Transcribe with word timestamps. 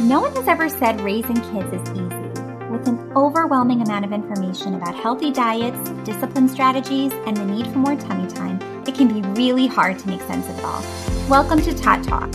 No 0.00 0.22
one 0.22 0.34
has 0.34 0.48
ever 0.48 0.70
said 0.70 0.98
raising 1.02 1.36
kids 1.36 1.70
is 1.74 1.90
easy. 1.90 2.42
With 2.70 2.88
an 2.88 3.12
overwhelming 3.14 3.82
amount 3.82 4.06
of 4.06 4.14
information 4.14 4.74
about 4.74 4.94
healthy 4.94 5.30
diets, 5.30 5.90
discipline 6.04 6.48
strategies, 6.48 7.12
and 7.26 7.36
the 7.36 7.44
need 7.44 7.66
for 7.66 7.80
more 7.80 7.96
tummy 7.96 8.26
time, 8.26 8.58
it 8.88 8.94
can 8.94 9.08
be 9.08 9.20
really 9.38 9.66
hard 9.66 9.98
to 9.98 10.08
make 10.08 10.22
sense 10.22 10.48
of 10.48 10.58
it 10.58 10.64
all. 10.64 10.82
Welcome 11.28 11.60
to 11.60 11.74
Tot 11.74 12.02
Talk. 12.02 12.34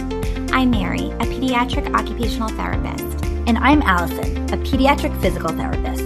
I'm 0.54 0.70
Mary, 0.70 1.10
a 1.10 1.26
pediatric 1.26 1.92
occupational 1.96 2.50
therapist. 2.50 3.26
And 3.48 3.58
I'm 3.58 3.82
Allison, 3.82 4.38
a 4.54 4.58
pediatric 4.58 5.20
physical 5.20 5.50
therapist. 5.50 6.04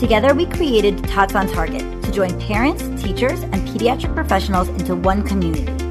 Together, 0.00 0.34
we 0.34 0.46
created 0.46 1.04
Tots 1.04 1.34
on 1.34 1.46
Target 1.46 1.82
to 2.04 2.10
join 2.10 2.40
parents, 2.40 2.82
teachers, 3.02 3.42
and 3.42 3.56
pediatric 3.68 4.14
professionals 4.14 4.70
into 4.70 4.96
one 4.96 5.22
community 5.22 5.85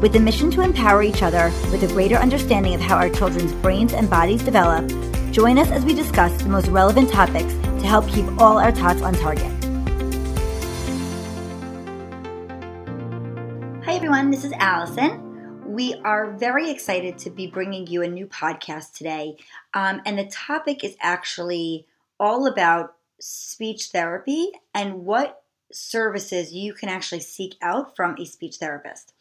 with 0.00 0.12
the 0.12 0.20
mission 0.20 0.50
to 0.50 0.60
empower 0.60 1.02
each 1.02 1.22
other 1.22 1.50
with 1.70 1.82
a 1.82 1.86
greater 1.88 2.16
understanding 2.16 2.74
of 2.74 2.80
how 2.80 2.96
our 2.96 3.08
children's 3.08 3.52
brains 3.54 3.94
and 3.94 4.10
bodies 4.10 4.42
develop, 4.42 4.86
join 5.32 5.58
us 5.58 5.70
as 5.70 5.84
we 5.84 5.94
discuss 5.94 6.42
the 6.42 6.48
most 6.48 6.68
relevant 6.68 7.10
topics 7.10 7.54
to 7.54 7.86
help 7.86 8.06
keep 8.08 8.26
all 8.38 8.58
our 8.58 8.72
tots 8.72 9.00
on 9.00 9.14
target. 9.14 9.50
Hi, 13.84 13.94
everyone. 13.94 14.30
This 14.30 14.44
is 14.44 14.52
Allison. 14.58 15.22
We 15.72 15.94
are 16.04 16.32
very 16.32 16.70
excited 16.70 17.16
to 17.18 17.30
be 17.30 17.46
bringing 17.46 17.86
you 17.86 18.02
a 18.02 18.08
new 18.08 18.26
podcast 18.26 18.92
today. 18.92 19.36
Um, 19.72 20.02
and 20.04 20.18
the 20.18 20.26
topic 20.26 20.84
is 20.84 20.96
actually 21.00 21.86
all 22.20 22.46
about 22.46 22.96
speech 23.18 23.86
therapy 23.86 24.50
and 24.74 25.06
what 25.06 25.42
services 25.72 26.52
you 26.52 26.74
can 26.74 26.88
actually 26.88 27.20
seek 27.20 27.54
out 27.62 27.96
from 27.96 28.14
a 28.18 28.26
speech 28.26 28.56
therapist 28.56 29.14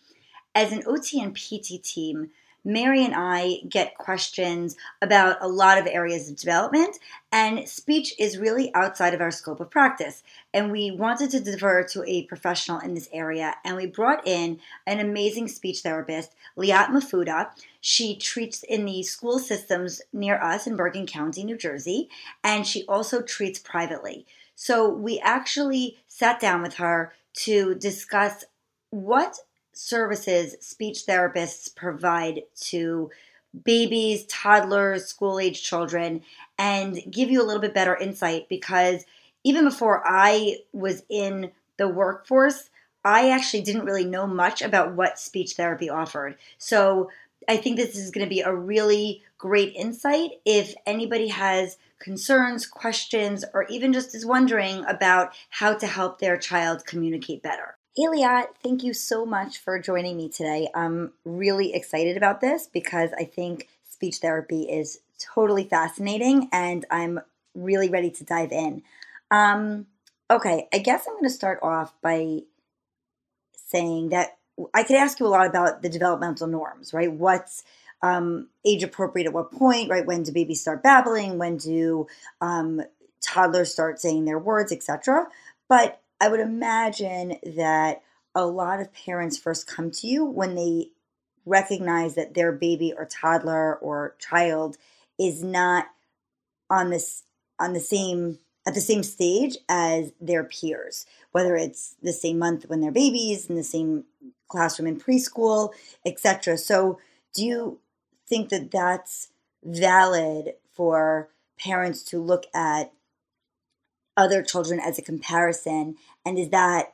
as 0.55 0.71
an 0.71 0.83
OT 0.87 1.21
and 1.21 1.35
PT 1.35 1.83
team, 1.83 2.31
Mary 2.67 3.05
and 3.05 3.13
I 3.15 3.59
get 3.69 3.95
questions 3.95 4.75
about 4.99 5.37
a 5.39 5.47
lot 5.47 5.77
of 5.77 5.85
areas 5.85 6.27
of 6.27 6.35
development, 6.35 6.97
and 7.31 7.69
speech 7.69 8.15
is 8.17 8.39
really 8.39 8.73
outside 8.73 9.13
of 9.13 9.21
our 9.21 9.29
scope 9.29 9.59
of 9.59 9.69
practice. 9.69 10.23
And 10.51 10.71
we 10.71 10.89
wanted 10.89 11.29
to 11.29 11.39
defer 11.39 11.83
to 11.83 12.03
a 12.07 12.23
professional 12.23 12.79
in 12.79 12.95
this 12.95 13.07
area, 13.13 13.55
and 13.63 13.75
we 13.77 13.85
brought 13.85 14.27
in 14.27 14.59
an 14.87 14.99
amazing 14.99 15.47
speech 15.47 15.81
therapist, 15.81 16.33
Liat 16.57 16.87
Mafuda. 16.87 17.51
She 17.81 18.15
treats 18.15 18.63
in 18.63 18.85
the 18.85 19.03
school 19.03 19.37
systems 19.37 20.01
near 20.11 20.41
us 20.41 20.65
in 20.65 20.75
Bergen 20.75 21.05
County, 21.05 21.43
New 21.43 21.57
Jersey, 21.57 22.09
and 22.43 22.65
she 22.65 22.83
also 22.87 23.21
treats 23.21 23.59
privately. 23.59 24.25
So 24.55 24.89
we 24.89 25.19
actually 25.19 25.97
sat 26.07 26.39
down 26.39 26.63
with 26.63 26.75
her 26.75 27.13
to 27.43 27.75
discuss 27.75 28.45
what 28.89 29.37
services 29.75 30.55
speech 30.59 31.03
therapists 31.07 31.73
provide 31.75 32.41
to 32.61 33.11
babies, 33.63 34.25
toddlers, 34.25 35.05
school 35.05 35.39
age 35.39 35.63
children, 35.63 36.21
and 36.57 36.99
give 37.09 37.29
you 37.29 37.41
a 37.41 37.45
little 37.45 37.61
bit 37.61 37.73
better 37.73 37.95
insight 37.95 38.49
because 38.49 39.05
even 39.43 39.65
before 39.65 40.01
I 40.05 40.57
was 40.73 41.03
in 41.09 41.51
the 41.77 41.87
workforce, 41.87 42.69
I 43.03 43.29
actually 43.29 43.61
didn't 43.61 43.85
really 43.85 44.05
know 44.05 44.25
much 44.25 44.61
about 44.61 44.93
what 44.93 45.19
speech 45.19 45.53
therapy 45.53 45.89
offered. 45.89 46.37
So 46.57 47.11
I 47.47 47.57
think 47.57 47.77
this 47.77 47.95
is 47.95 48.09
going 48.09 48.25
to 48.25 48.29
be 48.29 48.41
a 48.41 48.53
really 48.53 49.23
great 49.37 49.73
insight 49.75 50.31
if 50.45 50.73
anybody 50.87 51.27
has 51.27 51.77
concerns, 51.99 52.65
questions, 52.65 53.45
or 53.53 53.65
even 53.69 53.93
just 53.93 54.15
is 54.15 54.25
wondering 54.25 54.83
about 54.85 55.35
how 55.49 55.75
to 55.75 55.85
help 55.85 56.19
their 56.19 56.37
child 56.37 56.85
communicate 56.85 57.43
better. 57.43 57.74
Liat, 57.97 58.47
thank 58.61 58.83
you 58.83 58.93
so 58.93 59.25
much 59.25 59.57
for 59.57 59.79
joining 59.79 60.17
me 60.17 60.27
today. 60.27 60.69
I'm 60.75 61.13
really 61.23 61.73
excited 61.73 62.17
about 62.17 62.41
this 62.41 62.67
because 62.67 63.11
I 63.17 63.23
think 63.23 63.69
speech 63.89 64.17
therapy 64.17 64.63
is 64.63 64.99
totally 65.17 65.63
fascinating 65.63 66.49
and 66.51 66.85
I'm 66.91 67.21
really 67.53 67.89
ready 67.89 68.11
to 68.11 68.23
dive 68.25 68.51
in. 68.51 68.83
Um, 69.31 69.87
okay, 70.29 70.67
I 70.73 70.79
guess 70.79 71.05
I'm 71.07 71.13
going 71.13 71.23
to 71.23 71.29
start 71.29 71.59
off 71.63 71.93
by 72.01 72.41
saying 73.55 74.09
that 74.09 74.37
I 74.73 74.83
could 74.83 74.97
ask 74.97 75.21
you 75.21 75.27
a 75.27 75.29
lot 75.29 75.47
about 75.47 75.81
the 75.81 75.89
developmental 75.89 76.47
norms, 76.47 76.93
right? 76.93 77.11
What's 77.11 77.63
um, 78.01 78.49
age 78.65 78.83
appropriate 78.83 79.27
at 79.27 79.33
what 79.33 79.53
point, 79.53 79.89
right? 79.89 80.05
When 80.05 80.23
do 80.23 80.33
babies 80.33 80.59
start 80.59 80.83
babbling? 80.83 81.37
When 81.37 81.55
do 81.55 82.07
um, 82.41 82.81
toddlers 83.21 83.71
start 83.71 84.01
saying 84.01 84.25
their 84.25 84.39
words, 84.39 84.73
etc. 84.73 85.27
But 85.69 86.01
I 86.19 86.27
would 86.29 86.39
imagine 86.39 87.37
that 87.55 88.01
a 88.33 88.45
lot 88.45 88.79
of 88.79 88.93
parents 88.93 89.37
first 89.37 89.67
come 89.67 89.91
to 89.91 90.07
you 90.07 90.25
when 90.25 90.55
they 90.55 90.89
recognize 91.45 92.15
that 92.15 92.33
their 92.33 92.51
baby 92.51 92.93
or 92.95 93.05
toddler 93.05 93.75
or 93.75 94.15
child 94.19 94.77
is 95.19 95.43
not 95.43 95.87
on 96.69 96.89
this 96.89 97.23
on 97.59 97.73
the 97.73 97.79
same 97.79 98.39
at 98.67 98.73
the 98.73 98.81
same 98.81 99.03
stage 99.03 99.57
as 99.69 100.11
their 100.19 100.43
peers 100.43 101.05
whether 101.31 101.55
it's 101.55 101.95
the 102.01 102.11
same 102.11 102.39
month 102.39 102.67
when 102.67 102.81
they're 102.81 102.91
babies 102.91 103.47
in 103.47 103.55
the 103.55 103.63
same 103.63 104.03
classroom 104.47 104.87
in 104.87 104.99
preschool 104.99 105.71
etc 106.05 106.57
so 106.57 106.99
do 107.33 107.45
you 107.45 107.79
think 108.27 108.49
that 108.49 108.71
that's 108.71 109.29
valid 109.63 110.53
for 110.73 111.29
parents 111.59 112.01
to 112.01 112.19
look 112.19 112.45
at 112.53 112.91
other 114.17 114.41
children 114.43 114.79
as 114.79 114.97
a 114.97 115.01
comparison? 115.01 115.95
And 116.25 116.37
is 116.37 116.49
that 116.49 116.93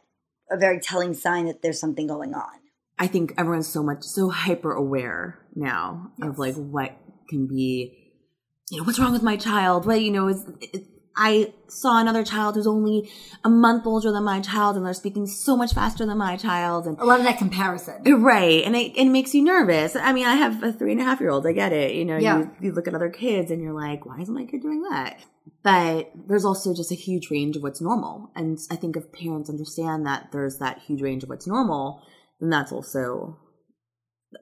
a 0.49 0.57
very 0.57 0.79
telling 0.79 1.13
sign 1.13 1.45
that 1.45 1.61
there's 1.61 1.79
something 1.79 2.07
going 2.07 2.33
on? 2.33 2.59
I 2.99 3.07
think 3.07 3.33
everyone's 3.37 3.67
so 3.67 3.81
much 3.81 4.03
so 4.03 4.29
hyper 4.29 4.71
aware 4.71 5.39
now 5.55 6.11
yes. 6.19 6.29
of 6.29 6.39
like 6.39 6.55
what 6.55 6.95
can 7.29 7.47
be, 7.47 7.97
you 8.69 8.77
know, 8.77 8.83
what's 8.83 8.99
wrong 8.99 9.13
with 9.13 9.23
my 9.23 9.37
child? 9.37 9.85
What 9.85 10.01
you 10.01 10.11
know 10.11 10.27
is. 10.27 10.45
It, 10.61 10.85
I 11.15 11.53
saw 11.67 11.99
another 11.99 12.23
child 12.23 12.55
who's 12.55 12.67
only 12.67 13.11
a 13.43 13.49
month 13.49 13.85
older 13.85 14.11
than 14.13 14.23
my 14.23 14.39
child 14.39 14.77
and 14.77 14.85
they're 14.85 14.93
speaking 14.93 15.27
so 15.27 15.57
much 15.57 15.73
faster 15.73 16.05
than 16.05 16.17
my 16.17 16.37
child 16.37 16.87
and 16.87 16.97
a 16.99 17.05
lot 17.05 17.19
of 17.19 17.25
that 17.25 17.37
comparison. 17.37 18.01
Uh, 18.07 18.17
right. 18.17 18.63
And 18.63 18.75
it, 18.75 18.93
it 18.95 19.09
makes 19.09 19.35
you 19.35 19.43
nervous. 19.43 19.95
I 19.95 20.13
mean, 20.13 20.25
I 20.25 20.35
have 20.35 20.63
a 20.63 20.71
three 20.71 20.93
and 20.93 21.01
a 21.01 21.03
half 21.03 21.19
year 21.19 21.31
old. 21.31 21.45
I 21.45 21.51
get 21.51 21.73
it. 21.73 21.95
You 21.95 22.05
know, 22.05 22.17
yeah. 22.17 22.39
you, 22.39 22.51
you 22.61 22.71
look 22.71 22.87
at 22.87 22.95
other 22.95 23.09
kids 23.09 23.51
and 23.51 23.61
you're 23.61 23.73
like, 23.73 24.05
why 24.05 24.21
isn't 24.21 24.33
my 24.33 24.45
kid 24.45 24.61
doing 24.61 24.83
that? 24.83 25.19
But 25.63 26.11
there's 26.27 26.45
also 26.45 26.73
just 26.73 26.91
a 26.91 26.95
huge 26.95 27.29
range 27.29 27.55
of 27.55 27.63
what's 27.63 27.81
normal. 27.81 28.31
And 28.35 28.57
I 28.71 28.75
think 28.75 28.97
if 28.97 29.11
parents 29.11 29.49
understand 29.49 30.07
that 30.07 30.31
there's 30.31 30.57
that 30.57 30.79
huge 30.79 31.01
range 31.01 31.23
of 31.23 31.29
what's 31.29 31.45
normal, 31.45 32.01
then 32.39 32.49
that's 32.49 32.71
also 32.71 33.37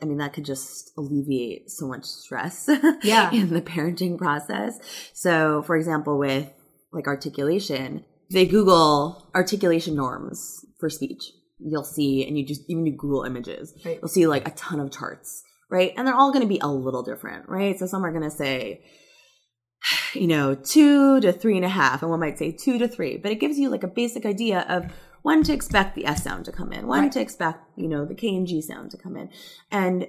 I 0.02 0.06
mean, 0.06 0.18
that 0.18 0.34
could 0.34 0.46
just 0.46 0.92
alleviate 0.98 1.72
so 1.72 1.88
much 1.88 2.06
stress 2.06 2.70
yeah. 3.04 3.32
in 3.32 3.54
the 3.54 3.62
parenting 3.62 4.18
process. 4.18 4.80
So, 5.14 5.64
for 5.64 5.76
example, 5.76 6.18
with 6.18 6.50
like 6.92 7.08
articulation, 7.08 8.06
they 8.32 8.46
Google 8.46 9.30
articulation 9.34 9.96
norms 9.96 10.66
for 10.80 10.90
speech. 10.90 11.32
You'll 11.60 11.84
see, 11.84 12.26
and 12.26 12.38
you 12.38 12.46
just 12.46 12.62
even 12.70 12.86
do 12.86 12.92
Google 12.92 13.24
images, 13.24 13.74
right. 13.84 13.98
you'll 14.02 14.10
see 14.10 14.28
like 14.28 14.48
a 14.48 14.52
ton 14.52 14.80
of 14.80 14.92
charts, 14.92 15.44
right? 15.70 15.94
And 15.98 16.08
they're 16.08 16.16
all 16.16 16.32
going 16.32 16.44
to 16.44 16.48
be 16.48 16.60
a 16.62 16.68
little 16.68 17.04
different, 17.04 17.50
right? 17.50 17.78
So 17.78 17.86
some 17.86 18.06
are 18.06 18.12
going 18.12 18.24
to 18.24 18.32
say, 18.32 18.82
you 20.14 20.28
know, 20.28 20.56
two 20.56 21.20
to 21.22 21.32
three 21.32 21.56
and 21.56 21.66
a 21.66 21.70
half, 21.70 22.02
and 22.02 22.12
one 22.12 22.20
might 22.20 22.38
say 22.38 22.52
two 22.52 22.78
to 22.78 22.88
three, 22.88 23.18
but 23.18 23.32
it 23.32 23.40
gives 23.40 23.58
you 23.58 23.70
like 23.70 23.84
a 23.84 23.88
basic 23.88 24.26
idea 24.26 24.66
of 24.68 24.92
when 25.22 25.44
to 25.44 25.54
expect 25.54 25.96
the 25.96 26.06
S 26.06 26.24
sound 26.24 26.46
to 26.46 26.52
come 26.52 26.72
in, 26.72 26.88
when 26.88 27.04
right. 27.04 27.12
to 27.12 27.22
expect, 27.22 27.60
you 27.76 27.88
know, 27.88 28.06
the 28.06 28.16
K 28.16 28.36
and 28.36 28.48
G 28.48 28.62
sound 28.62 28.92
to 28.92 28.98
come 28.98 29.16
in. 29.16 29.30
And 29.72 30.08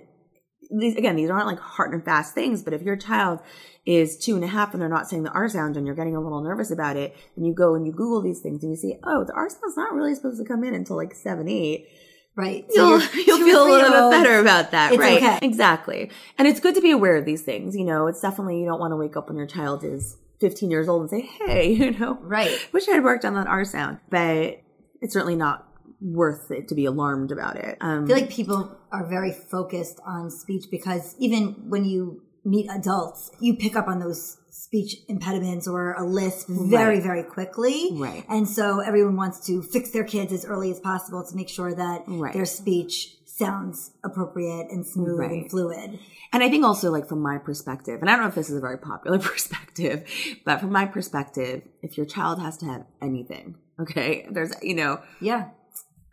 these, 0.70 0.96
again, 0.96 1.16
these 1.16 1.30
aren't 1.30 1.46
like 1.46 1.58
hard 1.58 1.92
and 1.92 2.04
fast 2.04 2.34
things, 2.34 2.62
but 2.62 2.72
if 2.72 2.82
your 2.82 2.96
child 2.96 3.40
is 3.84 4.18
two 4.18 4.36
and 4.36 4.44
a 4.44 4.48
half 4.48 4.72
and 4.72 4.80
they're 4.80 4.88
not 4.88 5.08
saying 5.08 5.24
the 5.24 5.32
R 5.32 5.48
sound 5.48 5.76
and 5.76 5.86
you're 5.86 5.96
getting 5.96 6.14
a 6.14 6.20
little 6.20 6.42
nervous 6.42 6.70
about 6.70 6.96
it, 6.96 7.16
and 7.36 7.46
you 7.46 7.52
go 7.52 7.74
and 7.74 7.86
you 7.86 7.92
Google 7.92 8.22
these 8.22 8.40
things 8.40 8.62
and 8.62 8.70
you 8.70 8.76
see, 8.76 8.98
oh, 9.04 9.24
the 9.24 9.32
R 9.32 9.48
sound's 9.48 9.76
not 9.76 9.92
really 9.92 10.14
supposed 10.14 10.40
to 10.40 10.46
come 10.46 10.62
in 10.64 10.74
until 10.74 10.96
like 10.96 11.14
seven, 11.14 11.48
eight. 11.48 11.88
Right. 12.36 12.64
So 12.70 12.96
you'll, 12.96 13.26
you'll 13.26 13.38
feel 13.38 13.64
a 13.64 13.68
little 13.68 14.10
bit 14.10 14.22
better 14.22 14.38
about 14.38 14.70
that. 14.70 14.96
right. 14.96 15.16
Okay. 15.16 15.38
Exactly. 15.42 16.10
And 16.38 16.48
it's 16.48 16.60
good 16.60 16.74
to 16.74 16.80
be 16.80 16.90
aware 16.90 17.16
of 17.16 17.24
these 17.24 17.42
things. 17.42 17.76
You 17.76 17.84
know, 17.84 18.06
it's 18.06 18.20
definitely, 18.20 18.60
you 18.60 18.66
don't 18.66 18.80
want 18.80 18.92
to 18.92 18.96
wake 18.96 19.16
up 19.16 19.28
when 19.28 19.36
your 19.36 19.46
child 19.46 19.84
is 19.84 20.16
15 20.40 20.70
years 20.70 20.88
old 20.88 21.02
and 21.02 21.10
say, 21.10 21.20
hey, 21.20 21.72
you 21.72 21.90
know, 21.92 22.18
right. 22.22 22.56
Wish 22.72 22.88
I 22.88 22.92
had 22.92 23.04
worked 23.04 23.24
on 23.24 23.34
that 23.34 23.46
R 23.46 23.64
sound. 23.64 23.98
But 24.10 24.62
it's 25.00 25.12
certainly 25.12 25.36
not 25.36 25.66
worth 26.00 26.50
it 26.50 26.68
to 26.68 26.74
be 26.74 26.86
alarmed 26.86 27.30
about 27.30 27.56
it. 27.56 27.76
Um, 27.80 28.04
I 28.04 28.06
feel 28.06 28.16
like 28.16 28.30
people 28.30 28.78
are 28.92 29.06
very 29.06 29.32
focused 29.32 30.00
on 30.06 30.30
speech 30.30 30.64
because 30.70 31.14
even 31.18 31.68
when 31.68 31.84
you 31.84 32.22
meet 32.44 32.70
adults, 32.70 33.30
you 33.40 33.54
pick 33.54 33.76
up 33.76 33.86
on 33.86 33.98
those 33.98 34.38
speech 34.70 34.98
impediments 35.08 35.66
or 35.66 35.94
a 35.94 36.04
lisp 36.04 36.46
very, 36.48 36.94
right. 36.94 37.02
very 37.02 37.22
quickly. 37.24 37.88
Right. 37.92 38.24
And 38.28 38.48
so 38.48 38.78
everyone 38.78 39.16
wants 39.16 39.44
to 39.48 39.62
fix 39.62 39.90
their 39.90 40.04
kids 40.04 40.32
as 40.32 40.44
early 40.44 40.70
as 40.70 40.78
possible 40.78 41.26
to 41.28 41.34
make 41.34 41.48
sure 41.48 41.74
that 41.74 42.04
right. 42.06 42.32
their 42.32 42.44
speech 42.44 43.16
sounds 43.26 43.90
appropriate 44.04 44.70
and 44.70 44.86
smooth 44.86 45.18
right. 45.18 45.30
and 45.32 45.50
fluid. 45.50 45.98
And 46.32 46.44
I 46.44 46.48
think 46.48 46.64
also 46.64 46.92
like 46.92 47.08
from 47.08 47.20
my 47.20 47.38
perspective, 47.38 48.00
and 48.00 48.08
I 48.08 48.12
don't 48.12 48.22
know 48.22 48.28
if 48.28 48.36
this 48.36 48.48
is 48.48 48.56
a 48.56 48.60
very 48.60 48.78
popular 48.78 49.18
perspective, 49.32 50.08
but 50.44 50.60
from 50.60 50.70
my 50.70 50.86
perspective, 50.86 51.62
if 51.82 51.96
your 51.96 52.06
child 52.06 52.40
has 52.40 52.56
to 52.58 52.66
have 52.66 52.84
anything, 53.02 53.56
okay, 53.80 54.24
there's, 54.30 54.52
you 54.62 54.76
know, 54.76 55.00
yeah, 55.20 55.48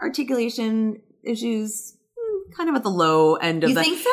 articulation 0.01 1.00
issues, 1.24 1.95
hmm, 2.18 2.51
kind 2.54 2.69
of 2.69 2.75
at 2.75 2.81
the 2.81 2.89
low 2.89 3.36
end 3.36 3.63
of 3.63 3.69
you 3.69 3.75
the. 3.75 3.83
think 3.83 4.00
so? 4.00 4.09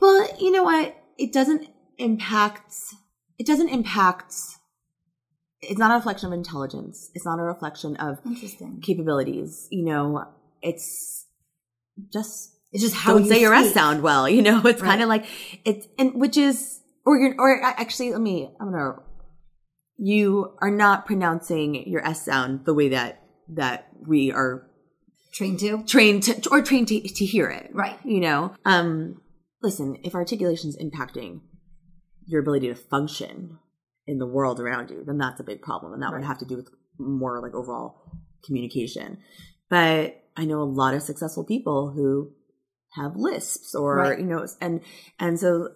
Well, 0.00 0.28
you 0.40 0.50
know 0.50 0.64
what? 0.64 0.96
It 1.18 1.32
doesn't 1.32 1.68
impact, 1.98 2.74
it 3.40 3.46
doesn't 3.46 3.70
impact, 3.70 4.34
it's 5.62 5.78
not 5.78 5.90
a 5.90 5.94
reflection 5.94 6.26
of 6.28 6.32
intelligence. 6.34 7.10
It's 7.14 7.24
not 7.24 7.38
a 7.38 7.42
reflection 7.42 7.96
of 7.96 8.18
Interesting. 8.26 8.80
capabilities. 8.82 9.66
You 9.70 9.84
know, 9.86 10.24
it's 10.62 11.26
just, 12.12 12.52
It's 12.72 12.82
just 12.82 12.94
how 12.94 13.14
don't 13.14 13.24
you 13.24 13.30
say 13.30 13.40
your 13.40 13.54
S 13.54 13.72
sound 13.72 14.02
well. 14.02 14.28
You 14.28 14.42
know, 14.42 14.58
it's 14.66 14.82
Right. 14.82 14.88
kind 14.90 15.02
of 15.02 15.08
like, 15.08 15.24
it's, 15.64 15.86
and 15.98 16.14
which 16.20 16.36
is, 16.36 16.80
or 17.06 17.18
you're, 17.18 17.34
or 17.38 17.62
actually, 17.64 18.12
let 18.12 18.20
me, 18.20 18.50
I'm 18.60 18.72
to, 18.72 18.96
you 19.96 20.54
are 20.60 20.70
not 20.70 21.06
pronouncing 21.06 21.88
your 21.88 22.06
S 22.06 22.24
sound 22.26 22.64
the 22.66 22.74
way 22.74 22.90
that, 22.90 23.22
that 23.48 23.88
we 24.06 24.32
are 24.32 24.66
Trained 25.32 25.60
to. 25.60 25.82
trained 25.84 26.22
to, 26.24 26.48
or 26.50 26.60
trained 26.62 26.88
to, 26.88 27.00
to 27.00 27.24
hear 27.24 27.48
it. 27.48 27.70
Right. 27.72 27.98
You 28.04 28.20
know, 28.20 28.54
um, 28.64 29.20
listen, 29.62 29.96
if 30.02 30.14
articulation 30.14 30.68
is 30.70 30.76
impacting 30.76 31.40
your 32.30 32.40
ability 32.40 32.68
to 32.68 32.74
function 32.74 33.58
in 34.06 34.18
the 34.18 34.26
world 34.26 34.60
around 34.60 34.90
you, 34.90 35.02
then 35.04 35.18
that's 35.18 35.40
a 35.40 35.44
big 35.44 35.62
problem. 35.62 35.92
And 35.92 36.02
that 36.02 36.12
would 36.12 36.24
have 36.24 36.38
to 36.38 36.44
do 36.44 36.56
with 36.56 36.68
more 36.98 37.40
like 37.40 37.54
overall 37.54 38.02
communication. 38.44 39.18
But 39.68 40.22
I 40.36 40.44
know 40.44 40.60
a 40.60 40.64
lot 40.64 40.94
of 40.94 41.02
successful 41.02 41.44
people 41.44 41.90
who 41.90 42.32
have 42.94 43.16
lisps 43.16 43.74
or, 43.74 43.96
Right. 43.96 44.18
you 44.18 44.24
know, 44.26 44.46
and, 44.60 44.80
and 45.18 45.38
so 45.38 45.68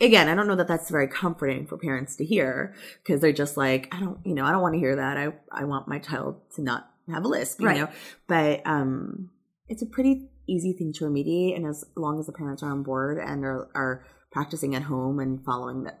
again, 0.00 0.28
I 0.28 0.34
don't 0.34 0.48
know 0.48 0.56
that 0.56 0.68
that's 0.68 0.90
very 0.90 1.08
comforting 1.08 1.66
for 1.66 1.78
parents 1.78 2.16
to 2.16 2.24
hear 2.24 2.74
because 3.02 3.20
they're 3.20 3.32
just 3.32 3.56
like, 3.56 3.88
I 3.92 4.00
don't, 4.00 4.18
you 4.24 4.34
know, 4.34 4.44
I 4.44 4.50
don't 4.50 4.62
want 4.62 4.74
to 4.74 4.80
hear 4.80 4.96
that. 4.96 5.16
I, 5.16 5.28
I 5.50 5.64
want 5.64 5.88
my 5.88 5.98
child 5.98 6.40
to 6.56 6.62
not 6.62 6.90
have 7.10 7.24
a 7.24 7.28
lisp, 7.28 7.60
you 7.60 7.66
Right. 7.66 7.76
know, 7.78 7.88
but, 8.26 8.66
um, 8.66 9.30
it's 9.68 9.82
a 9.82 9.86
pretty 9.86 10.28
easy 10.48 10.72
thing 10.72 10.92
to 10.94 11.04
remediate. 11.04 11.56
And 11.56 11.66
as 11.66 11.84
long 11.96 12.18
as 12.18 12.26
the 12.26 12.32
parents 12.32 12.62
are 12.62 12.70
on 12.70 12.82
board 12.82 13.18
and 13.18 13.44
are, 13.44 13.68
are 13.74 14.04
practicing 14.30 14.74
at 14.74 14.82
home 14.82 15.18
and 15.18 15.44
following 15.44 15.84
that 15.84 16.00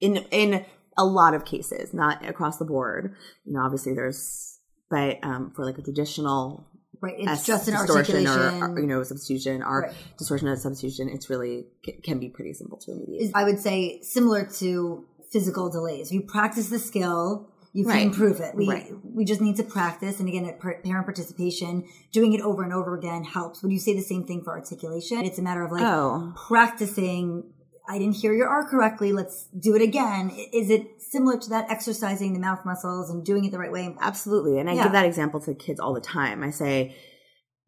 in, 0.00 0.16
in 0.30 0.64
a 0.96 1.04
lot 1.04 1.34
of 1.34 1.44
cases, 1.44 1.92
not 1.94 2.26
across 2.26 2.58
the 2.58 2.64
board, 2.64 3.14
you 3.44 3.52
know, 3.54 3.60
obviously 3.60 3.94
there's, 3.94 4.58
but, 4.90 5.18
um, 5.22 5.52
for 5.54 5.64
like 5.64 5.78
a 5.78 5.82
traditional 5.82 6.66
Right. 7.00 7.14
It's 7.16 7.28
S 7.30 7.46
just 7.46 7.68
an 7.68 7.74
distortion 7.74 8.26
or, 8.26 8.72
or, 8.72 8.80
you 8.80 8.86
know 8.88 9.02
substitution 9.04 9.62
or 9.62 9.82
Right. 9.82 9.92
distortion 10.18 10.48
and 10.48 10.58
substitution 10.58 11.08
it's 11.08 11.30
really 11.30 11.66
ca- 11.86 12.00
can 12.02 12.18
be 12.18 12.28
pretty 12.28 12.54
simple 12.54 12.76
to 12.78 12.90
remediate 12.90 13.30
I 13.36 13.44
would 13.44 13.60
say, 13.60 14.00
similar 14.02 14.44
to 14.58 15.04
physical 15.30 15.70
delays. 15.70 16.10
You 16.10 16.22
practice 16.22 16.70
the 16.70 16.78
skill, 16.80 17.52
you 17.78 17.84
can 17.84 17.92
Right. 17.94 18.06
improve 18.06 18.40
it. 18.40 18.54
We 18.56 18.68
Right. 18.68 18.92
we 19.18 19.24
just 19.24 19.40
need 19.40 19.56
to 19.56 19.62
practice, 19.62 20.18
and 20.20 20.28
again, 20.28 20.44
at 20.50 20.58
parent 20.60 21.06
participation, 21.10 21.84
doing 22.12 22.32
it 22.32 22.40
over 22.40 22.60
and 22.66 22.72
over 22.72 22.96
again 22.96 23.22
helps. 23.24 23.62
Would 23.62 23.70
you 23.72 23.78
say 23.86 23.92
the 23.94 24.02
same 24.12 24.24
thing 24.24 24.42
for 24.42 24.50
articulation? 24.58 25.18
It's 25.24 25.38
a 25.38 25.42
matter 25.42 25.62
of 25.64 25.70
like 25.70 25.82
oh 25.84 26.32
practicing. 26.48 27.44
I 27.90 27.98
didn't 27.98 28.16
hear 28.16 28.34
your 28.34 28.48
R 28.48 28.68
correctly. 28.68 29.12
Let's 29.12 29.46
do 29.58 29.74
it 29.76 29.80
again. 29.80 30.30
Is 30.52 30.68
it 30.70 30.82
similar 31.00 31.38
to 31.38 31.48
that 31.50 31.70
exercising 31.70 32.34
the 32.34 32.40
mouth 32.40 32.62
muscles 32.66 33.08
and 33.10 33.24
doing 33.24 33.44
it 33.46 33.52
the 33.52 33.58
right 33.58 33.72
way? 33.72 33.94
absolutely 34.00 34.58
and 34.58 34.68
i 34.68 34.74
Yeah. 34.74 34.82
give 34.84 34.92
that 34.92 35.06
example 35.06 35.40
to 35.40 35.54
kids 35.54 35.80
all 35.80 35.94
the 35.94 36.00
time 36.02 36.42
i 36.42 36.50
say 36.50 36.94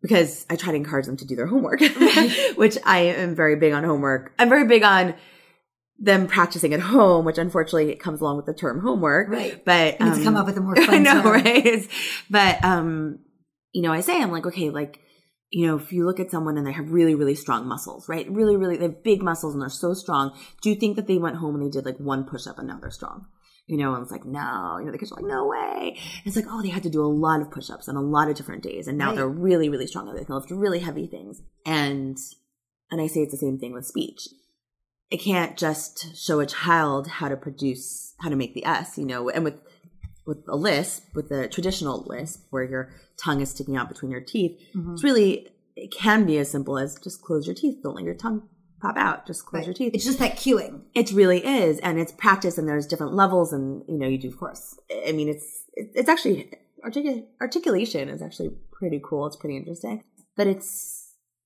because 0.03 0.45
i 0.51 0.57
try 0.57 0.71
to 0.73 0.77
encourage 0.77 1.07
them 1.07 1.17
to 1.17 1.27
do 1.27 1.35
their 1.37 1.47
homework 1.47 1.81
which 2.63 2.77
i 2.85 2.99
am 2.99 3.35
very 3.35 3.57
big 3.57 3.73
on 3.73 3.83
homework 3.85 4.33
i'm 4.39 4.51
very 4.51 4.67
big 4.67 4.83
on 4.83 5.15
them 6.03 6.27
practicing 6.27 6.73
at 6.73 6.81
home 6.81 7.25
which 7.27 7.37
unfortunately 7.39 7.95
comes 7.95 8.21
along 8.23 8.37
with 8.37 8.47
the 8.47 8.55
term 8.55 8.81
homework 8.81 9.29
Right. 9.29 9.63
but 9.65 10.01
need 10.01 10.07
to 10.07 10.13
um, 10.19 10.23
come 10.25 10.37
up 10.37 10.47
with 10.47 10.57
a 10.57 10.61
more 10.61 10.79
I 10.79 10.87
fun 10.87 11.03
know, 11.03 11.23
term. 11.23 11.33
right? 11.33 11.67
It's, 11.67 11.89
but 12.31 12.65
um, 12.65 13.19
you 13.73 13.83
know, 13.83 13.93
I 13.93 14.01
say 14.01 14.21
I'm 14.21 14.33
like, 14.33 14.47
okay, 14.47 14.71
like, 14.71 14.99
you 15.51 15.67
know, 15.67 15.77
if 15.77 15.93
you 15.93 16.07
look 16.07 16.19
at 16.21 16.31
someone 16.31 16.57
and 16.57 16.67
they 16.67 16.73
have 16.73 16.91
really, 16.91 17.15
really 17.15 17.35
strong 17.35 17.67
muscles, 17.69 18.09
right? 18.09 18.29
Really, 18.31 18.57
really, 18.57 18.77
they 18.77 18.85
have 18.85 19.03
big 19.05 19.23
muscles 19.23 19.53
and 19.53 19.61
they're 19.63 19.69
so 19.69 19.95
strong. 19.95 20.33
Do 20.63 20.71
you 20.71 20.77
think 20.77 20.97
that 20.97 21.07
they 21.07 21.19
went 21.19 21.37
home 21.37 21.55
and 21.57 21.65
they 21.65 21.71
did 21.71 21.85
like 21.85 21.99
one 21.99 22.25
push 22.25 22.47
up 22.47 22.59
and 22.59 22.69
now 22.69 22.79
they're 22.81 22.91
strong? 22.91 23.27
You 23.67 23.77
know, 23.77 23.95
and 23.95 24.03
it's 24.03 24.11
like, 24.11 24.25
no, 24.25 24.77
you 24.79 24.87
know, 24.87 24.93
the 24.93 24.99
kids 24.99 25.13
are 25.13 25.17
like, 25.17 25.25
no 25.31 25.47
way. 25.47 25.97
And 25.97 26.27
it's 26.27 26.35
like, 26.37 26.47
oh, 26.49 26.63
they 26.63 26.69
had 26.71 26.83
to 26.85 26.91
do 26.91 27.03
a 27.03 27.07
lot 27.07 27.41
of 27.43 27.51
push 27.53 27.69
ups 27.71 27.89
on 27.89 27.95
a 27.97 28.01
lot 28.01 28.29
of 28.29 28.35
different 28.37 28.63
days. 28.65 28.89
And 28.89 28.97
now 28.99 29.09
Right. 29.09 29.17
they're 29.17 29.29
really, 29.29 29.69
really 29.69 29.87
strong. 29.87 30.09
and 30.09 30.19
They 30.19 30.25
can 30.25 30.35
lift 30.35 30.51
really 30.51 30.81
heavy 30.81 31.07
things. 31.07 31.41
And, 31.67 32.17
and 32.91 33.01
I 33.01 33.07
say 33.07 33.21
it's 33.21 33.33
the 33.33 33.39
same 33.39 33.59
thing 33.59 33.73
with 33.73 33.87
speech. 33.87 34.27
It 35.11 35.19
can't 35.19 35.57
just 35.57 36.17
show 36.17 36.41
a 36.41 36.47
child 36.47 37.09
how 37.09 37.29
to 37.29 37.37
produce, 37.37 38.15
how 38.21 38.29
to 38.29 38.37
make 38.37 38.55
the 38.55 38.65
S, 38.65 38.97
you 38.97 39.05
know, 39.07 39.29
and 39.29 39.43
with, 39.45 39.55
with 40.27 40.45
a 40.49 40.57
lisp, 40.57 41.05
with 41.15 41.29
the 41.29 41.49
traditional 41.49 42.05
lisp, 42.07 42.47
where 42.51 42.63
your 42.65 42.93
tongue 43.17 43.41
is 43.41 43.51
sticking 43.51 43.77
out 43.77 43.89
between 43.89 44.11
your 44.13 44.21
teeth, 44.21 44.59
Mm-hmm. 44.75 44.93
it's 44.93 45.03
really, 45.05 45.49
it 45.77 45.91
can 45.93 46.27
be 46.27 46.39
as 46.39 46.51
simple 46.51 46.79
as 46.79 46.97
just 47.03 47.23
close 47.23 47.47
your 47.47 47.55
teeth. 47.57 47.79
Don't 47.83 47.95
let 47.97 48.05
your 48.05 48.15
tongue 48.15 48.49
pop 48.81 48.97
out. 48.97 49.27
Just 49.27 49.47
close 49.47 49.61
Right. 49.61 49.67
your 49.67 49.75
teeth. 49.75 49.95
It's 49.95 50.05
just 50.05 50.19
that 50.21 50.37
cueing. 50.37 50.83
It 50.95 51.11
really 51.13 51.45
is, 51.45 51.79
and 51.81 51.99
it's 51.99 52.13
practice, 52.13 52.57
and 52.59 52.69
there's 52.69 52.87
different 52.87 53.15
levels, 53.15 53.53
and 53.53 53.83
you 53.89 53.99
know, 53.99 54.07
you 54.07 54.19
do. 54.19 54.29
Of 54.29 54.39
course, 54.39 54.79
I 55.09 55.13
mean, 55.13 55.29
it's 55.29 55.65
it's 55.75 56.09
actually 56.09 56.53
articul- 56.85 57.27
articulation 57.41 58.09
is 58.09 58.23
actually 58.23 58.51
pretty 58.73 59.01
cool. 59.03 59.27
It's 59.27 59.37
pretty 59.37 59.57
interesting, 59.57 60.05
but 60.37 60.47
it's 60.47 61.00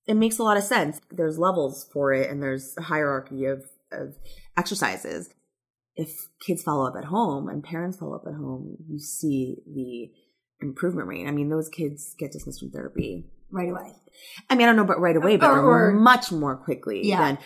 it 0.07 0.15
makes 0.15 0.37
a 0.39 0.43
lot 0.43 0.57
of 0.57 0.63
sense. 0.63 0.99
There's 1.11 1.37
levels 1.39 1.89
for 1.91 2.13
it, 2.13 2.29
and 2.29 2.41
there's 2.41 2.75
a 2.77 2.83
hierarchy 2.83 3.45
of 3.45 3.63
of 3.91 4.15
exercises. 4.57 5.29
If 5.95 6.09
kids 6.45 6.61
follow 6.63 6.85
up 6.87 6.95
at 6.97 7.05
home 7.05 7.47
and 7.47 7.63
parents 7.63 7.97
follow 7.97 8.15
up 8.15 8.25
at 8.27 8.33
home, 8.33 8.75
you 8.89 8.99
see 8.99 9.57
the 9.65 10.11
improvement 10.65 11.07
rate. 11.07 11.25
I 11.27 11.31
mean, 11.31 11.49
those 11.49 11.69
kids 11.69 12.15
get 12.19 12.31
dismissed 12.33 12.59
from 12.59 12.71
therapy 12.71 13.25
right 13.51 13.69
away. 13.69 13.93
I 14.49 14.55
mean, 14.55 14.63
I 14.63 14.65
don't 14.67 14.75
know 14.75 14.81
about 14.83 14.99
right 14.99 15.15
away, 15.15 15.37
but 15.37 15.49
Or- 15.51 15.89
or- 15.89 15.91
much 15.93 16.31
more 16.31 16.57
quickly. 16.57 17.01
Yeah. 17.07 17.19
Than, 17.19 17.37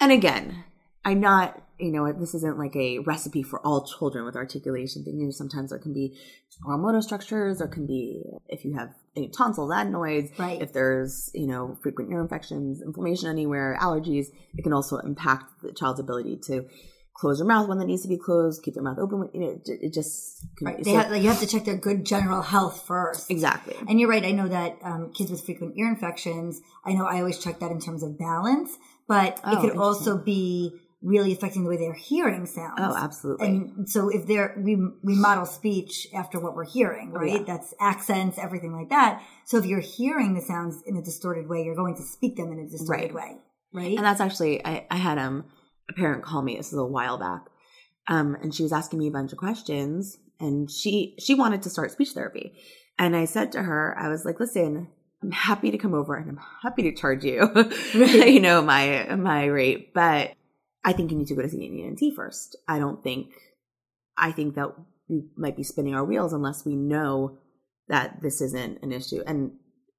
and 0.00 0.12
again, 0.12 0.64
I'm 1.06 1.20
not, 1.20 1.62
you 1.78 1.92
know, 1.92 2.12
this 2.12 2.34
isn't 2.34 2.58
like 2.58 2.74
a 2.74 2.98
recipe 2.98 3.42
for 3.44 3.64
all 3.64 3.86
children 3.86 4.24
with 4.24 4.34
articulation 4.36 5.04
thing. 5.04 5.18
You 5.18 5.26
know, 5.26 5.30
sometimes 5.30 5.70
there 5.70 5.78
can 5.78 5.92
be 5.94 6.18
oral 6.66 6.78
motor 6.80 7.00
structures, 7.00 7.58
there 7.58 7.68
can 7.68 7.86
be, 7.86 8.22
if 8.48 8.64
you 8.64 8.74
have 8.76 8.90
any 9.16 9.28
tonsils, 9.28 9.70
adenoids, 9.72 10.30
Right. 10.38 10.60
if 10.60 10.72
there's, 10.72 11.30
you 11.32 11.46
know, 11.46 11.78
frequent 11.82 12.10
ear 12.10 12.20
infections, 12.20 12.82
inflammation 12.82 13.28
anywhere, 13.30 13.78
allergies, 13.80 14.26
it 14.56 14.62
can 14.62 14.72
also 14.72 14.96
impact 14.98 15.44
the 15.62 15.72
child's 15.72 16.00
ability 16.00 16.38
to 16.48 16.64
close 17.14 17.38
their 17.38 17.46
mouth 17.46 17.66
when 17.68 17.78
that 17.78 17.86
needs 17.86 18.02
to 18.02 18.08
be 18.08 18.18
closed, 18.18 18.62
keep 18.62 18.74
their 18.74 18.82
mouth 18.82 18.98
open. 18.98 19.20
when- 19.20 19.30
You 19.32 19.40
know, 19.40 19.46
it, 19.48 19.62
it 19.66 19.92
just, 19.94 20.44
can, 20.58 20.66
Right. 20.66 20.78
so- 20.78 20.82
They 20.84 20.92
have, 20.96 21.10
like, 21.10 21.22
you 21.22 21.28
have 21.28 21.40
to 21.40 21.46
check 21.46 21.64
their 21.64 21.76
good 21.78 22.04
general 22.04 22.42
health 22.42 22.84
first. 22.86 23.30
exactly. 23.30 23.74
And 23.88 24.00
you're 24.00 24.10
right. 24.10 24.24
I 24.24 24.32
know 24.32 24.48
that 24.48 24.76
um, 24.82 25.12
kids 25.12 25.30
with 25.30 25.44
frequent 25.44 25.78
ear 25.78 25.88
infections, 25.88 26.60
I 26.84 26.94
know 26.94 27.06
I 27.06 27.18
always 27.20 27.38
check 27.38 27.60
that 27.60 27.70
in 27.70 27.80
terms 27.80 28.02
of 28.02 28.18
balance, 28.18 28.76
but 29.08 29.40
Oh, 29.44 29.52
it 29.56 29.60
could 29.60 29.78
also 29.78 30.18
be 30.18 30.72
really 31.06 31.32
affecting 31.32 31.62
the 31.62 31.70
way 31.70 31.76
their 31.76 31.94
hearing 31.94 32.46
sounds. 32.46 32.78
Oh, 32.78 32.96
absolutely. 32.96 33.46
And 33.46 33.88
so 33.88 34.08
if 34.08 34.26
they're, 34.26 34.54
we, 34.58 34.74
we 34.74 35.14
model 35.14 35.46
speech 35.46 36.08
after 36.12 36.40
what 36.40 36.56
we're 36.56 36.64
hearing, 36.64 37.12
right? 37.12 37.30
Oh, 37.30 37.36
yeah. 37.36 37.42
That's 37.46 37.72
accents, 37.80 38.38
everything 38.38 38.72
like 38.72 38.88
that. 38.90 39.22
So 39.44 39.56
if 39.56 39.66
you're 39.66 39.78
hearing 39.80 40.34
the 40.34 40.40
sounds 40.40 40.82
in 40.84 40.96
a 40.96 41.02
distorted 41.02 41.48
way, 41.48 41.62
you're 41.64 41.76
going 41.76 41.94
to 41.96 42.02
speak 42.02 42.36
them 42.36 42.50
in 42.50 42.58
a 42.58 42.68
distorted 42.68 43.14
Right. 43.14 43.14
way, 43.14 43.36
right? 43.72 43.96
And 43.96 44.04
that's 44.04 44.20
actually 44.20 44.64
I, 44.66 44.84
I 44.90 44.96
had 44.96 45.18
um 45.18 45.44
a 45.88 45.92
parent 45.92 46.24
call 46.24 46.42
me. 46.42 46.56
This 46.56 46.72
is 46.72 46.78
a 46.78 46.84
while 46.84 47.18
back, 47.18 47.42
um, 48.08 48.36
and 48.42 48.52
she 48.52 48.64
was 48.64 48.72
asking 48.72 48.98
me 48.98 49.06
a 49.06 49.12
bunch 49.12 49.30
of 49.30 49.38
questions, 49.38 50.18
and 50.40 50.68
she 50.68 51.14
she 51.20 51.34
wanted 51.34 51.62
to 51.62 51.70
start 51.70 51.92
speech 51.92 52.10
therapy, 52.10 52.58
and 52.98 53.14
I 53.14 53.26
said 53.26 53.52
to 53.52 53.62
her, 53.62 53.96
I 53.96 54.08
was 54.08 54.24
like, 54.24 54.40
listen. 54.40 54.88
I'm 55.22 55.32
happy 55.32 55.70
to 55.70 55.78
come 55.78 55.94
over 55.94 56.14
and 56.14 56.28
I'm 56.28 56.40
happy 56.62 56.82
to 56.82 56.92
charge 56.92 57.24
you, 57.24 57.50
you 57.94 58.38
know, 58.38 58.60
my 58.60 59.16
my 59.16 59.46
rate, 59.46 59.94
but 59.94 60.34
I 60.86 60.92
think 60.92 61.10
you 61.10 61.18
need 61.18 61.26
to 61.26 61.34
go 61.34 61.42
to 61.42 61.48
see 61.48 61.66
an 61.66 61.98
ENT 62.00 62.14
first. 62.14 62.56
I 62.68 62.78
don't 62.78 63.02
think, 63.02 63.32
I 64.16 64.30
think 64.30 64.54
that 64.54 64.68
we 65.08 65.24
might 65.36 65.56
be 65.56 65.64
spinning 65.64 65.94
our 65.94 66.04
wheels 66.04 66.32
unless 66.32 66.64
we 66.64 66.76
know 66.76 67.38
that 67.88 68.22
this 68.22 68.40
isn't 68.40 68.82
an 68.82 68.92
issue. 68.92 69.22
And 69.26 69.52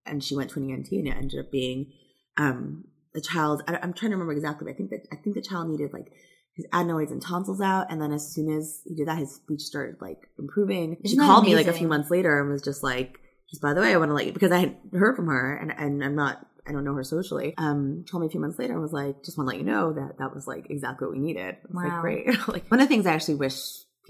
and 0.06 0.24
she 0.24 0.36
went 0.36 0.50
to 0.52 0.60
an 0.60 0.70
ENT 0.70 0.90
and 0.92 1.08
it 1.08 1.18
ended 1.18 1.40
up 1.42 1.52
being 1.52 1.92
um 2.38 2.86
the 3.14 3.22
child. 3.22 3.64
I, 3.68 3.78
I'm 3.82 3.94
trying 3.94 4.12
to 4.12 4.16
remember 4.16 4.32
exactly. 4.32 4.66
But 4.66 4.74
I 4.74 4.78
think 4.78 4.90
that 4.92 5.08
I 5.12 5.18
think 5.18 5.36
the 5.36 5.42
child 5.42 5.70
needed 5.70 5.92
like 5.92 6.08
his 6.56 6.66
adenoids 6.72 7.12
and 7.12 7.22
tonsils 7.22 7.62
out, 7.62 7.88
and 7.92 8.02
then 8.02 8.12
as 8.12 8.34
soon 8.34 8.50
as 8.58 8.82
he 8.86 8.96
did 8.96 9.08
that, 9.08 9.18
his 9.18 9.36
speech 9.36 9.62
started 9.62 9.98
like 10.02 10.20
improving. 10.40 10.98
she 11.02 11.12
Isn't 11.12 11.20
that 11.20 11.26
called 11.26 11.46
me 11.46 11.56
like 11.56 11.68
a 11.68 11.74
few 11.74 11.88
months 11.88 12.10
later 12.10 12.40
and 12.40 12.50
was 12.50 12.64
just 12.64 12.82
like, 12.82 13.20
just 13.50 13.62
by 13.62 13.74
the 13.74 13.82
way, 13.82 13.94
I 13.94 13.98
want 13.98 14.10
to 14.10 14.16
let 14.16 14.26
you 14.26 14.34
because 14.34 14.52
I 14.52 14.60
had 14.60 14.78
heard 14.94 15.16
from 15.16 15.28
her 15.28 15.56
and 15.58 15.72
and 15.72 16.04
I'm 16.04 16.16
not. 16.16 16.46
I 16.68 16.72
don't 16.72 16.84
know 16.84 16.94
her 16.94 17.04
socially. 17.04 17.54
Um, 17.58 18.04
told 18.10 18.22
me 18.22 18.28
a 18.28 18.30
few 18.30 18.40
months 18.40 18.60
later 18.60 18.74
and 18.74 18.82
was 18.82 18.94
like, 18.94 19.24
just 19.24 19.38
want 19.38 19.50
to 19.50 19.56
let 19.56 19.60
you 19.60 19.66
know 19.66 19.94
that 19.94 20.18
that 20.20 20.34
was 20.34 20.48
like 20.48 20.70
exactly 20.70 21.08
what 21.08 21.16
we 21.16 21.20
needed. 21.20 21.58
Wow. 21.70 21.84
like, 21.84 22.02
great. 22.02 22.28
like 22.48 22.70
one 22.70 22.80
of 22.80 22.88
the 22.88 22.94
things 22.94 23.06
I 23.06 23.14
actually 23.14 23.36
wish 23.36 23.56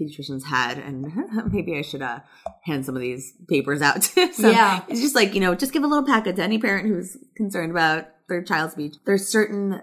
pediatricians 0.00 0.44
had, 0.44 0.78
and 0.78 1.06
maybe 1.52 1.76
I 1.76 1.82
should 1.82 2.02
uh, 2.02 2.20
hand 2.64 2.84
some 2.84 2.94
of 2.94 3.02
these 3.02 3.32
papers 3.48 3.82
out 3.82 4.02
to 4.02 4.32
some. 4.32 4.52
Yeah. 4.52 4.82
It's 4.88 5.00
just 5.00 5.14
like, 5.14 5.34
you 5.34 5.40
know, 5.40 5.54
just 5.54 5.72
give 5.72 5.84
a 5.84 5.86
little 5.86 6.06
packet 6.06 6.36
to 6.36 6.42
any 6.42 6.58
parent 6.58 6.88
who's 6.88 7.16
concerned 7.36 7.70
about 7.70 8.08
their 8.28 8.42
child's 8.42 8.72
speech. 8.72 8.94
There's 9.04 9.26
certain 9.26 9.82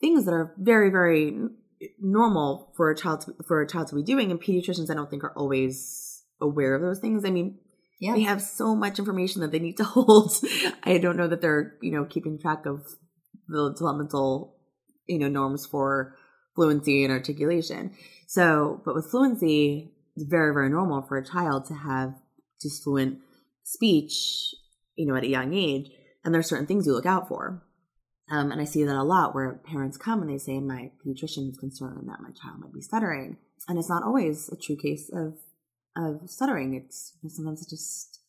things 0.00 0.24
that 0.24 0.32
are 0.32 0.54
very, 0.58 0.90
very 0.90 1.38
normal 2.00 2.72
for 2.76 2.90
a 2.90 2.96
child 2.96 3.22
to, 3.22 3.34
for 3.46 3.60
a 3.60 3.68
child 3.68 3.88
to 3.88 3.94
be 3.94 4.02
doing, 4.02 4.30
and 4.30 4.40
pediatricians 4.40 4.90
I 4.90 4.94
don't 4.94 5.10
think 5.10 5.24
are 5.24 5.32
always 5.36 6.24
aware 6.40 6.74
of 6.74 6.82
those 6.82 7.00
things. 7.00 7.24
I 7.24 7.30
mean, 7.30 7.58
yeah. 8.00 8.14
they 8.14 8.22
have 8.22 8.42
so 8.42 8.74
much 8.74 8.98
information 8.98 9.40
that 9.40 9.52
they 9.52 9.58
need 9.58 9.76
to 9.78 9.84
hold. 9.84 10.32
I 10.84 10.98
don't 10.98 11.16
know 11.16 11.28
that 11.28 11.40
they're, 11.40 11.74
you 11.82 11.92
know, 11.92 12.04
keeping 12.04 12.38
track 12.38 12.66
of 12.66 12.82
the 13.48 13.72
developmental, 13.72 14.56
you 15.06 15.18
know, 15.18 15.28
norms 15.28 15.66
for 15.66 16.14
fluency 16.54 17.04
and 17.04 17.12
articulation. 17.12 17.92
So, 18.26 18.82
but 18.84 18.94
with 18.94 19.10
fluency, 19.10 19.92
it's 20.16 20.28
very, 20.28 20.52
very 20.52 20.68
normal 20.68 21.02
for 21.02 21.16
a 21.16 21.24
child 21.24 21.66
to 21.66 21.74
have 21.74 22.14
just 22.60 22.82
fluent 22.82 23.18
speech, 23.64 24.54
you 24.96 25.06
know, 25.06 25.14
at 25.14 25.24
a 25.24 25.28
young 25.28 25.54
age. 25.54 25.90
And 26.24 26.34
there's 26.34 26.48
certain 26.48 26.66
things 26.66 26.86
you 26.86 26.92
look 26.92 27.06
out 27.06 27.28
for. 27.28 27.62
Um, 28.30 28.52
and 28.52 28.60
I 28.60 28.64
see 28.64 28.84
that 28.84 28.94
a 28.94 29.02
lot 29.02 29.34
where 29.34 29.60
parents 29.64 29.96
come 29.96 30.20
and 30.20 30.30
they 30.30 30.38
say, 30.38 30.60
my 30.60 30.90
pediatrician 31.06 31.48
is 31.48 31.56
concerned 31.58 32.08
that 32.08 32.20
my 32.20 32.30
child 32.30 32.60
might 32.60 32.74
be 32.74 32.82
stuttering. 32.82 33.38
And 33.68 33.78
it's 33.78 33.88
not 33.88 34.02
always 34.02 34.48
a 34.50 34.56
true 34.56 34.76
case 34.76 35.10
of, 35.12 35.34
of 35.98 36.30
stuttering. 36.30 36.74
It's 36.74 37.12
sometimes 37.28 37.62
it's 37.62 37.70
just 37.70 38.20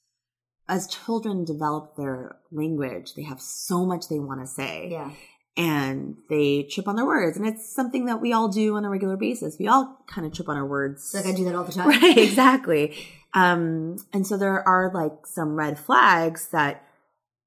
as 0.69 0.87
children 0.87 1.43
develop 1.43 1.95
their 1.95 2.37
language, 2.51 3.15
they 3.15 3.23
have 3.23 3.41
so 3.41 3.85
much 3.85 4.07
they 4.07 4.19
want 4.19 4.39
to 4.41 4.47
say. 4.47 4.89
Yeah. 4.91 5.11
And 5.57 6.15
they 6.29 6.63
trip 6.63 6.87
on 6.87 6.95
their 6.95 7.05
words. 7.05 7.35
And 7.35 7.45
it's 7.45 7.73
something 7.73 8.05
that 8.05 8.21
we 8.21 8.31
all 8.31 8.47
do 8.47 8.77
on 8.77 8.85
a 8.85 8.89
regular 8.89 9.17
basis. 9.17 9.57
We 9.59 9.67
all 9.67 9.97
kind 10.07 10.25
of 10.25 10.31
trip 10.31 10.47
on 10.47 10.55
our 10.55 10.65
words. 10.65 11.11
Like 11.13 11.25
I 11.25 11.33
do 11.33 11.43
that 11.45 11.55
all 11.55 11.65
the 11.65 11.71
time. 11.73 11.89
Right, 11.89 12.17
exactly. 12.17 12.95
Um, 13.33 13.97
and 14.13 14.25
so 14.25 14.37
there 14.37 14.65
are 14.65 14.91
like 14.93 15.25
some 15.25 15.55
red 15.55 15.77
flags 15.77 16.49
that 16.49 16.85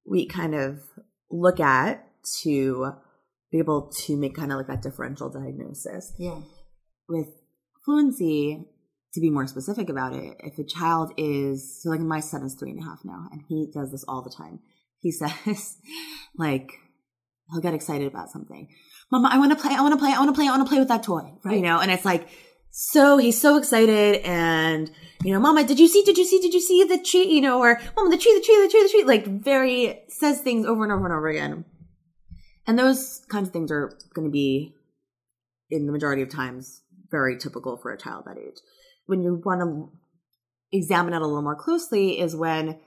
we 0.05 0.27
kind 0.27 0.55
of 0.55 0.81
look 1.31 1.61
at 1.61 2.05
to 2.43 2.93
be 3.51 3.59
able 3.59 3.93
to 4.05 4.17
make 4.17 4.35
kind 4.35 4.51
of 4.51 4.59
like 4.59 4.67
that 4.67 4.83
differential 4.83 5.31
diagnosis. 5.31 6.13
Yeah. 6.19 6.41
With 7.09 7.29
fluency, 7.85 8.67
to 9.15 9.21
be 9.21 9.31
more 9.31 9.47
specific 9.47 9.89
about 9.89 10.15
it, 10.15 10.37
if 10.41 10.59
a 10.59 10.65
child 10.65 11.13
is 11.17 11.83
so 11.83 11.91
like 11.91 12.01
my 12.01 12.21
son 12.21 12.45
is 12.45 12.55
three 12.55 12.71
and 12.71 12.81
a 12.81 12.85
half 12.85 13.01
now, 13.05 13.29
and 13.31 13.43
he 13.49 13.71
does 13.73 13.91
this 13.91 14.05
all 14.09 14.23
the 14.23 14.31
time. 14.31 14.61
He 14.99 15.11
says, 15.13 15.77
like, 16.37 16.73
he'll 17.51 17.61
get 17.61 17.75
excited 17.75 18.07
about 18.07 18.31
something. 18.31 18.69
Mama, 19.11 19.29
I 19.31 19.39
want 19.39 19.51
to 19.53 19.57
play. 19.57 19.75
I 19.75 19.83
want 19.83 19.93
to 19.93 19.99
play. 19.99 20.13
I 20.13 20.19
want 20.19 20.31
to 20.31 20.35
play. 20.35 20.47
I 20.47 20.51
want 20.51 20.63
to 20.65 20.69
play 20.69 20.79
with 20.79 20.89
that 20.89 21.03
toy. 21.03 21.33
Right. 21.45 21.57
You 21.57 21.63
know, 21.63 21.81
and 21.81 21.91
it's 21.91 22.05
like 22.05 22.29
so 22.75 23.19
he's 23.19 23.39
so 23.39 23.59
excited 23.59 24.23
and 24.25 24.91
you 25.23 25.33
know 25.33 25.39
mama 25.39 25.63
did 25.63 25.79
you 25.79 25.87
see 25.87 26.03
did 26.03 26.17
you 26.17 26.25
see 26.25 26.41
did 26.41 26.55
you 26.55 26.61
see 26.61 26.83
the 26.85 26.99
tree 26.99 27.27
you 27.27 27.41
know 27.43 27.61
or 27.61 27.79
mama 27.95 28.09
the 28.09 28.17
tree 28.17 28.33
the 28.35 28.41
tree 28.41 28.63
the 28.63 28.69
tree 28.71 28.83
the 28.83 28.89
tree 28.89 29.05
like 29.05 29.27
very 29.27 30.03
says 30.09 30.41
things 30.41 30.65
over 30.65 30.83
and 30.83 30.91
over 30.91 31.05
and 31.05 31.15
over 31.15 31.29
again 31.29 31.67
and 32.67 32.79
those 32.79 33.21
kinds 33.29 33.49
of 33.49 33.53
things 33.53 33.71
are 33.71 33.93
going 34.15 34.27
to 34.27 34.33
be 34.33 34.75
in 35.69 35.85
the 35.85 35.93
majority 35.93 36.23
of 36.23 36.31
times 36.31 36.81
very 37.11 37.37
typical 37.37 37.77
for 37.77 37.93
a 37.93 37.99
child 37.99 38.25
that 38.25 38.39
age 38.39 38.57
when 39.07 39.23
you 39.23 39.41
want 39.45 39.61
to 39.61 39.91
examine 40.77 41.15
it 41.15 41.23
a 41.23 41.27
little 41.27 41.43
more 41.43 41.57
closely 41.57 42.19
is 42.19 42.35
when 42.35 42.79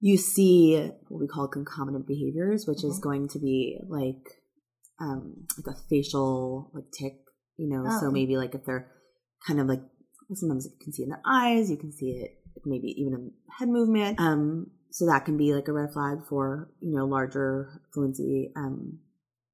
you 0.00 0.16
see 0.16 0.90
what 1.08 1.20
we 1.20 1.26
call 1.26 1.48
concomitant 1.48 2.06
behaviors 2.06 2.66
which 2.66 2.78
mm-hmm. 2.78 2.90
is 2.90 2.98
going 2.98 3.28
to 3.28 3.38
be 3.38 3.78
like 3.88 4.22
um 5.00 5.46
like 5.56 5.74
a 5.74 5.78
facial 5.88 6.70
like 6.74 6.84
tick 6.92 7.14
you 7.56 7.68
know, 7.68 7.84
oh. 7.86 8.00
so 8.00 8.10
maybe 8.10 8.36
like 8.36 8.54
if 8.54 8.64
they're 8.64 8.90
kind 9.46 9.60
of 9.60 9.66
like 9.66 9.80
sometimes 10.34 10.66
you 10.66 10.72
can 10.82 10.92
see 10.92 11.02
in 11.02 11.08
the 11.10 11.20
eyes, 11.24 11.70
you 11.70 11.76
can 11.76 11.92
see 11.92 12.10
it 12.10 12.38
maybe 12.64 12.88
even 13.00 13.14
in 13.14 13.30
head 13.58 13.68
movement. 13.68 14.20
Um, 14.20 14.70
so 14.90 15.06
that 15.06 15.24
can 15.24 15.36
be 15.36 15.54
like 15.54 15.68
a 15.68 15.72
red 15.72 15.92
flag 15.92 16.18
for 16.28 16.70
you 16.80 16.96
know 16.96 17.06
larger 17.06 17.80
fluency. 17.92 18.52
Um, 18.56 18.98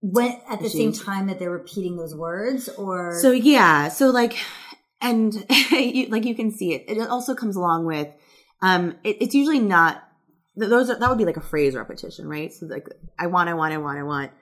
when 0.01 0.41
at 0.49 0.59
the 0.59 0.67
issues. 0.67 0.73
same 0.73 0.93
time 0.93 1.29
that 1.29 1.39
they're 1.39 1.51
repeating 1.51 1.97
those 1.97 2.15
words, 2.15 2.69
or 2.69 3.19
so 3.21 3.31
yeah, 3.31 3.89
so 3.89 4.11
like 4.11 4.37
and 5.03 5.35
you, 5.71 6.07
like 6.07 6.25
you 6.25 6.35
can 6.35 6.51
see 6.51 6.73
it. 6.73 6.85
It 6.89 7.09
also 7.09 7.35
comes 7.35 7.57
along 7.57 7.85
with 7.87 8.09
um, 8.63 8.97
it, 9.05 9.17
it's 9.21 9.35
usually 9.35 9.59
not 9.59 10.03
those 10.57 10.91
are, 10.91 10.99
that 10.99 11.09
would 11.09 11.19
be 11.19 11.25
like 11.25 11.37
a 11.37 11.43
phrase 11.43 11.75
repetition, 11.75 12.29
right? 12.29 12.53
So 12.53 12.67
like 12.67 12.87
I 13.19 13.27
want, 13.27 13.49
I 13.49 13.55
want, 13.55 13.75
I 13.75 13.79
want, 13.79 13.99
I 13.99 14.03
want. 14.03 14.33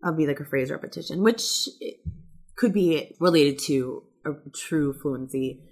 That 0.00 0.10
would 0.10 0.18
be 0.18 0.26
like 0.26 0.40
a 0.40 0.44
phrase 0.44 0.70
repetition, 0.70 1.22
which 1.22 1.68
could 2.56 2.72
be 2.72 3.16
related 3.20 3.58
to 3.66 4.02
a 4.24 4.32
true 4.54 4.94
fluency 5.00 5.62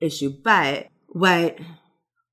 issue. 0.00 0.32
But 0.42 0.88
what 1.08 1.58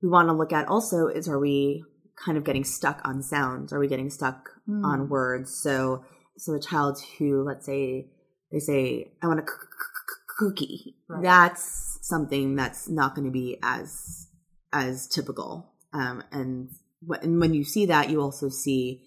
we 0.02 0.08
want 0.08 0.28
to 0.28 0.34
look 0.34 0.52
at 0.52 0.68
also 0.68 1.06
is 1.08 1.28
are 1.28 1.38
we 1.38 1.84
kind 2.22 2.36
of 2.36 2.44
getting 2.44 2.64
stuck 2.64 3.00
on 3.04 3.22
sounds? 3.22 3.72
Are 3.72 3.78
we 3.78 3.88
getting 3.88 4.10
stuck 4.10 4.50
mm. 4.68 4.84
on 4.84 5.08
words? 5.08 5.58
So, 5.62 6.04
so 6.36 6.54
a 6.54 6.60
child 6.60 6.98
who, 7.18 7.44
let's 7.46 7.66
say, 7.66 8.10
they 8.52 8.58
say, 8.58 9.12
I 9.22 9.26
want 9.26 9.40
a 9.40 9.44
cookie. 10.36 10.96
Right. 11.08 11.22
That's 11.22 11.98
something 12.02 12.56
that's 12.56 12.88
not 12.88 13.14
going 13.14 13.26
to 13.26 13.32
be 13.32 13.58
as, 13.62 14.28
as 14.72 15.08
typical. 15.08 15.72
Um, 15.92 16.22
and, 16.30 16.70
and 17.22 17.40
when 17.40 17.54
you 17.54 17.64
see 17.64 17.86
that, 17.86 18.10
you 18.10 18.20
also 18.20 18.48
see 18.48 19.02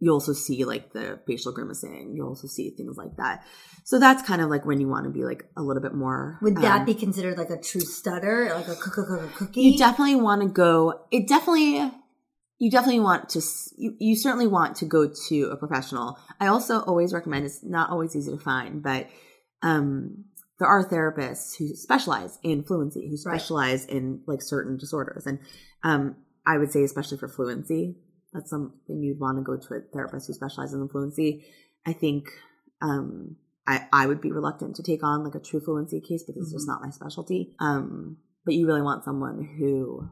you 0.00 0.10
also 0.12 0.32
see 0.32 0.64
like 0.64 0.92
the 0.92 1.20
facial 1.26 1.52
grimacing. 1.52 2.14
You 2.14 2.26
also 2.26 2.48
see 2.48 2.70
things 2.70 2.96
like 2.96 3.16
that. 3.16 3.44
So 3.84 3.98
that's 3.98 4.22
kind 4.22 4.40
of 4.40 4.48
like 4.48 4.64
when 4.64 4.80
you 4.80 4.88
want 4.88 5.04
to 5.04 5.10
be 5.10 5.24
like 5.24 5.44
a 5.56 5.62
little 5.62 5.82
bit 5.82 5.94
more. 5.94 6.38
Would 6.42 6.56
that 6.56 6.80
um, 6.80 6.86
be 6.86 6.94
considered 6.94 7.36
like 7.36 7.50
a 7.50 7.58
true 7.58 7.82
stutter, 7.82 8.50
like 8.54 8.68
a 8.68 8.74
cookie? 8.76 9.60
You 9.60 9.78
definitely 9.78 10.16
want 10.16 10.42
to 10.42 10.48
go. 10.48 11.02
It 11.10 11.28
definitely. 11.28 11.92
You 12.58 12.70
definitely 12.70 13.00
want 13.00 13.28
to. 13.30 13.42
You, 13.76 13.94
you 13.98 14.16
certainly 14.16 14.46
want 14.46 14.76
to 14.76 14.86
go 14.86 15.10
to 15.28 15.42
a 15.50 15.56
professional. 15.56 16.18
I 16.40 16.46
also 16.46 16.80
always 16.80 17.12
recommend. 17.12 17.44
It's 17.44 17.62
not 17.62 17.90
always 17.90 18.16
easy 18.16 18.30
to 18.30 18.38
find, 18.38 18.82
but 18.82 19.06
um, 19.62 20.24
there 20.58 20.68
are 20.68 20.88
therapists 20.88 21.56
who 21.56 21.74
specialize 21.74 22.38
in 22.42 22.62
fluency, 22.62 23.08
who 23.08 23.16
specialize 23.16 23.86
right. 23.86 23.96
in 23.96 24.22
like 24.26 24.42
certain 24.42 24.76
disorders, 24.76 25.26
and 25.26 25.38
um, 25.82 26.16
I 26.46 26.58
would 26.58 26.72
say 26.72 26.82
especially 26.82 27.18
for 27.18 27.28
fluency, 27.28 27.96
that's 28.32 28.50
something 28.50 29.02
you'd 29.02 29.20
want 29.20 29.38
to 29.38 29.42
go 29.42 29.56
to 29.56 29.74
a 29.74 29.80
therapist 29.92 30.26
who 30.26 30.32
specializes 30.34 30.74
in 30.74 30.88
fluency. 30.88 31.46
I 31.86 31.92
think 31.92 32.28
um, 32.82 33.36
I, 33.66 33.86
I 33.92 34.06
would 34.06 34.20
be 34.20 34.32
reluctant 34.32 34.76
to 34.76 34.82
take 34.82 35.02
on 35.02 35.24
like 35.24 35.34
a 35.34 35.40
true 35.40 35.60
fluency 35.60 36.00
case 36.00 36.24
because 36.24 36.34
mm-hmm. 36.34 36.42
it's 36.42 36.52
just 36.52 36.68
mm-hmm. 36.68 36.82
not 36.82 36.82
my 36.82 36.90
specialty. 36.90 37.54
Um, 37.58 38.18
but 38.44 38.54
you 38.54 38.66
really 38.66 38.82
want 38.82 39.04
someone 39.04 39.44
who 39.58 40.08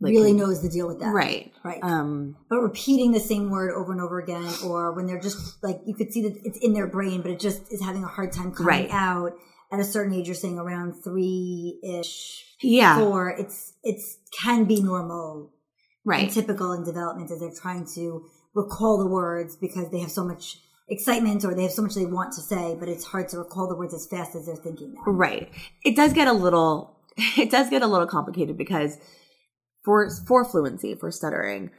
like, 0.00 0.12
really 0.12 0.32
knows 0.32 0.62
the 0.62 0.68
deal 0.68 0.86
with 0.86 1.00
that. 1.00 1.12
Right. 1.12 1.52
Right. 1.64 1.80
Um, 1.82 2.36
but 2.48 2.60
repeating 2.60 3.12
the 3.12 3.20
same 3.20 3.50
word 3.50 3.72
over 3.72 3.92
and 3.92 4.00
over 4.00 4.20
again, 4.20 4.48
or 4.64 4.92
when 4.92 5.06
they're 5.06 5.20
just 5.20 5.62
like, 5.62 5.80
you 5.86 5.94
could 5.94 6.12
see 6.12 6.22
that 6.22 6.38
it's 6.44 6.58
in 6.58 6.72
their 6.72 6.86
brain, 6.86 7.20
but 7.20 7.30
it 7.30 7.40
just 7.40 7.72
is 7.72 7.82
having 7.82 8.04
a 8.04 8.08
hard 8.08 8.32
time 8.32 8.52
coming 8.52 8.66
right. 8.66 8.90
out 8.90 9.32
at 9.72 9.80
a 9.80 9.84
certain 9.84 10.14
age. 10.14 10.26
You're 10.26 10.36
saying 10.36 10.58
around 10.58 11.02
three 11.02 11.80
ish. 11.82 12.44
Yeah. 12.60 12.98
Four. 12.98 13.30
It's, 13.30 13.74
it's 13.82 14.18
can 14.40 14.64
be 14.64 14.80
normal 14.80 15.52
right. 16.04 16.24
and 16.24 16.32
typical 16.32 16.72
in 16.72 16.84
development 16.84 17.30
as 17.30 17.40
they're 17.40 17.50
trying 17.50 17.86
to 17.94 18.24
recall 18.54 18.98
the 18.98 19.06
words 19.06 19.56
because 19.56 19.90
they 19.90 19.98
have 19.98 20.10
so 20.10 20.24
much 20.24 20.58
excitement 20.88 21.44
or 21.44 21.54
they 21.54 21.62
have 21.62 21.72
so 21.72 21.82
much 21.82 21.94
they 21.94 22.06
want 22.06 22.32
to 22.34 22.40
say, 22.40 22.76
but 22.78 22.88
it's 22.88 23.04
hard 23.04 23.28
to 23.30 23.38
recall 23.38 23.68
the 23.68 23.76
words 23.76 23.94
as 23.94 24.06
fast 24.06 24.34
as 24.34 24.46
they're 24.46 24.56
thinking 24.56 24.94
them. 24.94 25.02
Right. 25.06 25.50
It 25.84 25.96
does 25.96 26.12
get 26.12 26.28
a 26.28 26.32
little 26.32 26.96
it 27.36 27.50
does 27.50 27.68
get 27.68 27.82
a 27.82 27.86
little 27.86 28.06
complicated 28.06 28.56
because 28.56 28.98
for 29.88 30.10
for 30.26 30.44
fluency, 30.44 30.94
for 30.94 31.10
stuttering, 31.10 31.70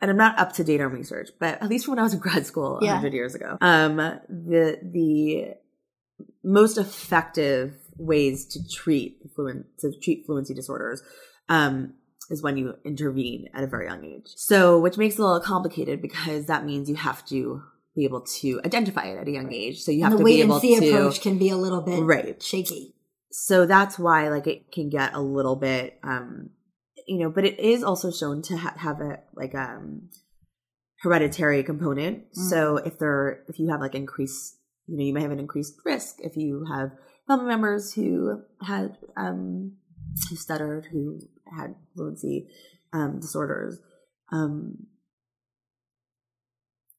and 0.00 0.10
I'm 0.10 0.16
not 0.16 0.36
up 0.40 0.54
to 0.54 0.64
date 0.64 0.80
on 0.80 0.90
research, 0.90 1.28
but 1.38 1.62
at 1.62 1.68
least 1.68 1.84
from 1.84 1.92
when 1.92 2.00
I 2.00 2.02
was 2.02 2.12
in 2.12 2.18
grad 2.26 2.44
school 2.44 2.80
yeah. 2.82 2.94
100 2.94 3.12
years 3.12 3.36
ago, 3.36 3.56
um, 3.60 3.96
the 3.96 4.80
the 4.82 5.54
most 6.42 6.78
effective 6.78 7.76
ways 7.96 8.44
to 8.46 8.68
treat 8.68 9.20
fluent 9.36 9.66
to 9.78 9.92
treat 10.02 10.26
fluency 10.26 10.52
disorders 10.52 11.00
um, 11.48 11.94
is 12.28 12.42
when 12.42 12.56
you 12.56 12.74
intervene 12.84 13.46
at 13.54 13.62
a 13.62 13.68
very 13.68 13.86
young 13.86 14.04
age. 14.04 14.32
So, 14.34 14.80
which 14.80 14.98
makes 14.98 15.14
it 15.14 15.20
a 15.20 15.24
little 15.24 15.40
complicated 15.40 16.02
because 16.02 16.46
that 16.46 16.64
means 16.64 16.88
you 16.88 16.96
have 16.96 17.24
to 17.26 17.62
be 17.94 18.02
able 18.02 18.22
to 18.22 18.60
identify 18.64 19.04
it 19.04 19.16
at 19.16 19.28
a 19.28 19.30
young 19.30 19.52
age. 19.52 19.78
So 19.82 19.92
you 19.92 20.02
have 20.02 20.10
and 20.10 20.18
to 20.18 20.24
be 20.24 20.40
able 20.40 20.58
to 20.58 20.74
approach 20.74 21.20
can 21.20 21.38
be 21.38 21.50
a 21.50 21.56
little 21.56 21.82
bit 21.82 22.02
right 22.02 22.42
shaky. 22.42 22.96
So 23.30 23.64
that's 23.64 23.96
why 23.96 24.28
like 24.28 24.48
it 24.48 24.72
can 24.72 24.88
get 24.88 25.14
a 25.14 25.20
little 25.20 25.54
bit 25.54 26.00
um 26.02 26.50
you 27.08 27.18
know, 27.18 27.30
but 27.30 27.44
it 27.44 27.58
is 27.58 27.82
also 27.82 28.10
shown 28.10 28.42
to 28.42 28.56
ha- 28.56 28.74
have 28.76 29.00
a 29.00 29.20
like 29.34 29.54
um 29.54 30.10
hereditary 31.00 31.62
component. 31.62 32.30
Mm. 32.32 32.48
So 32.50 32.76
if 32.76 32.98
there 32.98 33.44
if 33.48 33.58
you 33.58 33.70
have 33.70 33.80
like 33.80 33.94
increased 33.94 34.56
you 34.86 34.96
know, 34.96 35.04
you 35.04 35.12
may 35.12 35.22
have 35.22 35.30
an 35.30 35.38
increased 35.38 35.74
risk 35.84 36.16
if 36.20 36.36
you 36.36 36.64
have 36.70 36.92
family 37.26 37.46
members 37.46 37.92
who 37.92 38.42
had 38.62 38.96
um 39.16 39.76
who 40.28 40.36
stuttered, 40.36 40.86
who 40.90 41.20
had 41.56 41.74
fluency 41.94 42.48
um, 42.92 43.20
disorders. 43.20 43.78
Um, 44.32 44.86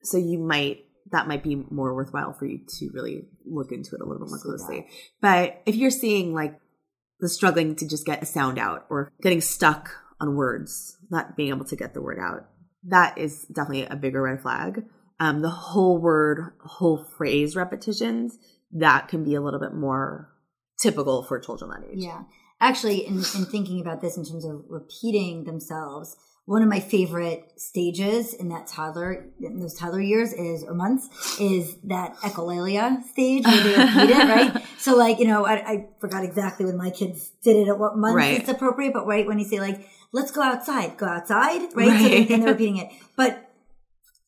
so 0.01 0.17
you 0.17 0.39
might 0.39 0.85
that 1.11 1.27
might 1.27 1.43
be 1.43 1.55
more 1.55 1.93
worthwhile 1.95 2.33
for 2.33 2.45
you 2.45 2.59
to 2.77 2.89
really 2.93 3.23
look 3.45 3.71
into 3.71 3.95
it 3.95 4.01
a 4.01 4.05
little 4.05 4.23
bit 4.23 4.29
more 4.29 4.39
closely. 4.39 4.87
But 5.21 5.61
if 5.65 5.75
you're 5.75 5.89
seeing 5.89 6.33
like 6.33 6.59
the 7.19 7.29
struggling 7.29 7.75
to 7.75 7.87
just 7.87 8.05
get 8.05 8.23
a 8.23 8.25
sound 8.25 8.57
out 8.57 8.85
or 8.89 9.11
getting 9.21 9.41
stuck 9.41 9.91
on 10.19 10.35
words, 10.35 10.97
not 11.09 11.35
being 11.35 11.49
able 11.49 11.65
to 11.65 11.75
get 11.75 11.93
the 11.93 12.01
word 12.01 12.19
out, 12.19 12.47
that 12.83 13.17
is 13.17 13.45
definitely 13.45 13.85
a 13.85 13.95
bigger 13.95 14.21
red 14.21 14.41
flag. 14.41 14.85
Um, 15.19 15.41
the 15.41 15.49
whole 15.49 15.97
word, 15.97 16.53
whole 16.63 17.05
phrase 17.17 17.55
repetitions, 17.55 18.37
that 18.71 19.07
can 19.09 19.23
be 19.23 19.35
a 19.35 19.41
little 19.41 19.59
bit 19.59 19.73
more 19.73 20.29
typical 20.81 21.23
for 21.23 21.39
children 21.39 21.71
that 21.71 21.89
age. 21.89 22.03
Yeah 22.03 22.23
actually 22.61 23.05
in, 23.05 23.17
in 23.17 23.45
thinking 23.45 23.81
about 23.81 24.01
this 24.01 24.17
in 24.17 24.25
terms 24.25 24.45
of 24.45 24.63
repeating 24.67 25.45
themselves 25.45 26.15
one 26.49 26.63
of 26.63 26.67
my 26.67 26.79
favorite 26.79 27.51
stages 27.57 28.33
in 28.33 28.49
that 28.49 28.65
toddler 28.65 29.27
in 29.39 29.59
those 29.59 29.75
toddler 29.75 30.01
years 30.01 30.33
is 30.33 30.63
or 30.63 30.73
months 30.73 31.39
is 31.39 31.75
that 31.83 32.15
echolalia 32.23 33.03
stage 33.03 33.45
where 33.45 33.61
they 33.61 33.69
repeat 33.77 34.09
it 34.09 34.27
right? 34.27 34.63
So 34.79 34.97
like 34.97 35.19
you 35.19 35.27
know 35.27 35.45
I, 35.45 35.53
I, 35.53 35.87
forgot 35.99 36.23
exactly 36.23 36.65
when 36.65 36.75
my 36.75 36.89
kids 36.89 37.29
did 37.43 37.55
it 37.55 37.67
at 37.67 37.77
what 37.77 37.95
month 37.95 38.15
right. 38.15 38.39
it's 38.39 38.49
appropriate 38.49 38.93
but 38.93 39.05
right 39.05 39.27
when 39.27 39.37
you 39.37 39.45
say 39.45 39.59
like 39.59 39.87
let's 40.11 40.31
go 40.31 40.41
outside 40.41 40.97
go 40.97 41.05
outside 41.05 41.61
right, 41.75 41.87
right. 41.87 41.99
so 41.99 42.23
then 42.23 42.39
they're 42.39 42.49
repeating 42.53 42.77
it. 42.77 42.89
But 43.15 43.47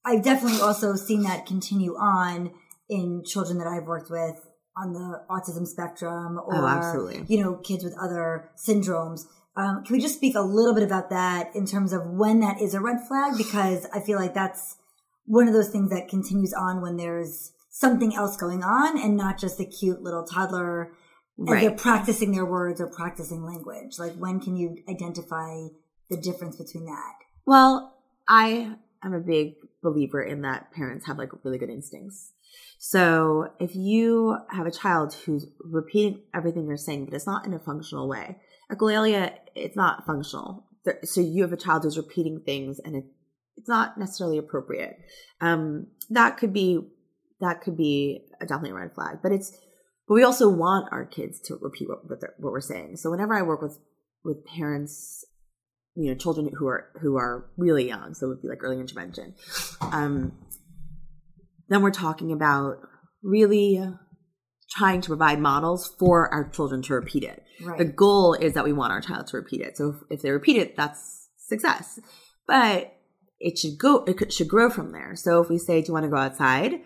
i've 0.05 0.23
definitely 0.23 0.61
also 0.61 0.95
seen 0.95 1.23
that 1.23 1.47
continue 1.47 1.95
on 1.95 2.51
in 2.87 3.23
children 3.25 3.57
that 3.57 3.65
i've 3.65 3.87
worked 3.87 4.11
with 4.11 4.45
on 4.77 4.93
the 4.93 5.23
autism 5.27 5.65
spectrum 5.65 6.39
oh, 6.39 6.43
or 6.43 7.09
oh, 7.09 7.23
you 7.27 7.43
know 7.43 7.55
kids 7.55 7.83
with 7.83 7.95
other 7.99 8.51
syndromes 8.55 9.25
um, 9.55 9.83
can 9.83 9.95
we 9.95 10.01
just 10.01 10.15
speak 10.15 10.35
a 10.35 10.41
little 10.41 10.73
bit 10.73 10.83
about 10.83 11.09
that 11.09 11.55
in 11.55 11.65
terms 11.65 11.93
of 11.93 12.05
when 12.05 12.39
that 12.39 12.61
is 12.61 12.73
a 12.73 12.79
red 12.79 13.05
flag? 13.07 13.37
Because 13.37 13.85
I 13.93 13.99
feel 13.99 14.17
like 14.17 14.33
that's 14.33 14.77
one 15.25 15.47
of 15.47 15.53
those 15.53 15.69
things 15.69 15.89
that 15.91 16.07
continues 16.07 16.53
on 16.53 16.81
when 16.81 16.97
there's 16.97 17.51
something 17.69 18.15
else 18.15 18.37
going 18.37 18.63
on 18.63 18.99
and 18.99 19.15
not 19.15 19.39
just 19.39 19.59
a 19.59 19.65
cute 19.65 20.01
little 20.01 20.25
toddler 20.25 20.91
right. 21.37 21.61
they're 21.61 21.71
practicing 21.71 22.31
their 22.31 22.45
words 22.45 22.79
or 22.79 22.87
practicing 22.87 23.43
language. 23.43 23.97
Like 23.97 24.13
when 24.15 24.39
can 24.39 24.55
you 24.55 24.77
identify 24.89 25.67
the 26.09 26.17
difference 26.17 26.57
between 26.57 26.85
that? 26.85 27.13
Well, 27.45 27.97
I 28.27 28.75
am 29.03 29.13
a 29.13 29.19
big 29.19 29.55
believer 29.81 30.21
in 30.21 30.41
that 30.41 30.71
parents 30.73 31.07
have 31.07 31.17
like 31.17 31.29
really 31.43 31.57
good 31.57 31.69
instincts. 31.69 32.33
So 32.77 33.51
if 33.59 33.75
you 33.75 34.37
have 34.49 34.65
a 34.65 34.71
child 34.71 35.13
who's 35.13 35.47
repeating 35.59 36.21
everything 36.33 36.67
you're 36.67 36.77
saying, 36.77 37.05
but 37.05 37.13
it's 37.13 37.27
not 37.27 37.45
in 37.45 37.53
a 37.53 37.59
functional 37.59 38.07
way, 38.07 38.37
echolalia, 38.71 39.33
it's 39.55 39.75
not 39.75 40.05
functional. 40.05 40.65
So 41.03 41.21
you 41.21 41.43
have 41.43 41.53
a 41.53 41.57
child 41.57 41.83
who's 41.83 41.97
repeating 41.97 42.41
things 42.45 42.79
and 42.83 42.95
it, 42.95 43.03
it's 43.57 43.69
not 43.69 43.97
necessarily 43.97 44.37
appropriate. 44.37 44.97
Um, 45.39 45.87
that 46.09 46.37
could 46.37 46.53
be, 46.53 46.79
that 47.39 47.61
could 47.61 47.77
be 47.77 48.25
a 48.39 48.45
definitely 48.45 48.71
a 48.71 48.75
red 48.75 48.95
flag, 48.95 49.19
but 49.21 49.31
it's, 49.31 49.51
but 50.07 50.15
we 50.15 50.23
also 50.23 50.49
want 50.49 50.91
our 50.91 51.05
kids 51.05 51.39
to 51.41 51.57
repeat 51.61 51.87
what, 51.87 52.09
what, 52.09 52.19
what 52.37 52.51
we're 52.51 52.61
saying. 52.61 52.97
So 52.97 53.11
whenever 53.11 53.35
I 53.35 53.43
work 53.43 53.61
with, 53.61 53.77
with 54.23 54.45
parents, 54.45 55.23
you 55.95 56.09
know, 56.09 56.15
children 56.15 56.49
who 56.57 56.67
are, 56.67 56.89
who 57.01 57.17
are 57.17 57.49
really 57.57 57.87
young, 57.87 58.13
so 58.13 58.25
it 58.25 58.29
would 58.29 58.41
be 58.41 58.47
like 58.47 58.63
early 58.63 58.79
intervention, 58.79 59.35
um, 59.81 60.31
then 61.69 61.81
we're 61.81 61.91
talking 61.91 62.31
about 62.31 62.77
really 63.23 63.81
trying 64.71 65.01
to 65.01 65.07
provide 65.07 65.39
models 65.39 65.93
for 65.99 66.33
our 66.33 66.49
children 66.49 66.81
to 66.81 66.93
repeat 66.93 67.23
it. 67.23 67.40
Right. 67.63 67.77
The 67.77 67.85
goal 67.85 68.33
is 68.33 68.53
that 68.53 68.63
we 68.63 68.73
want 68.73 68.93
our 68.93 69.01
child 69.01 69.27
to 69.27 69.37
repeat 69.37 69.61
it. 69.61 69.77
So 69.77 69.89
if, 69.89 70.17
if 70.17 70.21
they 70.21 70.31
repeat 70.31 70.57
it, 70.57 70.75
that's 70.75 71.29
success. 71.37 71.99
But 72.47 72.93
it 73.39 73.57
should 73.57 73.77
go, 73.77 74.03
it 74.05 74.17
could, 74.17 74.31
should 74.31 74.47
grow 74.47 74.69
from 74.69 74.91
there. 74.91 75.15
So 75.15 75.41
if 75.41 75.49
we 75.49 75.57
say, 75.57 75.81
do 75.81 75.87
you 75.87 75.93
want 75.93 76.05
to 76.05 76.09
go 76.09 76.17
outside? 76.17 76.81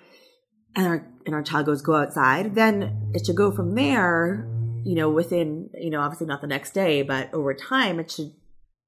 And 0.75 0.87
our, 0.87 1.07
and 1.25 1.33
our 1.33 1.43
child 1.43 1.65
goes, 1.65 1.81
go 1.81 1.95
outside, 1.95 2.55
then 2.55 3.11
it 3.13 3.25
should 3.25 3.35
go 3.35 3.51
from 3.51 3.75
there, 3.75 4.45
you 4.83 4.95
know, 4.95 5.09
within, 5.09 5.69
you 5.73 5.89
know, 5.89 6.01
obviously 6.01 6.27
not 6.27 6.41
the 6.41 6.47
next 6.47 6.73
day, 6.73 7.01
but 7.01 7.33
over 7.33 7.53
time, 7.53 7.99
it 7.99 8.11
should, 8.11 8.33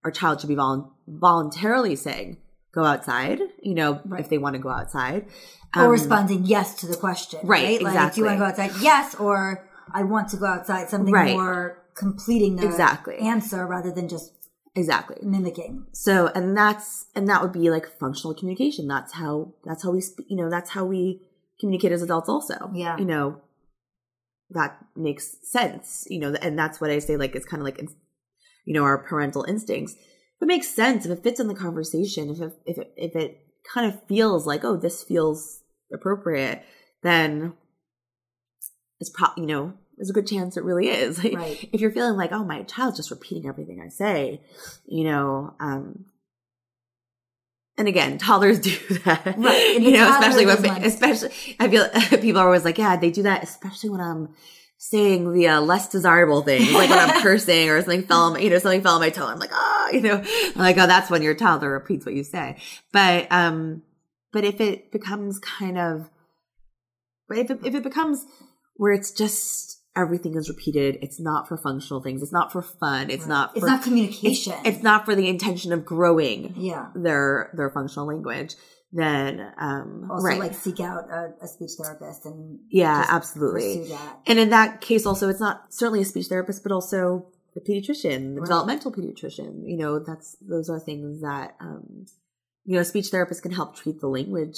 our 0.03 0.12
child 0.12 0.41
should 0.41 0.50
be 0.50 0.56
volu- 0.56 0.91
voluntarily 1.08 1.96
saying, 1.96 2.38
go 2.74 2.84
outside, 2.84 3.39
you 3.62 3.74
know, 3.74 4.01
right. 4.06 4.20
if 4.20 4.29
they 4.29 4.38
want 4.38 4.56
to 4.56 4.62
go 4.62 4.70
outside. 4.70 5.27
Um, 5.74 5.86
or 5.86 5.91
responding 5.91 6.46
yes 6.46 6.75
to 6.75 6.88
the 6.88 6.96
question. 6.96 7.39
Right. 7.44 7.63
right? 7.63 7.82
Exactly. 7.82 8.00
Like, 8.00 8.13
do 8.13 8.22
you 8.22 8.25
want 8.25 8.36
to 8.36 8.39
go 8.39 8.63
outside? 8.63 8.82
Yes. 8.82 9.15
Or 9.15 9.67
I 9.94 10.03
want 10.03 10.29
to 10.29 10.38
go 10.38 10.46
outside. 10.46 10.89
Something 10.89 11.13
right. 11.13 11.34
more 11.34 11.84
completing 11.96 12.56
the 12.56 12.65
exactly. 12.65 13.17
answer 13.17 13.65
rather 13.65 13.91
than 13.91 14.08
just 14.08 14.32
exactly 14.75 15.17
mimicking. 15.24 15.88
So, 15.91 16.27
and 16.36 16.56
that's, 16.56 17.08
and 17.15 17.27
that 17.27 17.41
would 17.41 17.53
be 17.53 17.72
like 17.72 18.00
functional 18.00 18.36
communication. 18.36 18.88
That's 18.88 19.13
how, 19.13 19.53
that's 19.65 19.84
how 19.84 19.91
we, 19.91 20.03
you 20.27 20.38
know, 20.38 20.50
that's 20.50 20.70
how 20.70 20.86
we 20.86 21.22
communicate 21.60 21.91
as 21.91 22.03
adults 22.03 22.29
also. 22.29 22.72
Yeah. 22.75 22.98
You 22.98 23.06
know, 23.06 23.41
that 24.51 24.77
makes 24.96 25.36
sense, 25.44 26.05
you 26.09 26.20
know, 26.20 26.35
and 26.42 26.57
that's 26.57 26.79
what 26.79 26.92
I 26.92 27.00
say, 27.00 27.18
like, 27.18 27.35
it's 27.35 27.46
kind 27.46 27.62
of 27.62 27.66
like, 27.66 27.81
you 28.66 28.74
know, 28.74 28.83
our 28.83 28.98
parental 28.98 29.44
instincts. 29.44 29.94
If 29.94 30.44
it 30.44 30.46
makes 30.46 30.70
sense, 30.70 31.05
if 31.05 31.12
it 31.12 31.24
fits 31.24 31.40
in 31.40 31.48
the 31.48 31.55
conversation, 31.55 32.29
if 32.29 32.40
it, 32.40 32.53
if 32.66 32.77
it, 32.77 32.94
if 32.96 33.16
it 33.16 33.40
kind 33.74 33.92
of 33.92 34.07
feels 34.07 34.46
like, 34.46 34.64
oh, 34.64 34.77
this 34.77 35.03
feels 35.03 35.64
appropriate, 35.92 36.64
then 37.01 37.53
it's 39.00 39.10
probably, 39.10 39.44
you 39.44 39.48
know, 39.48 39.74
there's 39.98 40.10
a 40.10 40.14
good 40.14 40.27
chance 40.27 40.57
it 40.57 40.64
really 40.64 40.90
is. 40.90 41.24
Like, 41.24 41.36
right. 41.36 41.70
If 41.74 41.81
you're 41.81 41.92
feeling 41.92 42.18
like, 42.18 42.31
oh, 42.31 42.44
my 42.44 42.64
child's 42.64 42.98
just 42.98 43.12
repeating 43.12 43.48
everything 43.50 43.81
I 43.81 43.90
say, 43.90 44.42
you 44.86 45.03
know, 45.03 45.55
um, 45.60 46.05
and 47.77 47.88
again, 47.88 48.18
toddlers 48.18 48.60
do 48.62 48.75
that, 49.05 49.38
right? 49.38 49.79
you 49.79 49.92
know, 49.92 50.10
especially 50.10 50.46
when, 50.46 50.83
especially, 50.83 51.29
I 51.60 51.68
feel 51.68 51.88
people 52.22 52.42
are 52.42 52.46
always 52.46 52.66
like, 52.66 52.77
yeah, 52.77 52.96
they 52.96 53.12
do 53.12 53.24
that, 53.24 53.44
especially 53.44 53.90
when 53.90 54.01
I'm 54.01 54.29
saying 54.79 55.33
the 55.33 55.48
uh, 55.48 55.62
less 55.62 55.90
desirable 55.90 56.42
things, 56.44 56.72
like 56.72 56.90
when 56.90 57.00
I'm 57.00 57.22
cursing 57.22 57.70
or 57.70 57.81
something 57.81 58.03
fell, 58.03 58.33
on, 58.33 58.42
you 58.42 58.50
know, 58.50 58.60
something 58.60 58.81
fell 58.81 58.96
on 58.96 59.01
my 59.01 59.10
toe. 59.10 59.25
I'm 59.25 59.40
like, 59.40 59.51
ah, 59.51 59.88
oh, 59.88 59.92
you 59.92 60.01
know, 60.01 60.24
I'm 60.24 60.62
like, 60.62 60.77
oh, 60.77 60.88
that's 60.88 61.10
when 61.10 61.24
your 61.24 61.36
toddler 61.36 61.72
repeats 61.72 62.05
what 62.05 62.16
you 62.16 62.24
say. 62.24 62.57
But, 62.92 63.27
um, 63.31 63.81
but 64.31 64.44
if 64.44 64.62
it 64.62 64.92
becomes 64.92 65.40
kind 65.40 65.77
of, 65.77 66.10
if 67.29 67.50
it, 67.50 67.60
if 67.64 67.75
it 67.75 67.83
becomes 67.83 68.25
where 68.77 68.94
it's 68.94 69.11
just 69.11 69.81
everything 69.96 70.35
is 70.35 70.48
repeated, 70.48 71.00
it's 71.01 71.20
not 71.20 71.48
for 71.48 71.57
functional 71.57 72.01
things, 72.01 72.22
it's 72.22 72.31
not 72.31 72.51
for 72.51 72.61
fun, 72.61 73.09
it's 73.09 73.24
right. 73.24 73.29
not 73.29 73.51
for, 73.51 73.57
it's 73.57 73.68
not 73.68 73.83
communication, 73.83 74.53
it's, 74.59 74.77
it's, 74.77 74.83
not 74.83 75.05
for 75.05 75.16
the 75.16 75.27
intention 75.27 75.74
of 75.74 75.83
growing, 75.83 76.53
yeah, 76.55 76.90
their 76.96 77.51
their 77.53 77.70
functional 77.70 78.07
language. 78.07 78.55
Then, 78.94 79.51
um, 79.57 80.07
also 80.09 80.25
right. 80.25 80.40
like 80.40 80.53
seek 80.53 80.79
out 80.79 81.09
a, 81.11 81.33
a 81.44 81.48
speech 81.48 81.72
therapist 81.77 82.25
and 82.25 82.59
yeah, 82.70 83.05
absolutely. 83.09 83.92
And 84.25 84.40
in 84.40 84.51
that 84.51 84.79
case, 84.79 85.05
also, 85.05 85.27
it's 85.27 85.42
not 85.42 85.74
certainly 85.74 86.01
a 86.01 86.05
speech 86.05 86.27
therapist, 86.27 86.63
but 86.63 86.72
also 86.72 87.27
the 87.53 87.59
pediatrician, 87.59 88.35
the 88.35 88.42
right. 88.42 88.46
developmental 88.46 88.94
pediatrician. 88.94 89.63
You 89.66 89.77
know, 89.77 90.00
that's 90.00 90.37
those 90.40 90.70
are 90.70 90.79
things 90.79 91.22
that 91.22 91.57
um, 91.59 92.05
you 92.63 92.75
know, 92.75 92.81
a 92.81 92.85
speech 92.85 93.07
therapist 93.07 93.42
can 93.42 93.51
help 93.51 93.75
treat 93.75 94.00
the 94.00 94.07
language 94.07 94.57